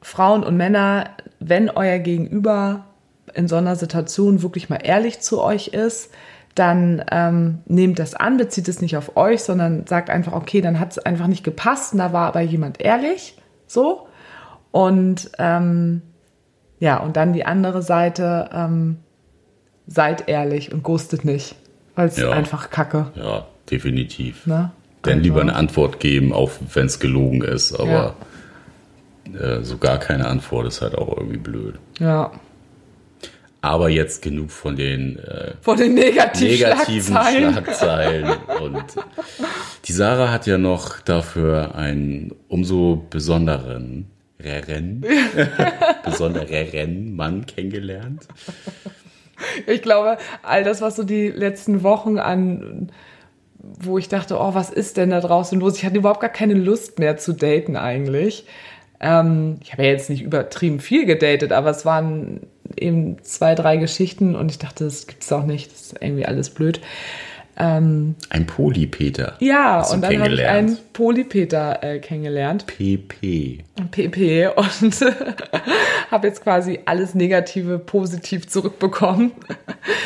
Frauen 0.00 0.42
und 0.42 0.56
Männer, 0.56 1.10
wenn 1.38 1.68
euer 1.68 1.98
Gegenüber 1.98 2.86
in 3.34 3.46
so 3.46 3.56
einer 3.56 3.76
Situation 3.76 4.42
wirklich 4.42 4.70
mal 4.70 4.80
ehrlich 4.82 5.20
zu 5.20 5.42
euch 5.42 5.68
ist, 5.68 6.10
dann 6.54 7.04
ähm, 7.10 7.58
nehmt 7.66 7.98
das 7.98 8.14
an, 8.14 8.38
bezieht 8.38 8.68
es 8.68 8.80
nicht 8.80 8.96
auf 8.96 9.18
euch, 9.18 9.42
sondern 9.42 9.86
sagt 9.86 10.08
einfach, 10.08 10.32
okay, 10.32 10.62
dann 10.62 10.80
hat 10.80 10.92
es 10.92 10.98
einfach 10.98 11.26
nicht 11.26 11.44
gepasst 11.44 11.92
und 11.92 11.98
da 11.98 12.14
war 12.14 12.28
aber 12.28 12.40
jemand 12.40 12.80
ehrlich, 12.80 13.36
so. 13.66 14.06
Und 14.70 15.30
ähm, 15.38 16.00
ja, 16.78 16.98
und 16.98 17.16
dann 17.16 17.32
die 17.32 17.44
andere 17.46 17.82
Seite, 17.82 18.50
ähm, 18.52 18.98
seid 19.86 20.28
ehrlich 20.28 20.72
und 20.72 20.82
ghostet 20.82 21.24
nicht, 21.24 21.54
weil 21.94 22.08
es 22.08 22.16
Ja. 22.16 22.30
einfach 22.30 22.70
kacke. 22.70 23.12
Ja, 23.14 23.46
definitiv. 23.70 24.46
Ne? 24.46 24.70
Dann 25.02 25.14
Also- 25.14 25.22
lieber 25.22 25.40
eine 25.40 25.54
Antwort 25.54 26.00
geben, 26.00 26.32
auch 26.32 26.50
wenn 26.74 26.86
es 26.86 26.98
gelogen 26.98 27.42
ist, 27.42 27.72
aber 27.78 28.14
äh, 29.40 29.62
so 29.62 29.78
gar 29.78 29.98
keine 29.98 30.26
Antwort 30.26 30.66
ist 30.66 30.82
halt 30.82 30.96
auch 30.96 31.16
irgendwie 31.16 31.38
blöd. 31.38 31.76
Ja, 31.98 32.30
Aber 33.62 33.88
jetzt 33.88 34.22
genug 34.22 34.52
von 34.52 34.76
den, 34.76 35.18
äh, 35.18 35.54
von 35.60 35.76
den 35.76 35.94
negativen, 35.94 36.52
negativen 36.68 37.14
Schlagzeilen. 37.16 37.52
Schlagzeilen. 37.52 38.36
Und 38.62 38.84
die 39.86 39.92
Sarah 39.92 40.30
hat 40.30 40.46
ja 40.46 40.56
noch 40.56 41.00
dafür 41.00 41.74
einen 41.74 42.32
umso 42.48 43.04
besonderen 43.10 44.08
Rennen, 44.46 45.04
besonderen 46.04 47.14
Mann 47.14 47.46
kennengelernt. 47.46 48.26
Ich 49.66 49.82
glaube, 49.82 50.16
all 50.42 50.64
das, 50.64 50.80
was 50.80 50.96
so 50.96 51.04
die 51.04 51.28
letzten 51.28 51.82
Wochen 51.82 52.18
an, 52.18 52.90
wo 53.58 53.98
ich 53.98 54.08
dachte, 54.08 54.38
oh, 54.38 54.54
was 54.54 54.70
ist 54.70 54.96
denn 54.96 55.10
da 55.10 55.20
draußen 55.20 55.58
los? 55.60 55.76
Ich 55.76 55.84
hatte 55.84 55.98
überhaupt 55.98 56.20
gar 56.20 56.30
keine 56.30 56.54
Lust 56.54 56.98
mehr 56.98 57.16
zu 57.16 57.32
daten 57.32 57.76
eigentlich. 57.76 58.46
Ähm, 59.00 59.58
ich 59.62 59.72
habe 59.72 59.84
ja 59.84 59.90
jetzt 59.90 60.08
nicht 60.08 60.22
übertrieben 60.22 60.80
viel 60.80 61.04
gedatet, 61.04 61.52
aber 61.52 61.70
es 61.70 61.84
waren 61.84 62.40
eben 62.76 63.22
zwei, 63.22 63.54
drei 63.54 63.76
Geschichten 63.76 64.34
und 64.34 64.50
ich 64.50 64.58
dachte, 64.58 64.84
das 64.84 65.06
gibt 65.06 65.22
es 65.22 65.32
auch 65.32 65.44
nicht, 65.44 65.70
das 65.72 65.80
ist 65.80 65.96
irgendwie 66.00 66.26
alles 66.26 66.50
blöd. 66.50 66.80
Ähm, 67.58 68.16
ein 68.28 68.46
Polypeter. 68.46 69.36
Ja, 69.40 69.82
und 69.86 70.02
dann 70.02 70.20
habe 70.20 70.34
ich 70.34 70.44
einen 70.46 70.76
Polypeter 70.92 71.82
äh, 71.82 71.98
kennengelernt. 72.00 72.66
PP. 72.66 73.64
PP 73.90 74.48
und 74.56 74.94
habe 76.10 76.26
jetzt 76.26 76.42
quasi 76.42 76.80
alles 76.84 77.14
Negative 77.14 77.78
positiv 77.78 78.46
zurückbekommen. 78.48 79.32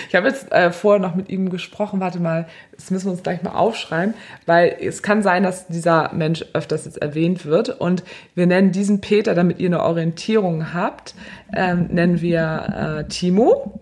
Ich 0.09 0.15
habe 0.15 0.29
jetzt 0.29 0.53
äh, 0.53 0.71
vorher 0.71 1.01
noch 1.01 1.17
mit 1.17 1.29
ihm 1.29 1.51
gesprochen. 1.51 1.99
Warte 1.99 2.21
mal, 2.21 2.47
das 2.77 2.93
müssen 2.93 3.07
wir 3.07 3.13
uns 3.13 3.23
gleich 3.25 3.43
mal 3.43 3.55
aufschreiben, 3.55 4.15
weil 4.47 4.77
es 4.81 5.03
kann 5.03 5.23
sein, 5.23 5.43
dass 5.43 5.67
dieser 5.67 6.13
Mensch 6.13 6.45
öfters 6.53 6.85
jetzt 6.85 7.03
erwähnt 7.03 7.47
wird. 7.47 7.81
Und 7.81 8.05
wir 8.37 8.47
nennen 8.47 8.71
diesen 8.71 9.01
Peter, 9.01 9.35
damit 9.35 9.59
ihr 9.59 9.69
eine 9.69 9.83
Orientierung 9.83 10.73
habt, 10.73 11.15
ähm, 11.53 11.89
nennen 11.91 12.21
wir 12.21 13.05
äh, 13.07 13.09
Timo 13.09 13.81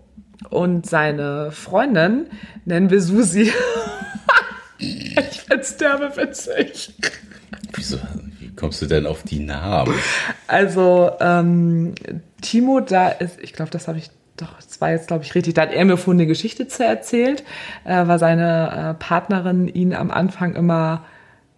und 0.51 0.87
seine 0.87 1.51
Freundin 1.51 2.27
nennen 2.65 2.91
wir 2.91 3.01
Susi. 3.01 3.53
ich 4.79 5.41
find's 5.41 5.77
derbe 5.77 6.17
witzig. 6.17 6.95
Wieso? 7.75 7.99
Wie 8.39 8.55
kommst 8.55 8.83
du 8.83 8.87
denn 8.87 9.07
auf 9.07 9.23
die 9.23 9.41
Namen? 9.41 9.95
Also, 10.47 11.13
ähm, 11.21 11.95
Timo, 12.41 12.81
da 12.81 13.09
ist, 13.09 13.41
ich 13.41 13.53
glaube, 13.53 13.71
das 13.71 13.89
habe 13.89 13.99
ich 13.99 14.11
doch, 14.37 14.55
das 14.55 14.81
war 14.81 14.91
jetzt, 14.91 15.09
glaube 15.09 15.25
ich, 15.25 15.35
richtig. 15.35 15.55
Da 15.55 15.63
hat 15.63 15.73
er 15.73 15.85
mir 15.85 15.97
vorhin 15.97 16.21
eine 16.21 16.29
Geschichte 16.29 16.69
zu 16.69 16.85
erzählt, 16.85 17.43
äh, 17.85 18.07
weil 18.07 18.19
seine 18.19 18.91
äh, 18.91 18.95
Partnerin 18.95 19.69
ihn 19.69 19.95
am 19.95 20.11
Anfang 20.11 20.55
immer 20.55 21.05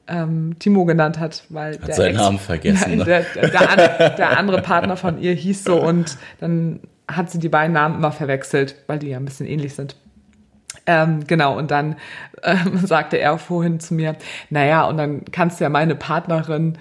ähm, 0.09 0.59
Timo 0.59 0.85
genannt 0.85 1.19
hat, 1.19 1.45
weil 1.51 1.75
hat 1.75 1.89
der 1.89 1.95
seinen 1.95 2.09
Ex 2.09 2.19
Namen 2.19 2.39
vergessen. 2.39 2.91
Nein, 2.99 3.07
der, 3.07 3.25
der, 3.35 3.49
der, 3.49 4.11
der, 4.11 4.39
andere 4.39 4.63
Partner 4.63 4.97
von 4.97 5.21
ihr 5.21 5.35
hieß 5.35 5.65
so 5.65 5.81
und 5.81 6.17
dann 6.41 6.81
hat 7.17 7.31
sie 7.31 7.39
die 7.39 7.49
beiden 7.49 7.73
Namen 7.73 7.97
immer 7.97 8.13
verwechselt, 8.13 8.77
weil 8.87 8.99
die 8.99 9.09
ja 9.09 9.17
ein 9.17 9.25
bisschen 9.25 9.47
ähnlich 9.47 9.75
sind. 9.75 9.97
Ähm, 10.87 11.27
genau, 11.27 11.57
und 11.59 11.71
dann 11.71 11.97
ähm, 12.43 12.79
sagte 12.85 13.19
er 13.19 13.39
vorhin 13.39 13.81
zu 13.81 13.95
mir, 13.95 14.17
naja, 14.51 14.85
und 14.87 14.97
dann 14.97 15.25
kannst 15.31 15.61
du 15.61 15.65
ja 15.65 15.71
meine 15.71 15.95
Partnerin 15.95 16.79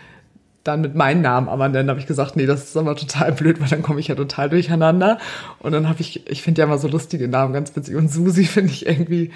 dann 0.64 0.82
mit 0.82 0.96
meinem 0.96 1.22
Namen 1.22 1.50
aber 1.50 1.70
nennen. 1.70 1.90
habe 1.90 2.00
ich 2.00 2.08
gesagt, 2.08 2.36
nee, 2.36 2.46
das 2.46 2.64
ist 2.64 2.78
aber 2.78 2.96
total 2.96 3.32
blöd, 3.32 3.60
weil 3.62 3.70
dann 3.70 3.82
komme 3.82 4.00
ich 4.00 4.08
ja 4.08 4.16
total 4.16 4.50
durcheinander. 4.50 5.18
Und 5.60 5.72
dann 5.72 5.88
habe 5.88 6.02
ich, 6.02 6.30
ich 6.30 6.42
finde 6.42 6.60
ja 6.60 6.66
immer 6.66 6.78
so 6.78 6.88
lustige 6.88 7.28
Namen, 7.28 7.54
ganz 7.54 7.76
witzig. 7.76 7.96
Und 7.96 8.12
Susi 8.12 8.46
finde 8.46 8.72
ich 8.72 8.86
irgendwie, 8.86 9.32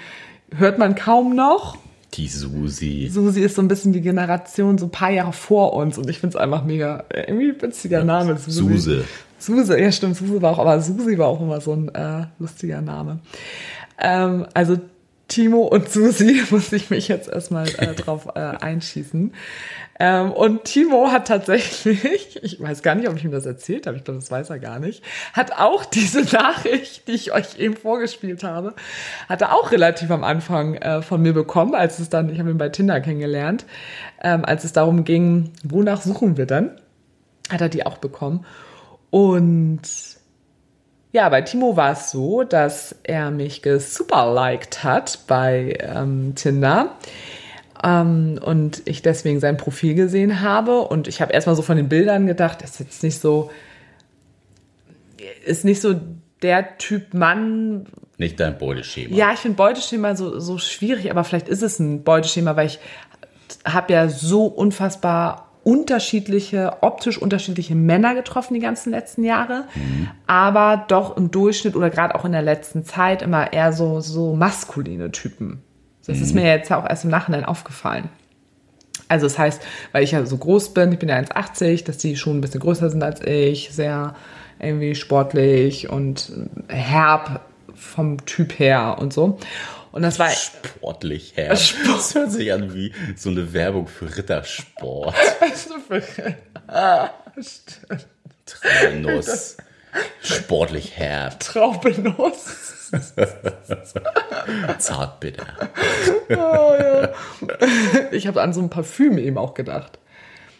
hört 0.54 0.78
man 0.78 0.94
kaum 0.94 1.34
noch. 1.34 1.76
Die 2.14 2.28
Susi. 2.28 3.08
Susi 3.10 3.40
ist 3.40 3.56
so 3.56 3.62
ein 3.62 3.68
bisschen 3.68 3.92
die 3.92 4.00
Generation, 4.00 4.78
so 4.78 4.86
ein 4.86 4.90
paar 4.90 5.10
Jahre 5.10 5.32
vor 5.32 5.72
uns. 5.72 5.98
Und 5.98 6.08
ich 6.08 6.20
finde 6.20 6.36
es 6.36 6.42
einfach 6.42 6.64
mega, 6.64 7.04
irgendwie 7.12 7.60
witziger 7.60 8.04
Name. 8.04 8.36
Susi. 8.36 8.78
Suse. 8.78 9.04
Suse, 9.38 9.78
ja 9.78 9.92
stimmt, 9.92 10.16
Suse 10.16 10.40
war 10.42 10.52
auch, 10.52 10.58
aber 10.58 10.80
Susi 10.80 11.18
war 11.18 11.28
auch 11.28 11.40
immer 11.40 11.60
so 11.60 11.72
ein 11.72 11.94
äh, 11.94 12.26
lustiger 12.38 12.80
Name. 12.80 13.20
Ähm, 13.98 14.46
also 14.54 14.78
Timo 15.28 15.62
und 15.62 15.88
Susi 15.88 16.42
muss 16.50 16.72
ich 16.72 16.90
mich 16.90 17.08
jetzt 17.08 17.28
erstmal 17.28 17.68
äh, 17.78 17.94
drauf 17.96 18.28
äh, 18.34 18.38
einschießen. 18.38 19.32
Ähm, 20.00 20.32
und 20.32 20.64
Timo 20.64 21.12
hat 21.12 21.28
tatsächlich, 21.28 22.38
ich 22.42 22.60
weiß 22.60 22.82
gar 22.82 22.94
nicht, 22.94 23.08
ob 23.08 23.16
ich 23.16 23.24
ihm 23.24 23.30
das 23.30 23.46
erzählt 23.46 23.86
habe, 23.86 23.96
ich 23.96 24.04
glaube, 24.04 24.20
das 24.20 24.30
weiß 24.30 24.50
er 24.50 24.58
gar 24.58 24.80
nicht, 24.80 25.02
hat 25.32 25.52
auch 25.52 25.84
diese 25.84 26.22
Nachricht, 26.22 27.06
die 27.08 27.12
ich 27.12 27.32
euch 27.32 27.58
eben 27.58 27.76
vorgespielt 27.76 28.42
habe, 28.42 28.74
hat 29.28 29.40
er 29.40 29.54
auch 29.54 29.72
relativ 29.72 30.10
am 30.10 30.24
Anfang 30.24 30.74
äh, 30.74 31.02
von 31.02 31.22
mir 31.22 31.32
bekommen, 31.32 31.74
als 31.74 31.98
es 32.00 32.08
dann, 32.08 32.28
ich 32.28 32.38
habe 32.38 32.50
ihn 32.50 32.58
bei 32.58 32.68
Tinder 32.68 33.00
kennengelernt, 33.00 33.66
ähm, 34.22 34.44
als 34.44 34.64
es 34.64 34.72
darum 34.72 35.04
ging, 35.04 35.52
wonach 35.62 36.02
suchen 36.02 36.36
wir 36.36 36.46
dann, 36.46 36.70
hat 37.50 37.60
er 37.60 37.68
die 37.68 37.86
auch 37.86 37.98
bekommen. 37.98 38.44
Und 39.14 39.82
ja, 41.12 41.28
bei 41.28 41.42
Timo 41.42 41.76
war 41.76 41.92
es 41.92 42.10
so, 42.10 42.42
dass 42.42 42.96
er 43.04 43.30
mich 43.30 43.62
gesuperliked 43.62 44.82
hat 44.82 45.20
bei 45.28 45.78
ähm, 45.78 46.32
Tinder. 46.34 46.96
Ähm, 47.80 48.40
und 48.44 48.82
ich 48.86 49.02
deswegen 49.02 49.38
sein 49.38 49.56
Profil 49.56 49.94
gesehen 49.94 50.40
habe. 50.40 50.80
Und 50.80 51.06
ich 51.06 51.20
habe 51.20 51.32
erstmal 51.32 51.54
so 51.54 51.62
von 51.62 51.76
den 51.76 51.88
Bildern 51.88 52.26
gedacht, 52.26 52.60
das 52.60 52.72
ist 52.72 52.80
jetzt 52.80 53.02
nicht 53.04 53.20
so, 53.20 53.52
ist 55.44 55.64
nicht 55.64 55.80
so 55.80 55.94
der 56.42 56.76
Typ 56.78 57.14
Mann. 57.14 57.86
Nicht 58.18 58.40
dein 58.40 58.58
Beuteschema. 58.58 59.14
Ja, 59.14 59.32
ich 59.32 59.38
finde 59.38 59.56
Beuteschema 59.56 60.16
so, 60.16 60.40
so 60.40 60.58
schwierig, 60.58 61.12
aber 61.12 61.22
vielleicht 61.22 61.46
ist 61.46 61.62
es 61.62 61.78
ein 61.78 62.02
Beuteschema, 62.02 62.56
weil 62.56 62.66
ich 62.66 62.80
habe 63.64 63.92
ja 63.92 64.08
so 64.08 64.46
unfassbar 64.46 65.43
unterschiedliche, 65.64 66.78
optisch 66.82 67.18
unterschiedliche 67.18 67.74
Männer 67.74 68.14
getroffen 68.14 68.54
die 68.54 68.60
ganzen 68.60 68.90
letzten 68.90 69.24
Jahre, 69.24 69.64
mhm. 69.74 70.10
aber 70.26 70.84
doch 70.88 71.16
im 71.16 71.30
Durchschnitt 71.30 71.74
oder 71.74 71.90
gerade 71.90 72.14
auch 72.14 72.24
in 72.24 72.32
der 72.32 72.42
letzten 72.42 72.84
Zeit 72.84 73.22
immer 73.22 73.52
eher 73.52 73.72
so, 73.72 74.00
so 74.00 74.34
maskuline 74.34 75.10
Typen. 75.10 75.62
Das 76.06 76.18
mhm. 76.18 76.22
ist 76.22 76.34
mir 76.34 76.44
jetzt 76.44 76.70
auch 76.70 76.88
erst 76.88 77.04
im 77.04 77.10
Nachhinein 77.10 77.44
aufgefallen. 77.44 78.08
Also 79.08 79.26
das 79.26 79.38
heißt, 79.38 79.62
weil 79.92 80.04
ich 80.04 80.12
ja 80.12 80.24
so 80.24 80.36
groß 80.36 80.74
bin, 80.74 80.92
ich 80.92 80.98
bin 80.98 81.08
ja 81.08 81.16
1,80, 81.16 81.84
dass 81.84 81.98
die 81.98 82.16
schon 82.16 82.38
ein 82.38 82.40
bisschen 82.40 82.60
größer 82.60 82.90
sind 82.90 83.02
als 83.02 83.20
ich, 83.22 83.70
sehr 83.72 84.14
irgendwie 84.58 84.94
sportlich 84.94 85.90
und 85.90 86.32
herb 86.68 87.40
vom 87.74 88.24
Typ 88.24 88.58
her 88.58 88.96
und 88.98 89.12
so. 89.12 89.38
Und 89.94 90.02
das 90.02 90.18
war 90.18 90.30
sportlich 90.30 91.36
her. 91.36 91.54
Sport. 91.54 91.88
Das 91.88 92.14
hört 92.16 92.32
sich 92.32 92.52
an 92.52 92.74
wie 92.74 92.92
so 93.14 93.30
eine 93.30 93.52
Werbung 93.52 93.86
für 93.86 94.16
Rittersport. 94.16 95.14
ah, 96.66 97.10
stimmt. 97.40 98.08
Traubenuss. 98.44 99.56
Sportlich 100.20 100.98
her. 100.98 101.38
Traubenuss. 101.38 102.90
Zartbitter. 104.78 105.46
Oh, 106.30 106.74
ja. 106.76 107.10
Ich 108.10 108.26
habe 108.26 108.42
an 108.42 108.52
so 108.52 108.62
ein 108.62 108.70
Parfüm 108.70 109.16
eben 109.16 109.38
auch 109.38 109.54
gedacht. 109.54 110.00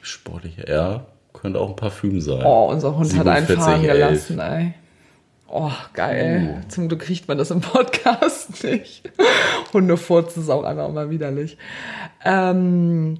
Sportlich, 0.00 0.58
ja. 0.68 1.06
Könnte 1.32 1.58
auch 1.58 1.70
ein 1.70 1.76
Parfüm 1.76 2.20
sein. 2.20 2.44
Oh, 2.44 2.68
unser 2.70 2.96
Hund 2.96 3.18
hat 3.18 3.26
einen 3.26 3.48
fahren 3.48 3.82
gelassen, 3.82 4.38
ey. 4.38 4.74
Oh, 5.48 5.70
geil. 5.92 6.62
Uh. 6.64 6.68
Zum 6.68 6.88
Glück 6.88 7.02
kriegt 7.02 7.28
man 7.28 7.38
das 7.38 7.50
im 7.50 7.60
Podcast 7.60 8.64
nicht. 8.64 9.10
Hundefurz 9.72 10.36
ist 10.36 10.50
auch 10.50 10.64
einfach 10.64 10.88
immer 10.88 11.10
widerlich. 11.10 11.58
Ähm, 12.24 13.18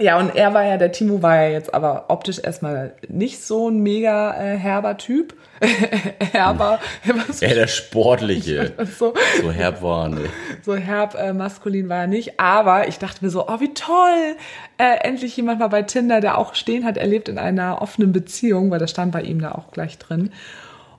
ja, 0.00 0.16
und 0.18 0.36
er 0.36 0.54
war 0.54 0.64
ja, 0.64 0.76
der 0.76 0.92
Timo 0.92 1.22
war 1.22 1.42
ja 1.42 1.48
jetzt 1.50 1.74
aber 1.74 2.04
optisch 2.08 2.38
erstmal 2.38 2.94
nicht 3.08 3.42
so 3.42 3.68
ein 3.68 3.80
mega 3.80 4.32
äh, 4.34 4.56
herber 4.56 4.96
Typ. 4.96 5.34
herber. 6.32 6.78
Was 7.26 7.40
ja, 7.40 7.48
der 7.48 7.66
sportliche. 7.66 8.74
so, 8.96 9.14
so 9.42 9.50
herb 9.50 9.82
war 9.82 10.08
ne. 10.08 10.26
So 10.62 10.76
herb 10.76 11.16
äh, 11.16 11.32
maskulin 11.32 11.88
war 11.88 12.02
er 12.02 12.06
nicht. 12.06 12.38
Aber 12.38 12.86
ich 12.86 12.98
dachte 12.98 13.24
mir 13.24 13.30
so, 13.30 13.48
oh, 13.48 13.58
wie 13.58 13.74
toll. 13.74 14.36
Äh, 14.78 14.98
endlich 15.02 15.36
jemand 15.36 15.58
mal 15.58 15.68
bei 15.68 15.82
Tinder, 15.82 16.20
der 16.20 16.38
auch 16.38 16.54
stehen 16.54 16.84
hat, 16.84 16.96
erlebt 16.96 17.28
in 17.28 17.38
einer 17.38 17.82
offenen 17.82 18.12
Beziehung, 18.12 18.70
weil 18.70 18.78
das 18.78 18.90
stand 18.90 19.10
bei 19.10 19.22
ihm 19.22 19.40
da 19.40 19.52
auch 19.52 19.72
gleich 19.72 19.98
drin. 19.98 20.30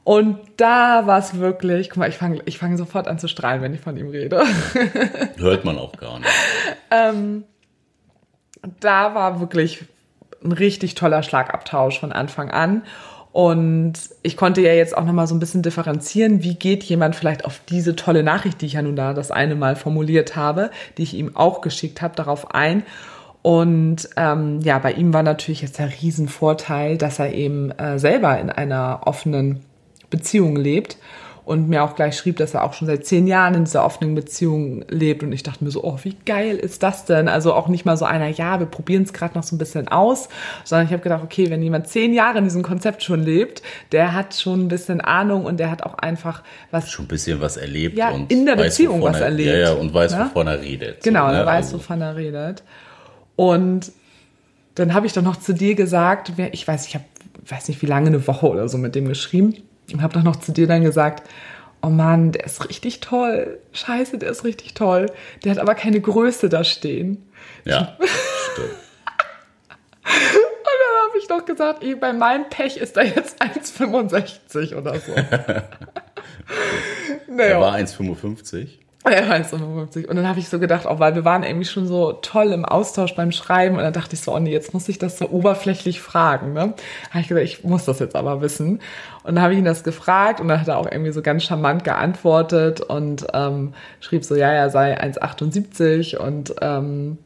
Und 0.09 0.39
da 0.57 1.05
war 1.05 1.19
es 1.19 1.37
wirklich, 1.37 1.91
guck 1.91 1.97
mal, 1.97 2.09
ich 2.09 2.17
fange 2.17 2.41
ich 2.45 2.57
fang 2.57 2.75
sofort 2.77 3.07
an 3.07 3.19
zu 3.19 3.27
strahlen, 3.27 3.61
wenn 3.61 3.75
ich 3.75 3.79
von 3.79 3.95
ihm 3.95 4.09
rede. 4.09 4.41
Hört 5.37 5.65
man 5.65 5.77
auch 5.77 5.91
gar 5.97 6.17
nicht. 6.17 6.31
ähm, 6.89 7.43
da 8.79 9.13
war 9.13 9.39
wirklich 9.39 9.85
ein 10.43 10.51
richtig 10.51 10.95
toller 10.95 11.21
Schlagabtausch 11.21 11.99
von 11.99 12.11
Anfang 12.11 12.49
an. 12.49 12.85
Und 13.33 13.99
ich 14.23 14.35
konnte 14.35 14.61
ja 14.61 14.73
jetzt 14.73 14.97
auch 14.97 15.05
nochmal 15.05 15.27
so 15.27 15.35
ein 15.35 15.39
bisschen 15.39 15.61
differenzieren, 15.61 16.41
wie 16.41 16.55
geht 16.55 16.83
jemand 16.85 17.15
vielleicht 17.15 17.45
auf 17.45 17.61
diese 17.69 17.95
tolle 17.95 18.23
Nachricht, 18.23 18.61
die 18.61 18.65
ich 18.65 18.73
ja 18.73 18.81
nun 18.81 18.95
da 18.95 19.13
das 19.13 19.29
eine 19.29 19.53
Mal 19.53 19.75
formuliert 19.75 20.35
habe, 20.35 20.71
die 20.97 21.03
ich 21.03 21.13
ihm 21.13 21.35
auch 21.35 21.61
geschickt 21.61 22.01
habe, 22.01 22.15
darauf 22.15 22.55
ein. 22.55 22.81
Und 23.43 24.09
ähm, 24.17 24.59
ja, 24.61 24.79
bei 24.79 24.93
ihm 24.93 25.13
war 25.13 25.21
natürlich 25.21 25.61
jetzt 25.61 25.77
der 25.77 25.91
Riesenvorteil, 26.01 26.97
dass 26.97 27.19
er 27.19 27.31
eben 27.31 27.69
äh, 27.69 27.99
selber 27.99 28.39
in 28.39 28.49
einer 28.49 29.01
offenen 29.05 29.68
Beziehung 30.09 30.55
lebt 30.55 30.97
und 31.49 31.67
mir 31.67 31.83
auch 31.83 31.95
gleich 31.95 32.15
schrieb, 32.15 32.37
dass 32.37 32.53
er 32.53 32.63
auch 32.63 32.73
schon 32.73 32.85
seit 32.85 33.07
zehn 33.07 33.25
Jahren 33.25 33.55
in 33.55 33.63
dieser 33.63 33.83
offenen 33.83 34.13
Beziehung 34.13 34.85
lebt. 34.87 35.23
Und 35.23 35.31
ich 35.31 35.41
dachte 35.41 35.63
mir 35.63 35.71
so, 35.71 35.83
oh, 35.83 35.97
wie 36.03 36.15
geil 36.23 36.57
ist 36.57 36.83
das 36.83 37.05
denn? 37.05 37.27
Also 37.27 37.55
auch 37.55 37.67
nicht 37.69 37.85
mal 37.85 37.97
so 37.97 38.05
einer, 38.05 38.27
ja, 38.27 38.59
wir 38.59 38.67
probieren 38.67 39.01
es 39.01 39.13
gerade 39.13 39.35
noch 39.35 39.41
so 39.41 39.55
ein 39.55 39.57
bisschen 39.57 39.87
aus, 39.87 40.29
sondern 40.63 40.85
ich 40.85 40.93
habe 40.93 41.01
gedacht, 41.01 41.23
okay, 41.23 41.49
wenn 41.49 41.63
jemand 41.63 41.87
zehn 41.87 42.13
Jahre 42.13 42.37
in 42.37 42.43
diesem 42.43 42.61
Konzept 42.61 43.01
schon 43.01 43.23
lebt, 43.23 43.63
der 43.91 44.13
hat 44.13 44.35
schon 44.35 44.65
ein 44.65 44.67
bisschen 44.67 45.01
Ahnung 45.01 45.45
und 45.45 45.59
der 45.59 45.71
hat 45.71 45.81
auch 45.81 45.95
einfach 45.95 46.43
was. 46.69 46.91
Schon 46.91 47.05
ein 47.05 47.07
bisschen 47.07 47.41
was 47.41 47.57
erlebt. 47.57 47.97
Ja, 47.97 48.11
und 48.11 48.31
in 48.31 48.45
der 48.45 48.55
weiß, 48.55 48.65
Beziehung 48.65 49.01
was 49.01 49.17
er, 49.17 49.25
erlebt. 49.25 49.49
Ja, 49.49 49.57
ja, 49.57 49.73
und 49.73 49.91
weiß, 49.91 50.11
Ne? 50.11 50.29
wovon 50.29 50.45
er 50.45 50.61
redet. 50.61 51.03
Genau, 51.03 51.29
so, 51.29 51.33
er 51.33 51.39
ne? 51.39 51.45
weiß, 51.47 51.65
Also, 51.65 51.77
wovon 51.77 52.01
er 52.01 52.15
redet. 52.15 52.61
Und 53.35 53.91
dann 54.75 54.93
habe 54.93 55.07
ich 55.07 55.13
doch 55.13 55.23
noch 55.23 55.37
zu 55.37 55.55
dir 55.55 55.73
gesagt, 55.73 56.31
ich 56.51 56.67
weiß, 56.67 56.85
ich 56.85 56.93
habe, 56.93 57.05
weiß 57.47 57.69
nicht 57.69 57.81
wie 57.81 57.87
lange, 57.87 58.09
eine 58.09 58.27
Woche 58.27 58.47
oder 58.47 58.69
so 58.69 58.77
mit 58.77 58.93
dem 58.93 59.07
geschrieben 59.07 59.55
und 59.93 60.01
habe 60.01 60.13
doch 60.13 60.23
noch 60.23 60.37
zu 60.37 60.51
dir 60.51 60.67
dann 60.67 60.83
gesagt, 60.83 61.27
oh 61.81 61.89
Mann, 61.89 62.31
der 62.31 62.45
ist 62.45 62.67
richtig 62.67 62.99
toll. 62.99 63.59
Scheiße, 63.73 64.17
der 64.17 64.29
ist 64.29 64.43
richtig 64.43 64.73
toll. 64.73 65.07
Der 65.43 65.51
hat 65.51 65.59
aber 65.59 65.75
keine 65.75 66.01
Größe 66.01 66.49
da 66.49 66.63
stehen. 66.63 67.29
Ja, 67.65 67.97
stimmt. 68.53 68.69
Und 70.03 70.05
dann 70.05 71.07
habe 71.07 71.17
ich 71.21 71.29
noch 71.29 71.45
gesagt, 71.45 71.83
ey, 71.83 71.95
bei 71.95 72.13
meinem 72.13 72.49
Pech 72.49 72.77
ist 72.77 72.97
er 72.97 73.05
jetzt 73.05 73.41
1,65 73.41 74.75
oder 74.75 74.99
so. 74.99 75.11
naja. 77.27 77.49
Er 77.49 77.61
war 77.61 77.75
1,55. 77.75 78.79
Ja, 79.05 79.11
1,55. 79.11 80.07
Und 80.07 80.17
dann 80.17 80.27
habe 80.27 80.39
ich 80.39 80.49
so 80.49 80.59
gedacht, 80.59 80.85
auch 80.85 80.99
weil 80.99 81.15
wir 81.15 81.23
waren 81.23 81.43
irgendwie 81.43 81.65
schon 81.65 81.87
so 81.87 82.11
toll 82.11 82.51
im 82.51 82.65
Austausch 82.65 83.15
beim 83.15 83.31
Schreiben 83.31 83.77
und 83.77 83.81
dann 83.81 83.93
dachte 83.93 84.13
ich 84.13 84.21
so, 84.21 84.33
oh 84.35 84.39
nee, 84.39 84.51
jetzt 84.51 84.73
muss 84.73 84.89
ich 84.89 84.99
das 84.99 85.17
so 85.17 85.29
oberflächlich 85.29 86.01
fragen. 86.01 86.51
Ne? 86.51 86.73
habe 87.09 87.21
ich 87.21 87.29
gesagt, 87.29 87.45
ich 87.45 87.63
muss 87.63 87.85
das 87.85 87.99
jetzt 87.99 88.15
aber 88.15 88.41
wissen. 88.41 88.81
Und 89.23 89.35
dann 89.35 89.41
habe 89.41 89.53
ich 89.53 89.59
ihn 89.59 89.65
das 89.65 89.85
gefragt 89.85 90.41
und 90.41 90.49
dann 90.49 90.59
hat 90.59 90.67
er 90.67 90.77
auch 90.77 90.91
irgendwie 90.91 91.11
so 91.11 91.21
ganz 91.21 91.43
charmant 91.43 91.85
geantwortet 91.85 92.81
und 92.81 93.25
ähm, 93.33 93.73
schrieb 94.01 94.25
so, 94.25 94.35
ja, 94.35 94.51
er 94.51 94.69
sei 94.69 94.99
1,78 95.01 96.17
und 96.17 96.55
ähm, 96.61 97.17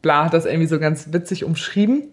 bla, 0.00 0.24
hat 0.24 0.34
das 0.34 0.46
irgendwie 0.46 0.68
so 0.68 0.78
ganz 0.78 1.12
witzig 1.12 1.44
umschrieben. 1.44 2.04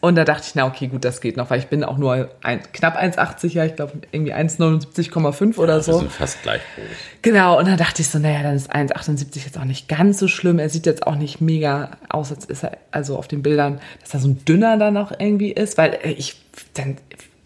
Und 0.00 0.16
da 0.16 0.24
dachte 0.24 0.44
ich, 0.46 0.54
na 0.54 0.66
okay, 0.66 0.88
gut, 0.88 1.04
das 1.04 1.20
geht 1.20 1.36
noch, 1.36 1.50
weil 1.50 1.58
ich 1.60 1.68
bin 1.68 1.84
auch 1.84 1.96
nur 1.96 2.28
ein, 2.42 2.60
knapp 2.72 3.00
1,80, 3.00 3.52
ja, 3.52 3.64
ich 3.64 3.76
glaube 3.76 3.92
irgendwie 4.10 4.34
1,79,5 4.34 5.58
oder 5.58 5.76
Wir 5.76 5.82
so. 5.82 5.98
sind 5.98 6.12
fast 6.12 6.42
gleich 6.42 6.60
groß. 6.74 6.84
Genau, 7.22 7.58
und 7.58 7.68
dann 7.68 7.76
dachte 7.76 8.02
ich 8.02 8.08
so, 8.08 8.18
naja, 8.18 8.42
dann 8.42 8.56
ist 8.56 8.74
1,78 8.74 9.44
jetzt 9.44 9.58
auch 9.58 9.64
nicht 9.64 9.88
ganz 9.88 10.18
so 10.18 10.28
schlimm. 10.28 10.58
Er 10.58 10.68
sieht 10.68 10.86
jetzt 10.86 11.06
auch 11.06 11.16
nicht 11.16 11.40
mega 11.40 11.90
aus, 12.08 12.32
als 12.32 12.44
ist 12.46 12.64
er, 12.64 12.78
also 12.90 13.16
auf 13.16 13.28
den 13.28 13.42
Bildern, 13.42 13.80
dass 14.00 14.14
er 14.14 14.20
so 14.20 14.28
ein 14.28 14.44
dünner 14.44 14.76
dann 14.76 14.94
noch 14.94 15.12
irgendwie 15.18 15.52
ist, 15.52 15.78
weil 15.78 15.94
äh, 16.02 16.10
ich, 16.10 16.36
dann, 16.74 16.96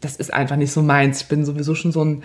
das 0.01 0.17
ist 0.17 0.33
einfach 0.33 0.57
nicht 0.57 0.73
so 0.73 0.83
meins. 0.83 1.23
Ich 1.23 1.29
bin 1.29 1.45
sowieso 1.45 1.75
schon 1.75 1.93
so 1.93 2.05
ein, 2.05 2.23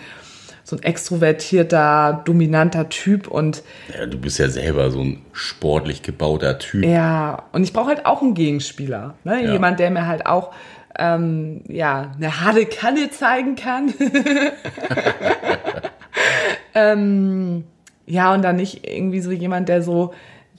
so 0.66 0.74
ein 0.74 0.82
extrovertierter, 0.82 2.22
dominanter 2.24 2.88
Typ 2.88 3.28
und 3.28 3.62
Ja, 3.96 4.04
du 4.04 4.18
bist 4.18 4.40
ja 4.40 4.48
selber 4.48 4.90
so 4.90 5.00
ein 5.00 5.22
sportlich 5.32 6.02
gebauter 6.02 6.58
Typ. 6.58 6.84
ja, 6.84 7.44
und 7.52 7.62
ich 7.62 7.72
brauche 7.72 7.90
halt 7.90 8.04
auch 8.04 8.20
einen 8.20 8.34
Gegenspieler. 8.34 9.14
Ne? 9.22 9.44
Ja. 9.44 9.52
Jemand, 9.52 9.78
der 9.78 9.92
mir 9.92 10.08
halt 10.08 10.26
auch 10.26 10.52
ähm, 10.98 11.62
ja, 11.68 12.10
eine 12.16 12.40
harte 12.40 12.66
Kanne 12.66 13.10
zeigen 13.10 13.54
kann. 13.54 13.94
ähm, 16.74 17.62
ja, 18.06 18.34
und 18.34 18.42
dann 18.42 18.56
nicht 18.56 18.84
irgendwie 18.88 19.20
so 19.20 19.30
jemand, 19.30 19.68
der 19.68 19.82
so 19.82 20.14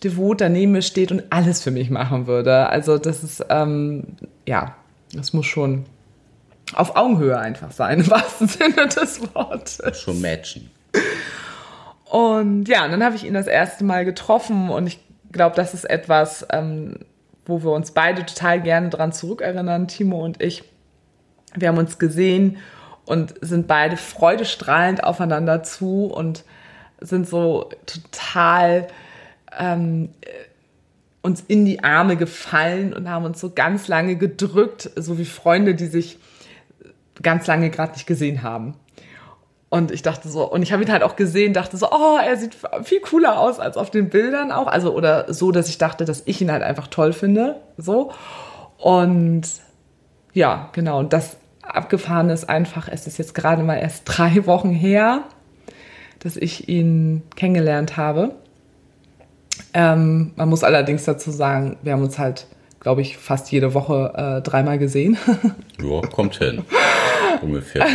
devot 0.06 0.40
daneben 0.40 0.72
mir 0.72 0.84
steht 0.84 1.12
und 1.12 1.24
alles 1.32 1.62
für 1.62 1.72
mich 1.72 1.90
machen 1.90 2.28
würde. 2.28 2.70
Also 2.70 2.98
das 2.98 3.26
ist, 3.26 3.46
ähm, 3.50 4.04
ja, 4.48 4.74
das 5.12 5.34
muss 5.34 5.48
schon 5.48 5.84
auf 6.74 6.96
Augenhöhe 6.96 7.38
einfach 7.38 7.72
sein, 7.72 8.02
im 8.02 8.10
wahrsten 8.10 8.48
Sinne 8.48 8.88
des 8.88 9.22
Wortes. 9.34 10.00
Schon 10.00 10.22
matchen. 10.22 10.70
Und 12.06 12.68
ja, 12.68 12.86
und 12.86 12.92
dann 12.92 13.04
habe 13.04 13.16
ich 13.16 13.26
ihn 13.26 13.34
das 13.34 13.48
erste 13.48 13.84
Mal 13.84 14.06
getroffen 14.06 14.70
und 14.70 14.88
ich 14.88 15.00
glaube, 15.32 15.56
das 15.56 15.74
ist 15.74 15.84
etwas, 15.84 16.46
ähm, 16.52 17.00
wo 17.46 17.64
wir 17.64 17.72
uns 17.72 17.92
beide 17.92 18.26
total 18.26 18.62
gerne 18.62 18.90
dran 18.90 19.12
zurückerinnern, 19.12 19.88
Timo 19.88 20.24
und 20.24 20.42
ich. 20.42 20.64
Wir 21.56 21.70
haben 21.70 21.78
uns 21.78 21.98
gesehen 21.98 22.58
und 23.06 23.34
sind 23.42 23.68
beide 23.68 23.98
freudestrahlend 23.98 25.04
aufeinander 25.04 25.64
zu 25.64 26.06
und 26.06 26.44
sind 27.00 27.28
so 27.28 27.70
total 27.86 28.88
ähm, 29.58 30.10
äh, 30.22 30.28
uns 31.22 31.44
in 31.48 31.66
die 31.66 31.84
Arme 31.84 32.16
gefallen 32.16 32.94
und 32.94 33.10
haben 33.10 33.26
uns 33.26 33.40
so 33.40 33.52
ganz 33.52 33.88
lange 33.88 34.16
gedrückt, 34.16 34.90
so 34.96 35.18
wie 35.18 35.26
Freunde, 35.26 35.76
die 35.76 35.88
sich 35.88 36.20
ganz 37.22 37.48
lange 37.48 37.70
gerade 37.70 37.94
nicht 37.94 38.08
gesehen 38.08 38.44
haben. 38.44 38.76
Und 39.70 39.92
ich 39.92 40.02
dachte 40.02 40.30
so, 40.30 40.50
und 40.50 40.62
ich 40.62 40.72
habe 40.72 40.84
ihn 40.84 40.92
halt 40.92 41.04
auch 41.04 41.18
gesehen, 41.18 41.54
dachte 41.54 41.76
so, 41.76 41.90
oh, 41.92 42.18
er 42.24 42.38
sieht 42.38 42.56
viel 42.84 43.02
cooler 43.02 43.38
aus 43.40 43.60
als 43.60 43.76
auf 43.76 43.92
den 43.92 44.10
Bildern 44.10 44.52
auch. 44.52 44.68
Also, 44.68 44.94
oder 44.94 45.32
so, 45.34 45.52
dass 45.52 45.68
ich 45.68 45.78
dachte, 45.78 46.06
dass 46.06 46.24
ich 46.26 46.42
ihn 46.42 46.52
halt 46.52 46.64
einfach 46.64 46.88
toll 46.88 47.12
finde. 47.12 47.58
So. 47.78 48.12
Und 48.78 49.44
ja, 50.34 50.70
genau. 50.72 51.00
Und 51.00 51.12
das 51.12 51.36
abgefahren 51.62 52.30
ist 52.30 52.48
einfach, 52.48 52.88
es 52.88 53.08
ist 53.08 53.18
jetzt 53.18 53.36
gerade 53.36 53.64
mal 53.64 53.76
erst 53.76 54.04
drei 54.06 54.46
Wochen 54.46 54.72
her, 54.72 55.24
dass 56.20 56.38
ich 56.38 56.70
ihn 56.70 57.24
kennengelernt 57.36 57.98
habe. 57.98 58.36
Ähm, 59.74 60.32
man 60.36 60.48
muss 60.48 60.64
allerdings 60.64 61.04
dazu 61.04 61.32
sagen, 61.32 61.78
wir 61.82 61.92
haben 61.92 62.04
uns 62.04 62.18
halt, 62.18 62.48
glaube 62.80 63.02
ich, 63.02 63.18
fast 63.18 63.52
jede 63.52 63.74
Woche 63.74 64.14
äh, 64.16 64.42
dreimal 64.42 64.78
gesehen. 64.78 65.18
Ja, 65.80 66.02
kommt 66.02 66.36
hin. 66.38 66.64
Ungefähr. 67.42 67.86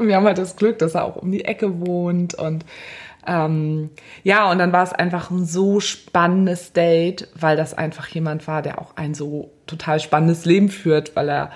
wir 0.00 0.16
haben 0.16 0.26
halt 0.26 0.38
das 0.38 0.56
Glück, 0.56 0.78
dass 0.78 0.94
er 0.94 1.04
auch 1.04 1.16
um 1.16 1.30
die 1.30 1.44
Ecke 1.44 1.80
wohnt 1.80 2.34
und 2.34 2.64
ähm, 3.28 3.90
ja, 4.22 4.50
und 4.50 4.58
dann 4.58 4.72
war 4.72 4.84
es 4.84 4.92
einfach 4.92 5.30
ein 5.30 5.44
so 5.46 5.80
spannendes 5.80 6.72
Date, 6.72 7.26
weil 7.34 7.56
das 7.56 7.74
einfach 7.74 8.06
jemand 8.08 8.46
war, 8.46 8.62
der 8.62 8.80
auch 8.80 8.96
ein 8.96 9.14
so 9.14 9.50
total 9.66 9.98
spannendes 9.98 10.44
Leben 10.44 10.68
führt, 10.68 11.16
weil 11.16 11.28
er 11.28 11.50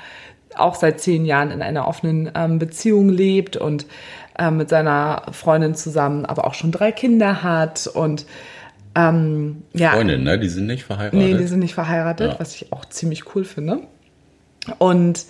auch 0.56 0.74
seit 0.74 1.00
zehn 1.00 1.24
Jahren 1.24 1.52
in 1.52 1.62
einer 1.62 1.86
offenen 1.86 2.32
ähm, 2.34 2.58
Beziehung 2.58 3.08
lebt 3.08 3.56
und 3.56 3.86
ähm, 4.36 4.56
mit 4.56 4.68
seiner 4.68 5.22
Freundin 5.30 5.76
zusammen 5.76 6.26
aber 6.26 6.44
auch 6.44 6.54
schon 6.54 6.72
drei 6.72 6.90
Kinder 6.90 7.44
hat 7.44 7.86
und 7.86 8.26
ähm, 8.96 9.62
ja, 9.72 9.90
Freundin, 9.92 10.24
ne? 10.24 10.40
Die 10.40 10.48
sind 10.48 10.66
nicht 10.66 10.82
verheiratet. 10.82 11.16
Nee, 11.20 11.34
die 11.34 11.46
sind 11.46 11.60
nicht 11.60 11.74
verheiratet, 11.74 12.32
Ja. 12.32 12.40
was 12.40 12.56
ich 12.56 12.72
auch 12.72 12.84
ziemlich 12.84 13.32
cool 13.36 13.44
finde. 13.44 13.82
Und 14.78 15.24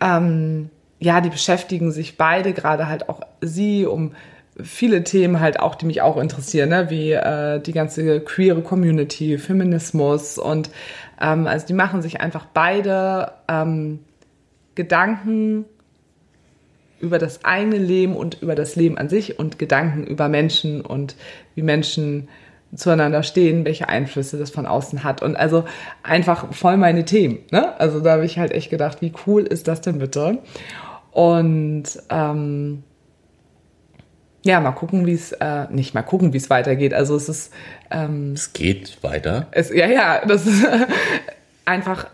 ähm, 0.00 0.70
ja, 0.98 1.20
die 1.20 1.30
beschäftigen 1.30 1.92
sich 1.92 2.16
beide, 2.16 2.52
gerade 2.52 2.88
halt 2.88 3.08
auch 3.08 3.20
sie, 3.40 3.86
um 3.86 4.12
viele 4.62 5.04
Themen 5.04 5.40
halt 5.40 5.60
auch, 5.60 5.74
die 5.74 5.86
mich 5.86 6.00
auch 6.00 6.16
interessieren, 6.16 6.70
ne? 6.70 6.88
wie 6.88 7.12
äh, 7.12 7.60
die 7.60 7.72
ganze 7.72 8.20
queere 8.20 8.62
Community, 8.62 9.36
Feminismus 9.36 10.38
und 10.38 10.70
ähm, 11.20 11.46
also 11.46 11.66
die 11.66 11.74
machen 11.74 12.00
sich 12.00 12.20
einfach 12.20 12.46
beide 12.46 13.32
ähm, 13.48 14.00
Gedanken 14.74 15.66
über 17.00 17.18
das 17.18 17.44
eigene 17.44 17.76
Leben 17.76 18.16
und 18.16 18.40
über 18.42 18.54
das 18.54 18.76
Leben 18.76 18.96
an 18.96 19.10
sich 19.10 19.38
und 19.38 19.58
Gedanken 19.58 20.04
über 20.04 20.28
Menschen 20.28 20.80
und 20.80 21.16
wie 21.54 21.62
Menschen 21.62 22.28
zueinander 22.74 23.22
stehen, 23.22 23.64
welche 23.64 23.88
Einflüsse 23.88 24.38
das 24.38 24.50
von 24.50 24.66
außen 24.66 25.04
hat. 25.04 25.22
Und 25.22 25.36
also 25.36 25.64
einfach 26.02 26.52
voll 26.52 26.76
meine 26.76 27.04
Themen. 27.04 27.38
Ne? 27.50 27.78
Also 27.78 28.00
da 28.00 28.12
habe 28.12 28.24
ich 28.24 28.38
halt 28.38 28.52
echt 28.52 28.70
gedacht, 28.70 29.02
wie 29.02 29.12
cool 29.26 29.42
ist 29.42 29.68
das 29.68 29.82
denn 29.82 29.98
bitte? 29.98 30.38
Und 31.16 31.84
ähm, 32.10 32.82
ja, 34.44 34.60
mal 34.60 34.72
gucken, 34.72 35.06
wie 35.06 35.14
es, 35.14 35.32
äh, 35.32 35.64
nicht 35.70 35.94
mal 35.94 36.02
gucken, 36.02 36.34
wie 36.34 36.36
es 36.36 36.50
weitergeht. 36.50 36.92
Also 36.92 37.16
es 37.16 37.30
ist, 37.30 37.54
ähm, 37.90 38.34
Es 38.34 38.52
geht 38.52 39.02
weiter. 39.02 39.46
es, 39.52 39.72
ja, 39.72 39.86
ja, 39.86 40.26
das 40.26 40.46
ist 40.46 40.66
einfach, 41.64 42.08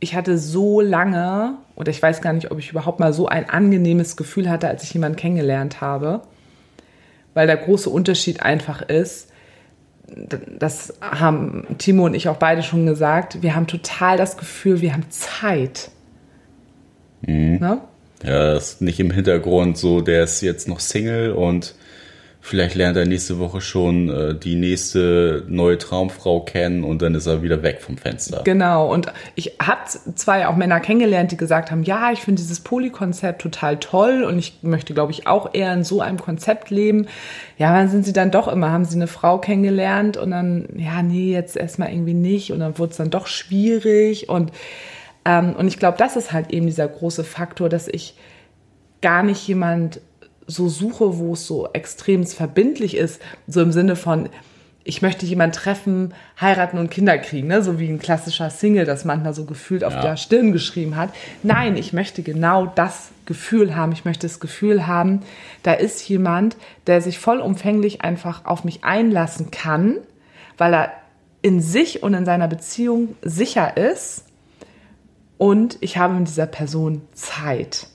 ich 0.00 0.14
hatte 0.14 0.36
so 0.36 0.82
lange, 0.82 1.54
oder 1.76 1.88
ich 1.88 2.02
weiß 2.02 2.20
gar 2.20 2.34
nicht, 2.34 2.50
ob 2.50 2.58
ich 2.58 2.68
überhaupt 2.68 3.00
mal 3.00 3.14
so 3.14 3.26
ein 3.26 3.48
angenehmes 3.48 4.18
Gefühl 4.18 4.50
hatte, 4.50 4.68
als 4.68 4.82
ich 4.82 4.92
jemanden 4.92 5.16
kennengelernt 5.16 5.80
habe. 5.80 6.20
Weil 7.32 7.46
der 7.46 7.56
große 7.56 7.88
Unterschied 7.88 8.42
einfach 8.42 8.82
ist, 8.82 9.32
das 10.58 10.92
haben 11.00 11.64
Timo 11.78 12.04
und 12.04 12.12
ich 12.12 12.28
auch 12.28 12.36
beide 12.36 12.62
schon 12.62 12.84
gesagt, 12.84 13.40
wir 13.40 13.54
haben 13.54 13.66
total 13.66 14.18
das 14.18 14.36
Gefühl, 14.36 14.82
wir 14.82 14.92
haben 14.92 15.08
Zeit. 15.08 15.90
Ne? 17.22 17.80
Ja, 18.24 18.54
das 18.54 18.74
ist 18.74 18.82
nicht 18.82 19.00
im 19.00 19.10
Hintergrund 19.10 19.76
so, 19.76 20.00
der 20.00 20.24
ist 20.24 20.40
jetzt 20.40 20.68
noch 20.68 20.80
Single 20.80 21.32
und 21.32 21.74
vielleicht 22.42 22.74
lernt 22.74 22.96
er 22.96 23.06
nächste 23.06 23.38
Woche 23.38 23.60
schon 23.60 24.10
äh, 24.10 24.34
die 24.34 24.56
nächste 24.56 25.44
neue 25.46 25.78
Traumfrau 25.78 26.40
kennen 26.40 26.82
und 26.82 27.00
dann 27.00 27.14
ist 27.14 27.26
er 27.26 27.42
wieder 27.42 27.62
weg 27.62 27.80
vom 27.80 27.96
Fenster. 27.96 28.42
Genau, 28.44 28.92
und 28.92 29.06
ich 29.36 29.56
habe 29.62 29.80
zwei 30.16 30.46
auch 30.48 30.56
Männer 30.56 30.80
kennengelernt, 30.80 31.30
die 31.30 31.36
gesagt 31.36 31.70
haben, 31.70 31.84
ja, 31.84 32.10
ich 32.12 32.20
finde 32.20 32.42
dieses 32.42 32.60
Polykonzept 32.60 33.40
total 33.40 33.78
toll 33.78 34.24
und 34.24 34.38
ich 34.38 34.58
möchte, 34.62 34.92
glaube 34.92 35.12
ich, 35.12 35.26
auch 35.26 35.54
eher 35.54 35.72
in 35.72 35.84
so 35.84 36.00
einem 36.00 36.18
Konzept 36.18 36.70
leben. 36.70 37.06
Ja, 37.58 37.72
dann 37.72 37.88
sind 37.88 38.04
sie 38.04 38.12
dann 38.12 38.32
doch 38.32 38.48
immer, 38.48 38.72
haben 38.72 38.84
sie 38.84 38.96
eine 38.96 39.06
Frau 39.06 39.38
kennengelernt 39.38 40.16
und 40.16 40.32
dann, 40.32 40.68
ja, 40.76 41.02
nee, 41.02 41.32
jetzt 41.32 41.56
erstmal 41.56 41.92
irgendwie 41.92 42.14
nicht 42.14 42.52
und 42.52 42.58
dann 42.58 42.76
wurde 42.76 42.90
es 42.90 42.96
dann 42.96 43.10
doch 43.10 43.28
schwierig 43.28 44.28
und, 44.28 44.50
und 45.24 45.68
ich 45.68 45.78
glaube, 45.78 45.98
das 45.98 46.16
ist 46.16 46.32
halt 46.32 46.52
eben 46.52 46.66
dieser 46.66 46.88
große 46.88 47.24
Faktor, 47.24 47.68
dass 47.68 47.88
ich 47.88 48.16
gar 49.00 49.22
nicht 49.22 49.46
jemand 49.46 50.00
so 50.46 50.68
suche, 50.68 51.18
wo 51.18 51.34
es 51.34 51.46
so 51.46 51.68
extrem 51.72 52.26
verbindlich 52.26 52.96
ist, 52.96 53.20
so 53.46 53.62
im 53.62 53.72
Sinne 53.72 53.96
von, 53.96 54.28
ich 54.84 55.00
möchte 55.00 55.26
jemanden 55.26 55.54
treffen, 55.54 56.12
heiraten 56.40 56.78
und 56.78 56.90
Kinder 56.90 57.16
kriegen, 57.18 57.48
ne? 57.48 57.62
so 57.62 57.78
wie 57.78 57.88
ein 57.88 58.00
klassischer 58.00 58.50
Single, 58.50 58.84
das 58.84 59.04
manchmal 59.04 59.34
so 59.34 59.44
gefühlt 59.44 59.84
auf 59.84 59.94
ja. 59.94 60.02
der 60.02 60.16
Stirn 60.16 60.52
geschrieben 60.52 60.96
hat. 60.96 61.10
Nein, 61.42 61.76
ich 61.76 61.92
möchte 61.92 62.22
genau 62.22 62.66
das 62.66 63.10
Gefühl 63.24 63.76
haben. 63.76 63.92
Ich 63.92 64.04
möchte 64.04 64.26
das 64.26 64.40
Gefühl 64.40 64.86
haben, 64.86 65.20
da 65.62 65.72
ist 65.72 66.08
jemand, 66.08 66.56
der 66.88 67.00
sich 67.00 67.20
vollumfänglich 67.20 68.02
einfach 68.02 68.44
auf 68.44 68.64
mich 68.64 68.82
einlassen 68.82 69.52
kann, 69.52 69.98
weil 70.58 70.74
er 70.74 70.92
in 71.42 71.60
sich 71.60 72.02
und 72.02 72.14
in 72.14 72.24
seiner 72.24 72.48
Beziehung 72.48 73.14
sicher 73.22 73.76
ist 73.76 74.24
und 75.42 75.76
ich 75.80 75.96
habe 75.96 76.14
mit 76.14 76.28
dieser 76.28 76.46
Person 76.46 77.02
Zeit 77.14 77.88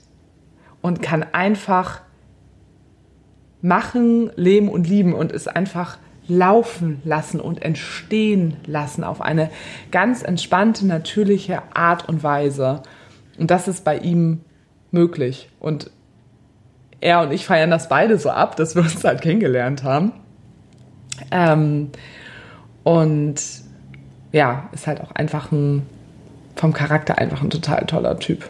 und 0.82 1.00
kann 1.00 1.22
einfach 1.32 2.02
machen, 3.62 4.30
leben 4.36 4.68
und 4.68 4.86
lieben 4.86 5.14
und 5.14 5.32
es 5.32 5.48
einfach 5.48 5.96
laufen 6.26 7.00
lassen 7.06 7.40
und 7.40 7.62
entstehen 7.62 8.58
lassen 8.66 9.02
auf 9.02 9.22
eine 9.22 9.48
ganz 9.90 10.22
entspannte, 10.22 10.86
natürliche 10.86 11.62
Art 11.72 12.06
und 12.06 12.22
Weise. 12.22 12.82
Und 13.38 13.50
das 13.50 13.66
ist 13.66 13.82
bei 13.82 13.96
ihm 13.96 14.42
möglich. 14.90 15.48
Und 15.58 15.90
er 17.00 17.22
und 17.22 17.32
ich 17.32 17.46
feiern 17.46 17.70
das 17.70 17.88
beide 17.88 18.18
so 18.18 18.28
ab, 18.28 18.56
dass 18.56 18.74
wir 18.74 18.82
uns 18.82 19.02
halt 19.02 19.22
kennengelernt 19.22 19.84
haben. 19.84 20.12
Ähm, 21.30 21.92
und 22.84 23.40
ja, 24.32 24.68
ist 24.72 24.86
halt 24.86 25.00
auch 25.00 25.12
einfach 25.12 25.50
ein, 25.50 25.86
vom 26.58 26.72
Charakter 26.72 27.18
einfach 27.18 27.42
ein 27.42 27.50
total 27.50 27.86
toller 27.86 28.18
Typ. 28.18 28.44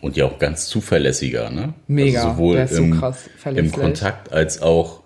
Und 0.00 0.16
ja 0.16 0.26
auch 0.26 0.38
ganz 0.38 0.66
zuverlässiger, 0.66 1.50
ne? 1.50 1.74
Mega. 1.88 2.20
Also 2.20 2.30
sowohl 2.32 2.68
so 2.68 2.82
im, 2.82 3.56
im, 3.56 3.72
Kontakt 3.72 4.32
als 4.32 4.62
auch, 4.62 5.00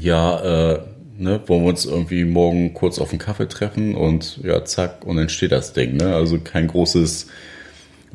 ja, 0.00 0.72
äh, 0.72 0.80
ne, 1.16 1.40
wollen 1.46 1.62
wir 1.62 1.68
uns 1.68 1.84
irgendwie 1.84 2.24
morgen 2.24 2.74
kurz 2.74 2.98
auf 2.98 3.10
einen 3.10 3.20
Kaffee 3.20 3.48
treffen 3.48 3.94
und 3.94 4.38
ja, 4.42 4.64
zack, 4.64 5.04
und 5.04 5.16
dann 5.16 5.28
steht 5.28 5.52
das 5.52 5.74
Ding, 5.74 5.96
ne? 5.96 6.14
Also 6.14 6.40
kein 6.40 6.66
großes 6.66 7.28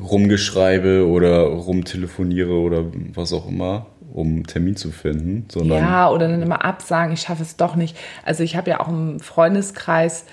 Rumgeschreibe 0.00 1.06
oder 1.06 1.44
rumtelefoniere 1.44 2.52
oder 2.52 2.84
was 3.14 3.32
auch 3.32 3.48
immer, 3.48 3.86
um 4.12 4.28
einen 4.28 4.44
Termin 4.44 4.76
zu 4.76 4.90
finden, 4.90 5.46
sondern. 5.50 5.78
Ja, 5.78 6.10
oder 6.10 6.28
dann 6.28 6.42
immer 6.42 6.64
absagen, 6.64 7.14
ich 7.14 7.20
schaffe 7.20 7.42
es 7.42 7.56
doch 7.56 7.76
nicht. 7.76 7.96
Also 8.24 8.42
ich 8.42 8.56
habe 8.56 8.68
ja 8.68 8.80
auch 8.80 8.88
im 8.88 9.20
Freundeskreis 9.20 10.26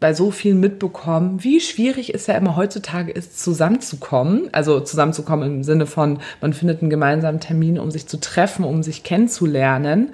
bei 0.00 0.14
so 0.14 0.30
vielen 0.30 0.60
mitbekommen, 0.60 1.42
wie 1.42 1.60
schwierig 1.60 2.14
es 2.14 2.26
ja 2.26 2.34
immer 2.34 2.56
heutzutage 2.56 3.12
ist, 3.12 3.40
zusammenzukommen. 3.40 4.48
Also 4.52 4.80
zusammenzukommen 4.80 5.46
im 5.46 5.62
Sinne 5.62 5.86
von, 5.86 6.18
man 6.40 6.52
findet 6.52 6.80
einen 6.80 6.90
gemeinsamen 6.90 7.40
Termin, 7.40 7.78
um 7.78 7.90
sich 7.90 8.06
zu 8.06 8.18
treffen, 8.18 8.64
um 8.64 8.82
sich 8.82 9.02
kennenzulernen. 9.02 10.12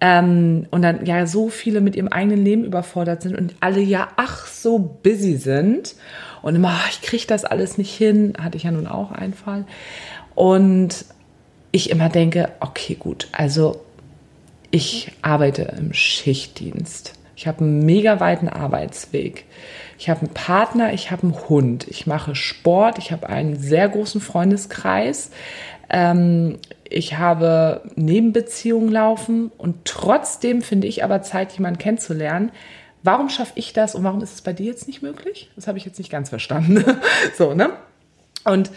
Ähm, 0.00 0.66
und 0.70 0.82
dann 0.82 1.06
ja 1.06 1.26
so 1.26 1.48
viele 1.48 1.80
mit 1.80 1.96
ihrem 1.96 2.08
eigenen 2.08 2.44
Leben 2.44 2.64
überfordert 2.64 3.22
sind 3.22 3.36
und 3.36 3.54
alle 3.60 3.80
ja 3.80 4.08
ach 4.16 4.46
so 4.46 4.78
busy 4.78 5.36
sind. 5.36 5.94
Und 6.42 6.56
immer, 6.56 6.70
ach, 6.72 6.90
ich 6.90 7.02
kriege 7.02 7.26
das 7.26 7.44
alles 7.44 7.78
nicht 7.78 7.94
hin, 7.94 8.34
hatte 8.40 8.56
ich 8.56 8.64
ja 8.64 8.70
nun 8.70 8.86
auch 8.86 9.12
einen 9.12 9.34
Fall. 9.34 9.64
Und 10.34 11.04
ich 11.70 11.90
immer 11.90 12.08
denke, 12.08 12.50
okay, 12.60 12.96
gut, 12.98 13.28
also 13.32 13.80
ich 14.70 15.12
arbeite 15.22 15.74
im 15.78 15.92
Schichtdienst 15.92 17.14
ich 17.42 17.48
habe 17.48 17.64
einen 17.64 17.84
mega 17.84 18.20
weiten 18.20 18.48
Arbeitsweg. 18.48 19.46
Ich 19.98 20.08
habe 20.08 20.20
einen 20.20 20.32
Partner, 20.32 20.92
ich 20.92 21.10
habe 21.10 21.24
einen 21.24 21.48
Hund, 21.48 21.88
ich 21.88 22.06
mache 22.06 22.36
Sport, 22.36 22.98
ich 22.98 23.10
habe 23.10 23.28
einen 23.28 23.58
sehr 23.58 23.88
großen 23.88 24.20
Freundeskreis. 24.20 25.32
Ähm, 25.90 26.58
ich 26.88 27.18
habe 27.18 27.82
Nebenbeziehungen 27.96 28.92
laufen 28.92 29.50
und 29.58 29.84
trotzdem 29.84 30.62
finde 30.62 30.86
ich 30.86 31.02
aber 31.02 31.22
Zeit, 31.22 31.50
jemanden 31.54 31.80
kennenzulernen. 31.80 32.52
Warum 33.02 33.28
schaffe 33.28 33.54
ich 33.56 33.72
das 33.72 33.96
und 33.96 34.04
warum 34.04 34.22
ist 34.22 34.34
es 34.34 34.42
bei 34.42 34.52
dir 34.52 34.66
jetzt 34.66 34.86
nicht 34.86 35.02
möglich? 35.02 35.50
Das 35.56 35.66
habe 35.66 35.78
ich 35.78 35.84
jetzt 35.84 35.98
nicht 35.98 36.12
ganz 36.12 36.28
verstanden. 36.28 36.84
so, 37.36 37.54
ne? 37.54 37.70
Und 38.44 38.70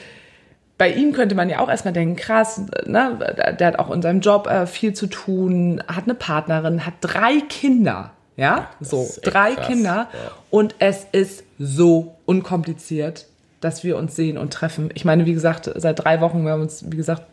bei 0.80 0.92
ihm 0.92 1.14
könnte 1.14 1.36
man 1.36 1.52
ja 1.52 1.60
auch 1.60 1.70
erstmal 1.70 1.94
denken, 1.94 2.16
krass, 2.16 2.64
ne, 2.88 3.56
der 3.60 3.68
hat 3.68 3.78
auch 3.78 3.92
in 3.92 4.02
seinem 4.02 4.22
Job 4.22 4.48
äh, 4.48 4.66
viel 4.66 4.94
zu 4.94 5.06
tun, 5.06 5.84
hat 5.88 6.06
eine 6.06 6.16
Partnerin, 6.16 6.84
hat 6.84 6.96
drei 7.02 7.42
Kinder. 7.48 8.15
Ja, 8.38 8.70
so 8.82 9.08
drei 9.24 9.56
krass. 9.56 9.68
Kinder 9.68 10.08
ja. 10.12 10.32
und 10.50 10.76
es 10.80 11.08
ist 11.12 11.44
so 11.58 12.16
unkompliziert, 12.26 13.28
dass 13.62 13.84
wir 13.84 13.98
uns 13.98 14.16
sehen 14.16 14.38
und 14.38 14.52
treffen. 14.52 14.90
Ich 14.94 15.06
meine, 15.06 15.26
wie 15.26 15.34
gesagt, 15.34 15.72
seit 15.76 16.04
drei 16.04 16.20
Wochen 16.20 16.44
wir 16.44 16.52
haben 16.52 16.62
uns, 16.62 16.84
wie 16.90 16.98
gesagt, 16.98 17.24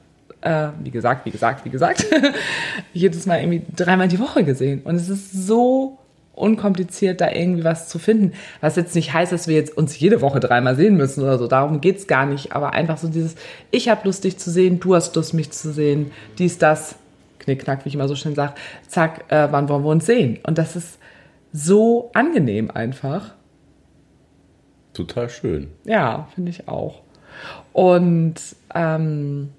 äh, 0.43 0.69
wie 0.83 0.91
gesagt, 0.91 1.27
wie 1.27 1.31
gesagt, 1.31 1.65
wie 1.65 1.71
gesagt, 1.71 2.07
jedes 2.93 3.27
Mal 3.27 3.41
irgendwie 3.41 3.63
dreimal 3.75 4.09
die 4.09 4.21
Woche 4.21 4.45
gesehen 4.45 4.83
und 4.85 4.95
es 4.95 5.09
ist 5.09 5.33
so 5.33 5.99
unkompliziert, 6.35 7.21
da 7.21 7.31
irgendwie 7.31 7.65
was 7.65 7.89
zu 7.89 7.99
finden. 7.99 8.33
Was 8.61 8.77
jetzt 8.77 8.95
nicht 8.95 9.13
heißt, 9.13 9.33
dass 9.33 9.49
wir 9.49 9.57
jetzt 9.57 9.77
uns 9.77 9.99
jede 9.99 10.21
Woche 10.21 10.41
dreimal 10.41 10.77
sehen 10.77 10.97
müssen 10.97 11.23
oder 11.23 11.39
so. 11.39 11.47
Darum 11.47 11.81
geht's 11.81 12.07
gar 12.07 12.27
nicht. 12.27 12.53
Aber 12.53 12.73
einfach 12.73 12.97
so 12.97 13.09
dieses, 13.09 13.35
ich 13.71 13.89
habe 13.89 14.03
Lust, 14.05 14.25
dich 14.25 14.39
zu 14.39 14.51
sehen, 14.51 14.81
du 14.81 14.95
hast 14.95 15.15
Lust, 15.15 15.35
mich 15.35 15.51
zu 15.51 15.73
sehen, 15.73 16.11
dies, 16.39 16.59
das 16.59 16.97
Knickknack, 17.43 17.85
wie 17.85 17.89
ich 17.89 17.95
immer 17.95 18.09
so 18.09 18.15
schön 18.15 18.35
sage, 18.35 18.55
zack, 18.87 19.31
äh, 19.31 19.49
wann 19.51 19.69
wollen 19.69 19.85
wir 19.85 19.91
uns 19.91 20.07
sehen? 20.07 20.39
Und 20.47 20.59
das 20.59 20.77
ist 20.77 20.99
so 21.53 22.11
angenehm 22.15 22.71
einfach. 22.71 23.35
Total 24.95 25.29
schön. 25.29 25.71
Ja, 25.85 26.29
finde 26.35 26.51
ich 26.51 26.69
auch. 26.69 27.03
Und 27.73 28.35
ähm, 28.75 29.51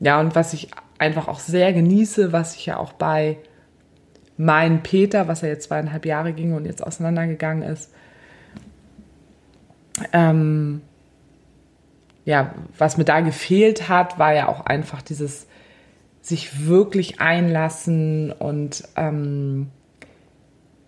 ja, 0.00 0.20
und 0.20 0.34
was 0.34 0.52
ich 0.52 0.70
einfach 0.98 1.28
auch 1.28 1.38
sehr 1.38 1.72
genieße, 1.72 2.32
was 2.32 2.54
ich 2.56 2.66
ja 2.66 2.76
auch 2.76 2.92
bei 2.92 3.38
meinem 4.36 4.82
Peter, 4.82 5.26
was 5.26 5.42
er 5.42 5.48
jetzt 5.48 5.64
zweieinhalb 5.64 6.06
Jahre 6.06 6.32
ging 6.32 6.54
und 6.54 6.64
jetzt 6.64 6.86
auseinandergegangen 6.86 7.62
ist, 7.62 7.92
ähm, 10.12 10.82
ja, 12.28 12.52
was 12.76 12.98
mir 12.98 13.06
da 13.06 13.20
gefehlt 13.20 13.88
hat, 13.88 14.18
war 14.18 14.34
ja 14.34 14.48
auch 14.48 14.66
einfach 14.66 15.00
dieses 15.00 15.46
sich 16.20 16.66
wirklich 16.66 17.22
einlassen 17.22 18.32
und 18.32 18.84
ähm, 18.96 19.68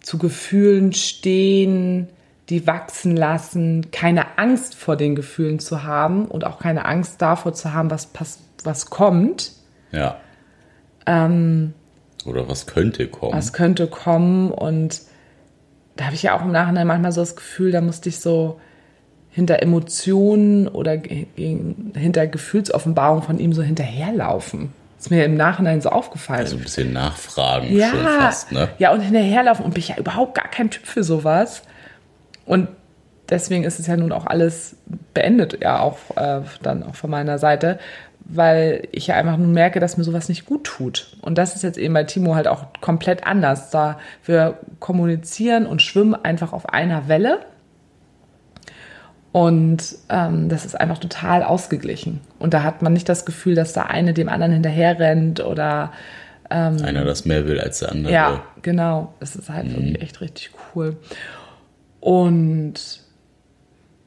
zu 0.00 0.18
Gefühlen 0.18 0.92
stehen, 0.92 2.10
die 2.50 2.66
wachsen 2.66 3.16
lassen, 3.16 3.90
keine 3.90 4.36
Angst 4.36 4.74
vor 4.74 4.96
den 4.96 5.14
Gefühlen 5.14 5.60
zu 5.60 5.82
haben 5.82 6.26
und 6.26 6.44
auch 6.44 6.58
keine 6.58 6.84
Angst 6.84 7.22
davor 7.22 7.54
zu 7.54 7.72
haben, 7.72 7.90
was, 7.90 8.10
was 8.62 8.90
kommt. 8.90 9.52
Ja. 9.92 10.20
Ähm, 11.06 11.72
Oder 12.26 12.50
was 12.50 12.66
könnte 12.66 13.08
kommen. 13.08 13.32
Was 13.32 13.54
könnte 13.54 13.86
kommen 13.86 14.50
und 14.50 15.00
da 15.96 16.04
habe 16.04 16.14
ich 16.14 16.22
ja 16.22 16.36
auch 16.36 16.42
im 16.42 16.52
Nachhinein 16.52 16.86
manchmal 16.86 17.12
so 17.12 17.22
das 17.22 17.34
Gefühl, 17.34 17.72
da 17.72 17.80
musste 17.80 18.10
ich 18.10 18.20
so 18.20 18.60
hinter 19.30 19.62
Emotionen 19.62 20.68
oder 20.68 20.98
hinter 21.94 22.26
Gefühlsoffenbarung 22.26 23.22
von 23.22 23.38
ihm 23.38 23.52
so 23.52 23.62
hinterherlaufen. 23.62 24.72
Ist 24.98 25.10
mir 25.10 25.24
im 25.24 25.34
Nachhinein 25.34 25.80
so 25.80 25.88
aufgefallen. 25.88 26.40
Also 26.40 26.56
ein 26.56 26.62
bisschen 26.62 26.92
nachfragen 26.92 27.74
ja, 27.74 27.88
schon 27.88 28.00
fast, 28.00 28.52
ne? 28.52 28.68
Ja, 28.78 28.92
und 28.92 29.00
hinterherlaufen. 29.00 29.64
Und 29.64 29.72
bin 29.72 29.80
ich 29.80 29.88
ja 29.88 29.96
überhaupt 29.96 30.34
gar 30.34 30.48
kein 30.48 30.68
Typ 30.68 30.84
für 30.84 31.02
sowas. 31.02 31.62
Und 32.44 32.68
deswegen 33.30 33.64
ist 33.64 33.80
es 33.80 33.86
ja 33.86 33.96
nun 33.96 34.12
auch 34.12 34.26
alles 34.26 34.76
beendet, 35.14 35.58
ja, 35.62 35.80
auch 35.80 35.98
äh, 36.16 36.42
dann 36.62 36.82
auch 36.82 36.96
von 36.96 37.08
meiner 37.08 37.38
Seite, 37.38 37.78
weil 38.24 38.88
ich 38.92 39.06
ja 39.06 39.14
einfach 39.14 39.38
nun 39.38 39.52
merke, 39.52 39.80
dass 39.80 39.96
mir 39.96 40.04
sowas 40.04 40.28
nicht 40.28 40.44
gut 40.44 40.64
tut. 40.64 41.16
Und 41.22 41.38
das 41.38 41.54
ist 41.54 41.62
jetzt 41.62 41.78
eben 41.78 41.94
bei 41.94 42.04
Timo 42.04 42.34
halt 42.34 42.46
auch 42.46 42.66
komplett 42.80 43.24
anders. 43.24 43.70
Da 43.70 43.98
wir 44.26 44.58
kommunizieren 44.80 45.66
und 45.66 45.80
schwimmen 45.80 46.14
einfach 46.14 46.52
auf 46.52 46.68
einer 46.68 47.08
Welle 47.08 47.40
und 49.32 49.96
ähm, 50.08 50.48
das 50.48 50.64
ist 50.64 50.80
einfach 50.80 50.98
total 50.98 51.42
ausgeglichen. 51.42 52.20
Und 52.38 52.52
da 52.52 52.62
hat 52.62 52.82
man 52.82 52.92
nicht 52.92 53.08
das 53.08 53.24
Gefühl, 53.24 53.54
dass 53.54 53.72
der 53.72 53.88
eine 53.88 54.12
dem 54.12 54.28
anderen 54.28 54.52
hinterher 54.52 54.98
rennt 54.98 55.40
oder 55.40 55.92
ähm, 56.50 56.78
einer 56.82 57.04
das 57.04 57.24
mehr 57.24 57.46
will 57.46 57.60
als 57.60 57.78
der 57.78 57.92
andere. 57.92 58.12
Ja, 58.12 58.44
genau. 58.62 59.14
Das 59.20 59.36
ist 59.36 59.48
halt 59.48 59.66
mhm. 59.66 59.76
wirklich 59.76 60.02
echt 60.02 60.20
richtig 60.20 60.50
cool. 60.74 60.96
Und 62.00 63.00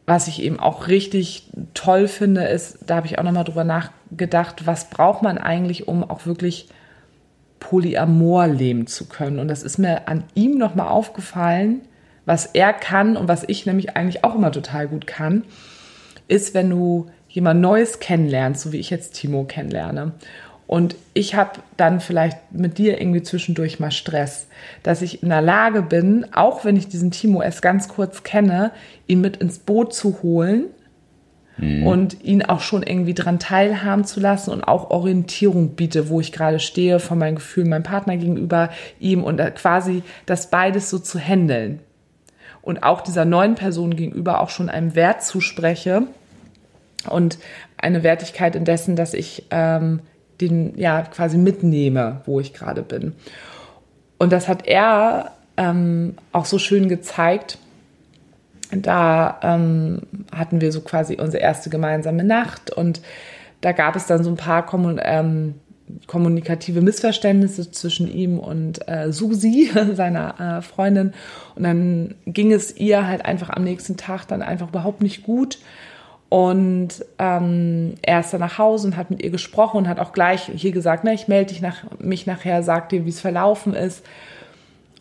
was 0.05 0.27
ich 0.27 0.41
eben 0.41 0.59
auch 0.59 0.87
richtig 0.87 1.49
toll 1.73 2.09
finde, 2.09 2.43
ist, 2.43 2.79
da 2.85 2.97
habe 2.97 3.07
ich 3.07 3.17
auch 3.17 3.23
nochmal 3.23 3.45
drüber 3.45 3.63
nachgedacht, 3.63 4.67
was 4.67 4.89
braucht 4.89 5.23
man 5.23 5.37
eigentlich, 5.37 5.87
um 5.87 6.03
auch 6.03 6.25
wirklich 6.25 6.67
Polyamor 7.61 8.47
leben 8.47 8.87
zu 8.87 9.07
können. 9.07 9.39
Und 9.39 9.47
das 9.47 9.63
ist 9.63 9.77
mir 9.77 10.09
an 10.09 10.25
ihm 10.33 10.57
nochmal 10.57 10.89
aufgefallen, 10.89 11.83
was 12.25 12.45
er 12.47 12.73
kann 12.73 13.17
und 13.17 13.27
was 13.27 13.43
ich 13.47 13.65
nämlich 13.65 13.95
eigentlich 13.95 14.23
auch 14.23 14.35
immer 14.35 14.51
total 14.51 14.87
gut 14.87 15.07
kann, 15.07 15.43
ist, 16.27 16.53
wenn 16.53 16.69
du 16.69 17.07
jemand 17.27 17.61
Neues 17.61 17.99
kennenlernst, 17.99 18.61
so 18.61 18.71
wie 18.71 18.79
ich 18.79 18.89
jetzt 18.89 19.13
Timo 19.13 19.43
kennenlerne. 19.43 20.13
Und 20.65 20.95
ich 21.13 21.35
habe 21.35 21.59
dann 21.77 21.99
vielleicht 21.99 22.37
mit 22.51 22.77
dir 22.77 22.99
irgendwie 22.99 23.21
zwischendurch 23.21 23.79
mal 23.79 23.91
Stress, 23.91 24.47
dass 24.81 25.01
ich 25.01 25.21
in 25.21 25.29
der 25.29 25.41
Lage 25.41 25.81
bin, 25.81 26.25
auch 26.33 26.63
wenn 26.63 26.77
ich 26.77 26.87
diesen 26.87 27.11
Timo 27.11 27.41
erst 27.41 27.61
ganz 27.61 27.89
kurz 27.89 28.23
kenne, 28.23 28.71
ihn 29.07 29.21
mit 29.21 29.37
ins 29.37 29.59
Boot 29.59 29.93
zu 29.93 30.23
holen 30.23 30.65
mhm. 31.57 31.85
und 31.85 32.23
ihn 32.23 32.43
auch 32.43 32.61
schon 32.61 32.81
irgendwie 32.83 33.13
dran 33.13 33.39
teilhaben 33.39 34.05
zu 34.05 34.19
lassen 34.19 34.51
und 34.51 34.63
auch 34.63 34.89
Orientierung 34.89 35.75
biete, 35.75 36.09
wo 36.09 36.21
ich 36.21 36.31
gerade 36.31 36.59
stehe, 36.59 36.99
von 36.99 37.19
meinem 37.19 37.35
Gefühl 37.35 37.65
meinem 37.65 37.83
Partner 37.83 38.15
gegenüber 38.15 38.69
ihm 38.99 39.23
und 39.23 39.41
quasi 39.55 40.01
das 40.25 40.49
beides 40.49 40.89
so 40.89 40.97
zu 40.97 41.19
handeln. 41.19 41.79
Und 42.63 42.81
auch 42.81 43.01
dieser 43.01 43.25
neuen 43.25 43.55
Person 43.55 43.95
gegenüber 43.95 44.41
auch 44.41 44.49
schon 44.49 44.69
einem 44.69 44.95
Wert 44.95 45.21
zuspreche 45.23 46.07
und 47.09 47.37
eine 47.77 48.03
Wertigkeit 48.03 48.55
in 48.55 48.65
dessen, 48.65 48.95
dass 48.95 49.13
ich 49.13 49.45
ähm, 49.51 49.99
den 50.39 50.77
ja 50.77 51.01
quasi 51.01 51.37
mitnehme, 51.37 52.21
wo 52.25 52.39
ich 52.39 52.53
gerade 52.53 52.81
bin. 52.81 53.13
Und 54.17 54.31
das 54.31 54.47
hat 54.47 54.65
er 54.65 55.31
ähm, 55.57 56.15
auch 56.31 56.45
so 56.45 56.57
schön 56.57 56.87
gezeigt. 56.87 57.57
Da 58.71 59.39
ähm, 59.43 60.03
hatten 60.33 60.61
wir 60.61 60.71
so 60.71 60.81
quasi 60.81 61.17
unsere 61.19 61.43
erste 61.43 61.69
gemeinsame 61.69 62.23
Nacht 62.23 62.71
und 62.71 63.01
da 63.61 63.71
gab 63.71 63.95
es 63.95 64.07
dann 64.07 64.23
so 64.23 64.29
ein 64.29 64.37
paar 64.37 64.65
Kommun 64.65 64.99
ähm, 65.03 65.55
kommunikative 66.07 66.81
Missverständnisse 66.81 67.71
zwischen 67.71 68.11
ihm 68.11 68.39
und 68.39 68.87
äh, 68.87 69.11
Susi, 69.11 69.71
seiner 69.93 70.57
äh, 70.57 70.61
Freundin. 70.61 71.13
Und 71.55 71.63
dann 71.63 72.15
ging 72.25 72.51
es 72.51 72.75
ihr 72.77 73.07
halt 73.07 73.25
einfach 73.25 73.49
am 73.49 73.63
nächsten 73.63 73.97
Tag 73.97 74.25
dann 74.27 74.41
einfach 74.41 74.69
überhaupt 74.69 75.01
nicht 75.01 75.23
gut. 75.23 75.59
Und 76.29 77.05
ähm, 77.19 77.93
er 78.01 78.21
ist 78.21 78.33
dann 78.33 78.39
nach 78.39 78.57
Hause 78.57 78.87
und 78.87 78.97
hat 78.97 79.11
mit 79.11 79.21
ihr 79.21 79.29
gesprochen 79.29 79.77
und 79.77 79.87
hat 79.87 79.99
auch 79.99 80.13
gleich 80.13 80.49
hier 80.55 80.71
gesagt, 80.71 81.03
ne, 81.03 81.13
ich 81.13 81.27
melde 81.27 81.53
dich 81.53 81.61
nach, 81.61 81.83
mich 81.99 82.25
nachher, 82.25 82.63
sag 82.63 82.89
dir, 82.89 83.05
wie 83.05 83.09
es 83.09 83.21
verlaufen 83.21 83.75
ist. 83.75 84.03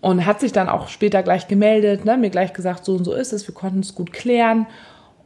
Und 0.02 0.26
hat 0.26 0.40
sich 0.40 0.52
dann 0.52 0.68
auch 0.68 0.88
später 0.88 1.22
gleich 1.22 1.48
gemeldet, 1.48 2.04
ne, 2.04 2.18
mir 2.18 2.28
gleich 2.28 2.52
gesagt, 2.52 2.84
so 2.84 2.96
und 2.96 3.04
so 3.04 3.14
ist 3.14 3.32
es, 3.32 3.48
wir 3.48 3.54
konnten 3.54 3.80
es 3.80 3.94
gut 3.94 4.12
klären. 4.12 4.66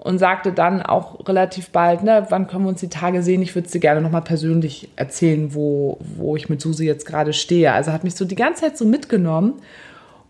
Und 0.07 0.19
sagte 0.19 0.53
dann 0.53 0.83
auch 0.83 1.27
relativ 1.27 1.71
bald, 1.71 2.05
ne, 2.05 2.27
wann 2.29 2.47
können 2.47 2.65
wir 2.65 2.69
uns 2.69 2.79
die 2.79 2.89
Tage 2.89 3.25
sehen? 3.25 3.43
Ich 3.43 3.57
würde 3.57 3.67
es 3.67 3.73
dir 3.73 3.81
gerne 3.81 4.01
nochmal 4.01 4.23
persönlich 4.23 4.89
erzählen, 4.95 5.53
wo, 5.53 5.99
wo 5.99 6.37
ich 6.37 6.49
mit 6.49 6.61
Susi 6.61 6.87
jetzt 6.87 7.07
gerade 7.07 7.33
stehe. 7.33 7.73
Also 7.73 7.91
hat 7.91 8.05
mich 8.05 8.15
so 8.15 8.25
die 8.25 8.37
ganze 8.37 8.61
Zeit 8.61 8.79
so 8.79 8.85
mitgenommen. 8.85 9.55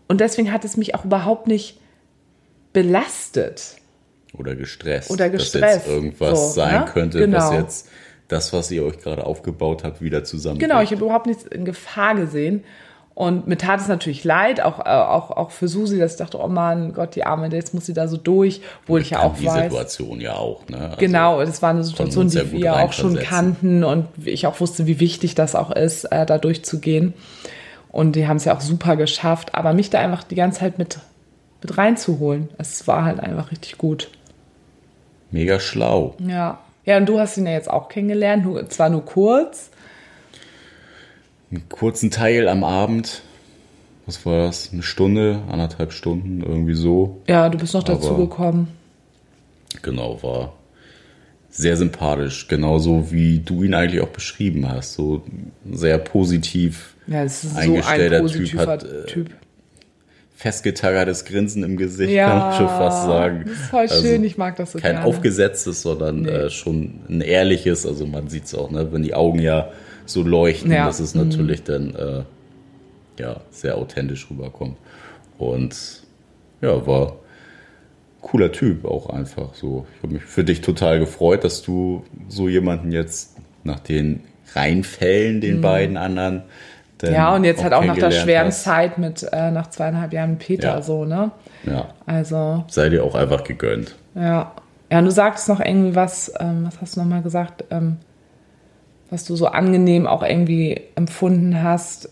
Und 0.07 0.19
deswegen 0.19 0.51
hat 0.51 0.65
es 0.65 0.77
mich 0.77 0.95
auch 0.95 1.05
überhaupt 1.05 1.45
nicht 1.45 1.79
belastet 2.73 3.75
oder 4.33 4.55
gestresst. 4.55 5.11
Oder 5.11 5.29
gestresst. 5.29 5.63
Dass 5.63 5.75
jetzt 5.75 5.87
irgendwas 5.87 6.47
so, 6.47 6.53
sein 6.53 6.81
ne? 6.81 6.85
könnte, 6.91 7.19
genau. 7.19 7.37
was 7.37 7.51
jetzt 7.53 7.89
das, 8.27 8.53
was 8.53 8.71
ihr 8.71 8.83
euch 8.83 8.97
gerade 8.97 9.25
aufgebaut 9.25 9.83
habt, 9.83 10.01
wieder 10.01 10.23
zusammen. 10.23 10.57
Genau, 10.57 10.81
ich 10.81 10.91
habe 10.91 11.05
überhaupt 11.05 11.27
nichts 11.27 11.43
in 11.43 11.65
Gefahr 11.65 12.15
gesehen. 12.15 12.63
Und 13.17 13.47
mir 13.47 13.57
tat 13.57 13.79
es 13.79 13.87
natürlich 13.87 14.23
leid, 14.23 14.61
auch, 14.61 14.77
äh, 14.77 14.89
auch, 14.89 15.31
auch 15.31 15.49
für 15.49 15.67
Susi, 15.67 15.97
dass 15.97 16.11
ich 16.11 16.17
dachte, 16.19 16.39
oh 16.39 16.47
Mann, 16.47 16.93
Gott, 16.93 17.15
die 17.15 17.23
Arme, 17.23 17.49
jetzt 17.51 17.73
muss 17.73 17.87
sie 17.87 17.95
da 17.95 18.07
so 18.07 18.15
durch, 18.15 18.61
obwohl 18.83 19.01
ich 19.01 19.09
ja 19.09 19.23
auch 19.23 19.35
die 19.35 19.47
weiß. 19.47 19.55
Die 19.55 19.69
Situation 19.69 20.21
ja 20.21 20.35
auch, 20.35 20.61
ne? 20.69 20.77
Also 20.77 20.97
genau, 20.97 21.43
das 21.43 21.63
war 21.63 21.71
eine 21.71 21.83
Situation, 21.83 22.29
die 22.29 22.51
wir 22.51 22.75
auch 22.75 22.93
schon 22.93 23.17
kannten 23.17 23.83
und 23.83 24.05
ich 24.23 24.45
auch 24.45 24.59
wusste, 24.59 24.85
wie 24.85 24.99
wichtig 24.99 25.33
das 25.33 25.55
auch 25.55 25.71
ist, 25.71 26.03
äh, 26.03 26.27
da 26.27 26.37
durchzugehen. 26.37 27.15
Und 27.89 28.15
die 28.15 28.27
haben 28.27 28.37
es 28.37 28.45
ja 28.45 28.55
auch 28.55 28.61
super 28.61 28.95
geschafft, 28.95 29.55
aber 29.55 29.73
mich 29.73 29.89
da 29.89 29.97
einfach 29.97 30.21
die 30.21 30.35
ganze 30.35 30.59
Zeit 30.59 30.77
mit, 30.77 30.99
mit 31.63 31.75
reinzuholen, 31.75 32.49
es 32.59 32.87
war 32.87 33.03
halt 33.03 33.19
einfach 33.19 33.49
richtig 33.49 33.79
gut. 33.79 34.11
Mega 35.31 35.59
schlau. 35.59 36.13
Ja. 36.19 36.59
Ja, 36.85 36.97
und 36.97 37.09
du 37.09 37.19
hast 37.19 37.35
ihn 37.35 37.47
ja 37.47 37.53
jetzt 37.53 37.71
auch 37.71 37.89
kennengelernt, 37.89 38.45
nur, 38.45 38.69
zwar 38.69 38.91
nur 38.91 39.03
kurz. 39.03 39.71
Einen 41.51 41.69
kurzen 41.69 42.11
Teil 42.11 42.47
am 42.47 42.63
Abend. 42.63 43.21
Was 44.05 44.25
war 44.25 44.45
das? 44.45 44.71
Eine 44.71 44.83
Stunde, 44.83 45.41
anderthalb 45.49 45.91
Stunden, 45.91 46.41
irgendwie 46.41 46.75
so. 46.75 47.21
Ja, 47.27 47.49
du 47.49 47.57
bist 47.57 47.73
noch 47.73 47.83
dazu 47.83 48.15
gekommen. 48.15 48.69
Genau, 49.81 50.21
war 50.23 50.53
sehr 51.49 51.75
sympathisch, 51.75 52.47
genauso 52.47 53.11
wie 53.11 53.39
du 53.39 53.63
ihn 53.63 53.73
eigentlich 53.73 54.01
auch 54.01 54.09
beschrieben 54.09 54.69
hast. 54.69 54.93
So 54.93 55.23
sehr 55.71 55.97
positiv 55.97 56.95
ja, 57.07 57.23
ist 57.23 57.55
eingestellter 57.55 58.27
so 58.27 58.37
ein 58.37 58.45
Typ. 58.45 58.59
Hat, 58.59 58.83
äh, 58.83 59.05
typ 59.05 59.29
festgetaggertes 60.37 61.25
Grinsen 61.25 61.63
im 61.63 61.77
Gesicht, 61.77 62.11
ja, 62.11 62.29
kann 62.29 62.37
man 62.37 62.53
schon 62.53 62.67
fast 62.67 63.05
sagen. 63.07 63.43
Das 63.47 63.53
ist 63.53 63.65
voll 63.69 63.79
also 63.79 64.01
schön, 64.03 64.23
ich 64.23 64.37
mag 64.37 64.55
das 64.55 64.73
so 64.73 64.79
Kein 64.79 64.91
gerne. 64.91 65.07
aufgesetztes, 65.07 65.81
sondern 65.81 66.21
nee. 66.21 66.29
äh, 66.29 66.49
schon 66.51 66.99
ein 67.09 67.21
ehrliches, 67.21 67.87
also 67.87 68.05
man 68.05 68.29
sieht 68.29 68.45
es 68.45 68.53
auch, 68.53 68.69
ne, 68.69 68.93
wenn 68.93 69.01
die 69.01 69.15
Augen 69.15 69.39
ja 69.39 69.71
so 70.07 70.23
leuchten, 70.23 70.71
ja. 70.71 70.85
dass 70.85 70.99
es 70.99 71.15
mhm. 71.15 71.27
natürlich 71.27 71.63
dann 71.63 71.95
äh, 71.95 72.23
ja, 73.19 73.41
sehr 73.51 73.77
authentisch 73.77 74.29
rüberkommt. 74.29 74.77
Und 75.37 76.03
ja, 76.61 76.85
war 76.87 77.17
cooler 78.21 78.51
Typ 78.51 78.85
auch 78.85 79.09
einfach 79.09 79.53
so. 79.53 79.85
Ich 79.95 80.03
habe 80.03 80.13
mich 80.13 80.23
für 80.23 80.43
dich 80.43 80.61
total 80.61 80.99
gefreut, 80.99 81.43
dass 81.43 81.61
du 81.61 82.03
so 82.27 82.49
jemanden 82.49 82.91
jetzt 82.91 83.37
nach 83.63 83.79
den 83.79 84.23
Reinfällen, 84.53 85.41
den 85.41 85.57
mhm. 85.57 85.61
beiden 85.61 85.97
anderen, 85.97 86.43
ja, 87.03 87.35
und 87.35 87.43
jetzt 87.43 87.63
halt 87.63 87.73
auch 87.73 87.83
nach 87.83 87.95
der 87.95 88.11
schweren 88.11 88.47
hast. 88.47 88.63
Zeit 88.63 88.97
mit 88.97 89.23
äh, 89.31 89.51
nach 89.51 89.69
zweieinhalb 89.69 90.13
Jahren 90.13 90.31
mit 90.31 90.39
Peter 90.39 90.75
ja. 90.75 90.81
so, 90.81 91.05
ne? 91.05 91.31
Ja. 91.63 91.89
Also. 92.05 92.63
Sei 92.69 92.89
dir 92.89 93.03
auch 93.03 93.15
einfach 93.15 93.43
gegönnt. 93.43 93.95
Ja. 94.15 94.51
Ja, 94.91 94.99
und 94.99 95.05
du 95.05 95.11
sagst 95.11 95.49
noch 95.49 95.59
irgendwie 95.59 95.95
was, 95.95 96.31
ähm, 96.39 96.65
was 96.65 96.79
hast 96.81 96.95
du 96.95 97.01
nochmal 97.01 97.21
gesagt, 97.21 97.65
ähm, 97.71 97.97
was 99.09 99.25
du 99.25 99.35
so 99.35 99.47
angenehm 99.47 100.07
auch 100.07 100.23
irgendwie 100.23 100.81
empfunden 100.95 101.61
hast, 101.63 102.09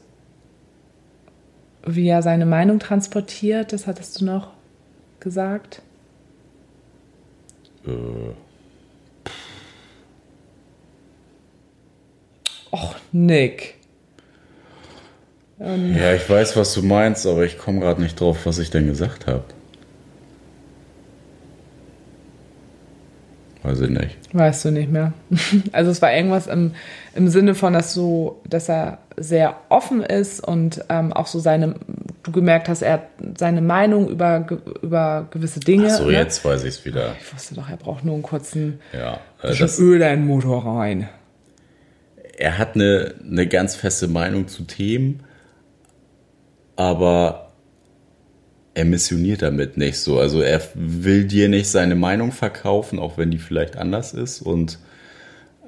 wie 1.85 2.07
er 2.07 2.21
seine 2.21 2.45
Meinung 2.45 2.79
transportiert, 2.79 3.73
das 3.73 3.87
hattest 3.87 4.21
du 4.21 4.25
noch 4.25 4.51
gesagt? 5.19 5.81
Äh. 7.85 8.33
Och, 12.71 12.95
Nick. 13.11 13.75
Ähm 15.59 15.95
ja, 15.95 16.13
ich 16.13 16.29
weiß, 16.29 16.57
was 16.57 16.73
du 16.73 16.83
meinst, 16.83 17.25
aber 17.25 17.45
ich 17.45 17.57
komme 17.57 17.79
gerade 17.79 18.01
nicht 18.01 18.19
drauf, 18.19 18.45
was 18.45 18.59
ich 18.59 18.69
denn 18.69 18.87
gesagt 18.87 19.27
habe. 19.27 19.43
Weiß 23.65 23.81
ich 23.81 23.89
nicht. 23.89 24.17
Weißt 24.33 24.65
du 24.65 24.71
nicht 24.71 24.91
mehr. 24.91 25.13
Also 25.71 25.91
es 25.91 26.01
war 26.01 26.13
irgendwas 26.13 26.47
im, 26.47 26.71
im 27.15 27.27
Sinne 27.27 27.55
von, 27.55 27.73
dass 27.73 27.93
so, 27.93 28.41
dass 28.47 28.69
er 28.69 28.99
sehr 29.17 29.55
offen 29.69 30.01
ist 30.03 30.41
und 30.41 30.83
ähm, 30.89 31.13
auch 31.13 31.27
so 31.27 31.39
seine, 31.39 31.75
du 32.23 32.31
gemerkt 32.31 32.69
hast, 32.69 32.81
er 32.81 32.93
hat 32.93 33.07
seine 33.37 33.61
Meinung 33.61 34.09
über, 34.09 34.45
über 34.81 35.27
gewisse 35.31 35.59
Dinge. 35.59 35.87
Ach 35.91 35.97
so, 35.97 36.05
ne? 36.05 36.13
jetzt 36.13 36.43
weiß 36.43 36.63
ich 36.63 36.75
es 36.75 36.85
wieder. 36.85 37.15
Ich 37.19 37.33
wusste 37.33 37.55
doch, 37.55 37.69
er 37.69 37.77
braucht 37.77 38.05
nur 38.05 38.13
einen 38.13 38.23
kurzen 38.23 38.79
ja, 38.93 39.19
äh, 39.41 39.55
das, 39.55 39.79
Öl 39.79 40.01
in 40.01 40.09
den 40.09 40.25
Motor 40.25 40.65
rein. 40.65 41.09
Er 42.37 42.57
hat 42.57 42.75
eine, 42.75 43.15
eine 43.23 43.47
ganz 43.47 43.75
feste 43.75 44.07
Meinung 44.07 44.47
zu 44.47 44.63
Themen 44.63 45.23
aber 46.75 47.44
er 48.75 48.85
missioniert 48.85 49.41
damit 49.41 49.77
nicht 49.77 49.97
so. 49.97 50.19
Also 50.19 50.41
er 50.41 50.61
will 50.75 51.25
dir 51.25 51.49
nicht 51.49 51.67
seine 51.67 51.95
Meinung 51.95 52.31
verkaufen, 52.31 52.99
auch 52.99 53.17
wenn 53.17 53.31
die 53.31 53.39
vielleicht 53.39 53.77
anders 53.77 54.13
ist. 54.13 54.41
Und 54.41 54.79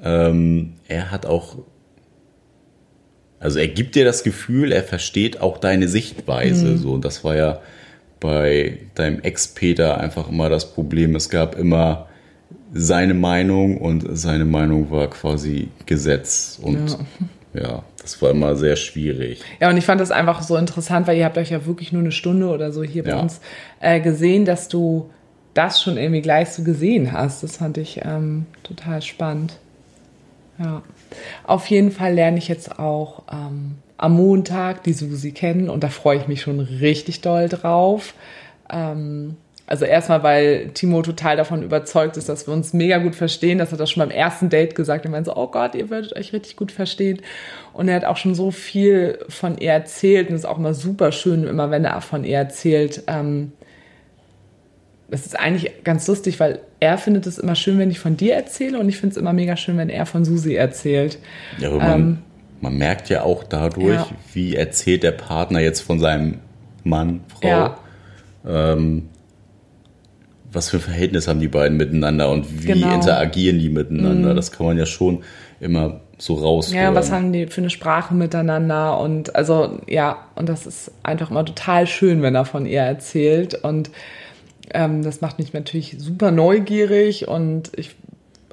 ähm, 0.02 0.74
er 0.86 1.10
hat 1.10 1.24
auch, 1.24 1.56
also 3.40 3.58
er 3.58 3.68
gibt 3.68 3.94
dir 3.94 4.04
das 4.04 4.22
Gefühl, 4.22 4.72
er 4.72 4.84
versteht 4.84 5.40
auch 5.40 5.56
deine 5.58 5.88
Sichtweise. 5.88 6.66
Mhm. 6.66 6.78
So, 6.78 6.92
und 6.92 7.04
das 7.04 7.24
war 7.24 7.34
ja 7.34 7.60
bei 8.20 8.78
deinem 8.94 9.20
Ex-Peter 9.20 9.98
einfach 9.98 10.28
immer 10.28 10.50
das 10.50 10.74
Problem. 10.74 11.16
Es 11.16 11.30
gab 11.30 11.58
immer 11.58 12.08
seine 12.74 13.14
Meinung 13.14 13.78
und 13.78 14.04
seine 14.18 14.44
Meinung 14.44 14.90
war 14.90 15.08
quasi 15.08 15.68
Gesetz. 15.86 16.58
Und 16.60 16.90
ja 16.90 16.98
ja, 17.54 17.82
das 18.02 18.20
war 18.20 18.30
immer 18.30 18.56
sehr 18.56 18.76
schwierig. 18.76 19.42
Ja, 19.60 19.70
und 19.70 19.76
ich 19.76 19.84
fand 19.86 20.00
das 20.00 20.10
einfach 20.10 20.42
so 20.42 20.56
interessant, 20.56 21.06
weil 21.06 21.16
ihr 21.16 21.24
habt 21.24 21.38
euch 21.38 21.50
ja 21.50 21.66
wirklich 21.66 21.92
nur 21.92 22.02
eine 22.02 22.12
Stunde 22.12 22.48
oder 22.48 22.72
so 22.72 22.82
hier 22.82 23.04
bei 23.04 23.10
ja. 23.10 23.20
uns 23.20 23.40
äh, 23.80 24.00
gesehen, 24.00 24.44
dass 24.44 24.68
du 24.68 25.10
das 25.54 25.82
schon 25.82 25.96
irgendwie 25.96 26.20
gleich 26.20 26.50
so 26.50 26.62
gesehen 26.62 27.12
hast. 27.12 27.42
Das 27.42 27.56
fand 27.56 27.78
ich 27.78 28.00
ähm, 28.04 28.46
total 28.62 29.02
spannend. 29.02 29.58
Ja. 30.58 30.82
Auf 31.44 31.66
jeden 31.66 31.90
Fall 31.90 32.14
lerne 32.14 32.38
ich 32.38 32.48
jetzt 32.48 32.78
auch 32.78 33.22
ähm, 33.32 33.76
am 33.96 34.14
Montag 34.14 34.84
die 34.84 34.92
Susi 34.92 35.32
kennen 35.32 35.70
und 35.70 35.82
da 35.82 35.88
freue 35.88 36.18
ich 36.18 36.28
mich 36.28 36.42
schon 36.42 36.60
richtig 36.60 37.20
doll 37.22 37.48
drauf. 37.48 38.14
Ähm, 38.70 39.36
also 39.68 39.84
erstmal, 39.84 40.22
weil 40.22 40.70
Timo 40.70 41.02
total 41.02 41.36
davon 41.36 41.62
überzeugt 41.62 42.16
ist, 42.16 42.30
dass 42.30 42.46
wir 42.46 42.54
uns 42.54 42.72
mega 42.72 42.96
gut 42.96 43.14
verstehen. 43.14 43.58
Das 43.58 43.70
hat 43.70 43.78
er 43.78 43.86
schon 43.86 44.00
beim 44.00 44.10
ersten 44.10 44.48
Date 44.48 44.74
gesagt. 44.74 45.04
Er 45.04 45.10
meinte 45.10 45.28
so, 45.28 45.36
oh 45.36 45.48
Gott, 45.48 45.74
ihr 45.74 45.90
würdet 45.90 46.16
euch 46.16 46.32
richtig 46.32 46.56
gut 46.56 46.72
verstehen. 46.72 47.20
Und 47.74 47.88
er 47.88 47.96
hat 47.96 48.06
auch 48.06 48.16
schon 48.16 48.34
so 48.34 48.50
viel 48.50 49.18
von 49.28 49.58
ihr 49.58 49.72
erzählt. 49.72 50.30
Und 50.30 50.36
es 50.36 50.40
ist 50.40 50.48
auch 50.48 50.56
immer 50.56 50.72
super 50.72 51.12
schön, 51.12 51.44
immer 51.44 51.70
wenn 51.70 51.84
er 51.84 52.00
von 52.00 52.24
ihr 52.24 52.38
erzählt. 52.38 53.02
Ähm, 53.08 53.52
das 55.10 55.26
ist 55.26 55.38
eigentlich 55.38 55.84
ganz 55.84 56.08
lustig, 56.08 56.40
weil 56.40 56.60
er 56.80 56.96
findet 56.96 57.26
es 57.26 57.36
immer 57.36 57.54
schön, 57.54 57.78
wenn 57.78 57.90
ich 57.90 57.98
von 57.98 58.16
dir 58.16 58.36
erzähle. 58.36 58.78
Und 58.78 58.88
ich 58.88 58.96
finde 58.96 59.12
es 59.12 59.16
immer 59.18 59.34
mega 59.34 59.58
schön, 59.58 59.76
wenn 59.76 59.90
er 59.90 60.06
von 60.06 60.24
Susi 60.24 60.54
erzählt. 60.54 61.18
Ja, 61.58 61.68
aber 61.68 61.78
man, 61.78 62.00
ähm, 62.00 62.18
man 62.62 62.78
merkt 62.78 63.10
ja 63.10 63.22
auch 63.22 63.44
dadurch, 63.44 63.96
ja. 63.96 64.08
wie 64.32 64.56
erzählt 64.56 65.02
der 65.02 65.12
Partner 65.12 65.60
jetzt 65.60 65.80
von 65.80 66.00
seinem 66.00 66.38
Mann, 66.84 67.20
Frau. 67.38 67.48
Ja. 67.48 67.78
Ähm, 68.46 69.10
was 70.52 70.70
für 70.70 70.78
ein 70.78 70.82
Verhältnis 70.82 71.28
haben 71.28 71.40
die 71.40 71.48
beiden 71.48 71.76
miteinander 71.76 72.30
und 72.30 72.62
wie 72.62 72.66
Genau. 72.68 72.94
interagieren 72.94 73.58
die 73.58 73.68
miteinander. 73.68 74.34
Das 74.34 74.50
kann 74.52 74.66
man 74.66 74.78
ja 74.78 74.86
schon 74.86 75.22
immer 75.60 76.00
so 76.18 76.34
raushören. 76.34 76.82
Ja, 76.82 76.94
was 76.94 77.12
haben 77.12 77.32
die 77.32 77.46
für 77.46 77.60
eine 77.60 77.70
Sprache 77.70 78.14
miteinander 78.14 78.98
und 78.98 79.36
also 79.36 79.78
ja, 79.88 80.18
und 80.34 80.48
das 80.48 80.66
ist 80.66 80.90
einfach 81.02 81.30
immer 81.30 81.44
total 81.44 81.86
schön, 81.86 82.22
wenn 82.22 82.34
er 82.34 82.44
von 82.44 82.66
ihr 82.66 82.80
erzählt 82.80 83.54
und 83.54 83.90
ähm, 84.74 85.02
das 85.02 85.20
macht 85.20 85.38
mich 85.38 85.52
natürlich 85.52 85.96
super 85.98 86.30
neugierig 86.30 87.28
und 87.28 87.70
ich 87.76 87.94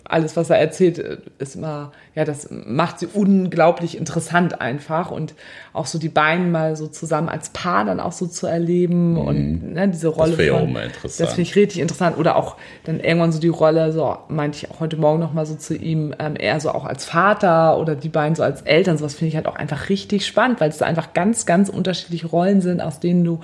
alles, 0.05 0.37
was 0.37 0.49
er 0.49 0.57
erzählt, 0.57 0.99
äh, 0.99 1.17
ist 1.39 1.55
immer, 1.55 1.91
ja, 2.13 2.25
das 2.25 2.49
macht 2.51 2.99
sie 2.99 3.07
unglaublich 3.13 3.97
interessant 3.97 4.61
einfach 4.61 5.11
und 5.11 5.33
auch 5.73 5.85
so 5.85 5.99
die 5.99 6.09
beiden 6.09 6.51
mal 6.51 6.75
so 6.75 6.87
zusammen 6.87 7.27
als 7.27 7.49
Paar 7.49 7.85
dann 7.85 7.99
auch 7.99 8.11
so 8.11 8.27
zu 8.27 8.47
erleben 8.47 9.17
und 9.17 9.73
ne, 9.73 9.89
diese 9.89 10.09
Rolle 10.09 10.37
wär 10.37 10.45
ja 10.45 10.53
von, 10.53 10.63
auch 10.63 10.71
mal 10.71 10.85
interessant. 10.85 11.19
Das 11.19 11.35
finde 11.35 11.49
ich 11.49 11.55
richtig 11.55 11.81
interessant 11.81 12.17
oder 12.17 12.35
auch 12.35 12.55
dann 12.85 12.99
irgendwann 12.99 13.31
so 13.31 13.39
die 13.39 13.49
Rolle, 13.49 13.91
so 13.91 14.17
meinte 14.29 14.57
ich 14.57 14.71
auch 14.71 14.79
heute 14.79 14.97
Morgen 14.97 15.19
noch 15.19 15.33
mal 15.33 15.45
so 15.45 15.55
zu 15.55 15.75
ihm, 15.75 16.13
ähm, 16.19 16.35
eher 16.37 16.59
so 16.59 16.69
auch 16.71 16.85
als 16.85 17.05
Vater 17.05 17.77
oder 17.77 17.95
die 17.95 18.09
beiden 18.09 18.35
so 18.35 18.43
als 18.43 18.61
Eltern, 18.61 18.97
sowas 18.97 19.15
finde 19.15 19.29
ich 19.29 19.35
halt 19.35 19.47
auch 19.47 19.55
einfach 19.55 19.89
richtig 19.89 20.25
spannend, 20.25 20.61
weil 20.61 20.69
es 20.69 20.77
da 20.77 20.85
einfach 20.85 21.13
ganz, 21.13 21.45
ganz 21.45 21.69
unterschiedliche 21.69 22.27
Rollen 22.27 22.61
sind, 22.61 22.81
aus 22.81 22.99
denen 22.99 23.23
du 23.23 23.39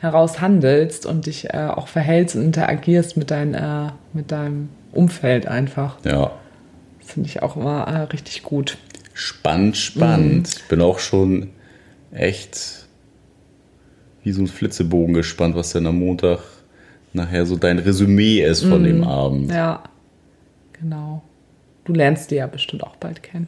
heraus 0.00 0.40
handelst 0.40 1.06
und 1.06 1.26
dich 1.26 1.52
äh, 1.52 1.68
auch 1.68 1.88
verhältst 1.88 2.36
und 2.36 2.42
interagierst 2.42 3.16
mit, 3.16 3.30
dein, 3.30 3.54
äh, 3.54 3.90
mit 4.12 4.32
deinem 4.32 4.70
Umfeld 4.92 5.46
einfach. 5.46 5.98
Ja. 6.04 6.32
Finde 7.00 7.28
ich 7.28 7.42
auch 7.42 7.56
immer 7.56 7.86
äh, 7.86 8.02
richtig 8.02 8.42
gut. 8.42 8.78
Spannend, 9.14 9.76
spannend. 9.76 10.48
Ich 10.56 10.68
bin 10.68 10.80
auch 10.82 10.98
schon 10.98 11.50
echt 12.12 12.86
wie 14.22 14.32
so 14.32 14.42
ein 14.42 14.48
Flitzebogen 14.48 15.14
gespannt, 15.14 15.54
was 15.54 15.70
denn 15.70 15.86
am 15.86 15.98
Montag 15.98 16.40
nachher 17.12 17.46
so 17.46 17.56
dein 17.56 17.78
Resümee 17.78 18.42
ist 18.42 18.64
von 18.64 18.82
dem 18.82 19.04
Abend. 19.04 19.50
Ja, 19.50 19.84
genau. 20.72 21.22
Du 21.84 21.92
lernst 21.92 22.30
die 22.30 22.36
ja 22.36 22.46
bestimmt 22.46 22.82
auch 22.82 22.96
bald 22.96 23.22
kennen. 23.22 23.46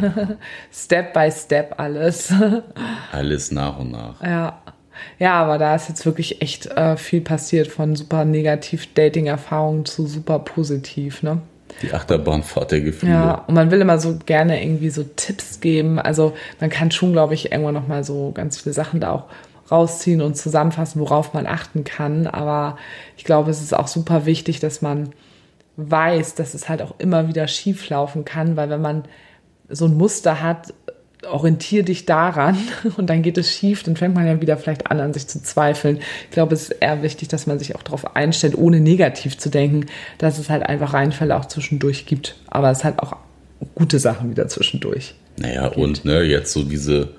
step 0.72 1.12
by 1.12 1.30
step 1.30 1.74
alles. 1.78 2.32
Alles 3.12 3.50
nach 3.50 3.78
und 3.78 3.90
nach. 3.90 4.22
ja. 4.22 4.62
Ja, 5.18 5.34
aber 5.42 5.58
da 5.58 5.74
ist 5.74 5.88
jetzt 5.88 6.04
wirklich 6.06 6.42
echt 6.42 6.66
äh, 6.66 6.96
viel 6.96 7.20
passiert 7.20 7.68
von 7.68 7.96
super 7.96 8.24
negativ 8.24 8.92
Dating-Erfahrungen 8.94 9.84
zu 9.84 10.06
super 10.06 10.38
positiv, 10.40 11.22
ne? 11.22 11.40
Die 11.82 11.92
Achterbahnfahrt 11.92 12.72
der 12.72 12.80
Gefühle. 12.80 13.12
Ja, 13.12 13.44
und 13.46 13.54
man 13.54 13.70
will 13.70 13.80
immer 13.80 13.98
so 13.98 14.18
gerne 14.26 14.62
irgendwie 14.62 14.90
so 14.90 15.04
Tipps 15.04 15.60
geben. 15.60 15.98
Also 15.98 16.34
man 16.60 16.70
kann 16.70 16.90
schon, 16.90 17.12
glaube 17.12 17.34
ich, 17.34 17.52
irgendwann 17.52 17.74
nochmal 17.74 18.04
so 18.04 18.32
ganz 18.32 18.60
viele 18.60 18.72
Sachen 18.72 19.00
da 19.00 19.12
auch 19.12 19.24
rausziehen 19.70 20.22
und 20.22 20.36
zusammenfassen, 20.36 21.00
worauf 21.00 21.34
man 21.34 21.46
achten 21.46 21.84
kann. 21.84 22.26
Aber 22.26 22.78
ich 23.16 23.24
glaube, 23.24 23.50
es 23.50 23.62
ist 23.62 23.74
auch 23.74 23.88
super 23.88 24.26
wichtig, 24.26 24.60
dass 24.60 24.82
man 24.82 25.10
weiß, 25.76 26.34
dass 26.34 26.54
es 26.54 26.68
halt 26.68 26.82
auch 26.82 26.94
immer 26.98 27.28
wieder 27.28 27.46
schief 27.46 27.88
laufen 27.88 28.24
kann, 28.24 28.56
weil 28.56 28.70
wenn 28.70 28.80
man 28.80 29.04
so 29.68 29.84
ein 29.84 29.96
Muster 29.96 30.42
hat, 30.42 30.74
orientier 31.26 31.82
dich 31.82 32.06
daran 32.06 32.56
und 32.96 33.08
dann 33.10 33.22
geht 33.22 33.38
es 33.38 33.52
schief, 33.52 33.82
dann 33.82 33.96
fängt 33.96 34.14
man 34.14 34.26
ja 34.26 34.40
wieder 34.40 34.56
vielleicht 34.56 34.90
an, 34.90 35.00
an 35.00 35.12
sich 35.12 35.26
zu 35.26 35.42
zweifeln. 35.42 35.98
Ich 36.24 36.30
glaube, 36.30 36.54
es 36.54 36.64
ist 36.64 36.70
eher 36.80 37.02
wichtig, 37.02 37.28
dass 37.28 37.46
man 37.46 37.58
sich 37.58 37.74
auch 37.74 37.82
darauf 37.82 38.16
einstellt, 38.16 38.56
ohne 38.56 38.80
negativ 38.80 39.38
zu 39.38 39.48
denken, 39.48 39.86
dass 40.18 40.38
es 40.38 40.48
halt 40.48 40.62
einfach 40.62 40.94
Reinfälle 40.94 41.36
auch 41.36 41.46
zwischendurch 41.46 42.06
gibt. 42.06 42.36
Aber 42.46 42.70
es 42.70 42.84
hat 42.84 43.00
auch 43.00 43.16
gute 43.74 43.98
Sachen 43.98 44.30
wieder 44.30 44.48
zwischendurch. 44.48 45.14
Naja, 45.36 45.66
und 45.66 46.04
ne, 46.04 46.22
jetzt 46.22 46.52
so 46.52 46.62
diese 46.62 47.10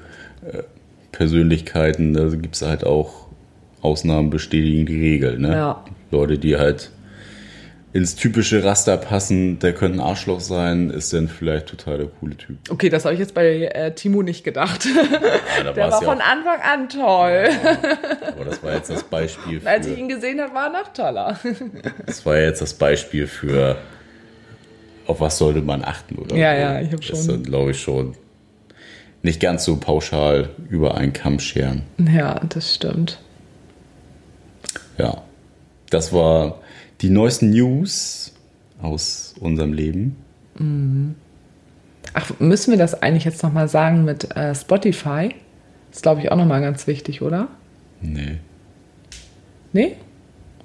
äh, 0.45 0.63
Persönlichkeiten, 1.11 2.13
da 2.13 2.27
gibt 2.29 2.55
es 2.55 2.61
halt 2.61 2.85
auch 2.85 3.27
Ausnahmen 3.81 4.29
bestätigen 4.29 4.85
die 4.85 4.99
Regel. 4.99 5.39
Ne? 5.39 5.51
Ja. 5.51 5.85
Leute, 6.11 6.37
die 6.37 6.57
halt 6.57 6.91
ins 7.91 8.15
typische 8.15 8.63
Raster 8.63 8.97
passen, 8.97 9.57
der 9.59 9.73
könnte 9.73 9.97
ein 9.97 10.01
Arschloch 10.01 10.39
sein, 10.41 10.91
ist 10.91 11.11
dann 11.11 11.27
vielleicht 11.27 11.67
total 11.67 11.97
der 11.97 12.07
coole 12.07 12.37
Typ. 12.37 12.57
Okay, 12.69 12.89
das 12.89 13.03
habe 13.05 13.15
ich 13.15 13.19
jetzt 13.19 13.33
bei 13.33 13.63
äh, 13.65 13.93
Timo 13.95 14.21
nicht 14.21 14.43
gedacht. 14.43 14.85
Ja, 14.85 15.71
Der 15.73 15.91
war 15.91 16.01
von 16.01 16.21
Anfang 16.21 16.61
an 16.61 16.87
toll. 16.89 17.49
aber 18.27 18.45
das 18.45 18.61
war 18.61 18.73
jetzt 18.75 18.91
das 18.91 19.03
Beispiel 19.03 19.59
Als 19.65 19.87
ich 19.87 19.93
für, 19.93 19.99
ihn 19.99 20.07
gesehen 20.07 20.39
habe, 20.39 20.53
war 20.53 20.67
er 20.67 20.81
noch 20.83 20.93
toller. 20.93 21.39
das 22.05 22.23
war 22.25 22.37
jetzt 22.37 22.61
das 22.61 22.75
Beispiel 22.75 23.25
für 23.25 23.77
auf 25.07 25.19
was 25.19 25.39
sollte 25.39 25.61
man 25.63 25.83
achten 25.83 26.15
oder 26.19 26.35
Ja, 26.35 26.53
ja, 26.53 26.81
ich 26.81 26.91
hab 26.91 27.01
Das 27.01 27.25
schon- 27.25 27.41
ist, 27.41 27.43
glaube 27.47 27.71
ich, 27.71 27.81
schon 27.81 28.15
nicht 29.23 29.39
ganz 29.41 29.65
so 29.65 29.77
pauschal 29.77 30.49
über 30.69 30.95
einen 30.95 31.11
Kamm 31.13 31.39
scheren. 31.39 31.81
Ja, 31.97 32.39
das 32.47 32.75
stimmt. 32.75 33.19
Ja, 34.99 35.23
das 35.89 36.13
war 36.13 36.59
die 37.01 37.09
neuesten 37.09 37.49
News 37.49 38.33
aus 38.81 39.35
unserem 39.39 39.73
Leben. 39.73 40.15
Ach, 42.13 42.31
müssen 42.39 42.71
wir 42.71 42.77
das 42.77 43.01
eigentlich 43.01 43.25
jetzt 43.25 43.43
nochmal 43.43 43.69
sagen 43.69 44.03
mit 44.03 44.35
äh, 44.35 44.53
Spotify? 44.55 45.33
ist, 45.91 46.03
glaube 46.03 46.21
ich, 46.21 46.31
auch 46.31 46.37
nochmal 46.37 46.61
ganz 46.61 46.87
wichtig, 46.87 47.21
oder? 47.21 47.47
Nee. 48.01 48.37
Nee? 49.73 49.95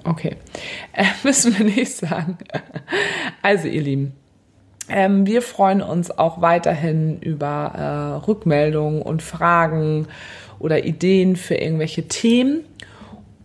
Okay. 0.03 0.35
Äh, 0.93 1.05
müssen 1.23 1.57
wir 1.57 1.65
nicht 1.65 1.91
sagen. 1.91 2.37
Also, 3.41 3.67
ihr 3.67 3.81
Lieben, 3.81 4.13
ähm, 4.87 5.25
wir 5.25 5.41
freuen 5.41 5.81
uns 5.81 6.11
auch 6.11 6.41
weiterhin 6.41 7.19
über 7.19 7.71
äh, 7.75 8.25
Rückmeldungen 8.27 9.01
und 9.01 9.21
Fragen 9.21 10.07
oder 10.59 10.85
Ideen 10.85 11.35
für 11.35 11.55
irgendwelche 11.55 12.07
Themen. 12.07 12.61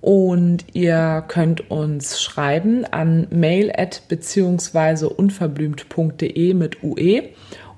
Und 0.00 0.64
ihr 0.72 1.24
könnt 1.28 1.70
uns 1.70 2.22
schreiben 2.22 2.84
an 2.86 3.26
mail 3.30 3.70
at 3.76 4.02
beziehungsweise 4.08 5.08
unverblümt.de 5.08 6.54
mit 6.54 6.82
UE 6.82 7.22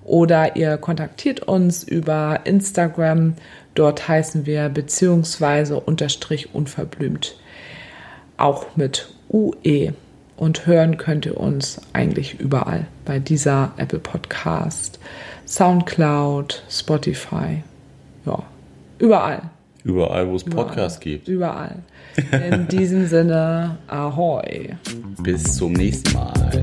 oder 0.04 0.56
ihr 0.56 0.76
kontaktiert 0.76 1.40
uns 1.40 1.82
über 1.82 2.40
Instagram. 2.44 3.34
Dort 3.74 4.06
heißen 4.06 4.46
wir 4.46 4.68
beziehungsweise 4.68 5.80
unterstrich 5.80 6.54
unverblümt 6.54 7.36
auch 8.36 8.76
mit 8.76 9.12
UE. 9.30 9.92
Und 10.36 10.66
hören 10.66 10.96
könnt 10.96 11.24
ihr 11.24 11.38
uns 11.38 11.80
eigentlich 11.92 12.40
überall. 12.40 12.86
Bei 13.04 13.20
dieser 13.20 13.72
Apple 13.76 14.00
Podcast, 14.00 14.98
Soundcloud, 15.46 16.64
Spotify. 16.68 17.62
Ja, 18.26 18.42
überall. 18.98 19.42
Überall, 19.84 20.28
wo 20.28 20.34
es 20.34 20.42
Podcasts 20.42 20.98
gibt. 20.98 21.28
Überall. 21.28 21.76
In 22.16 22.68
diesem 22.68 23.06
Sinne, 23.06 23.78
ahoi. 23.86 24.76
Bis 25.22 25.56
zum 25.56 25.72
nächsten 25.72 26.12
Mal. 26.12 26.62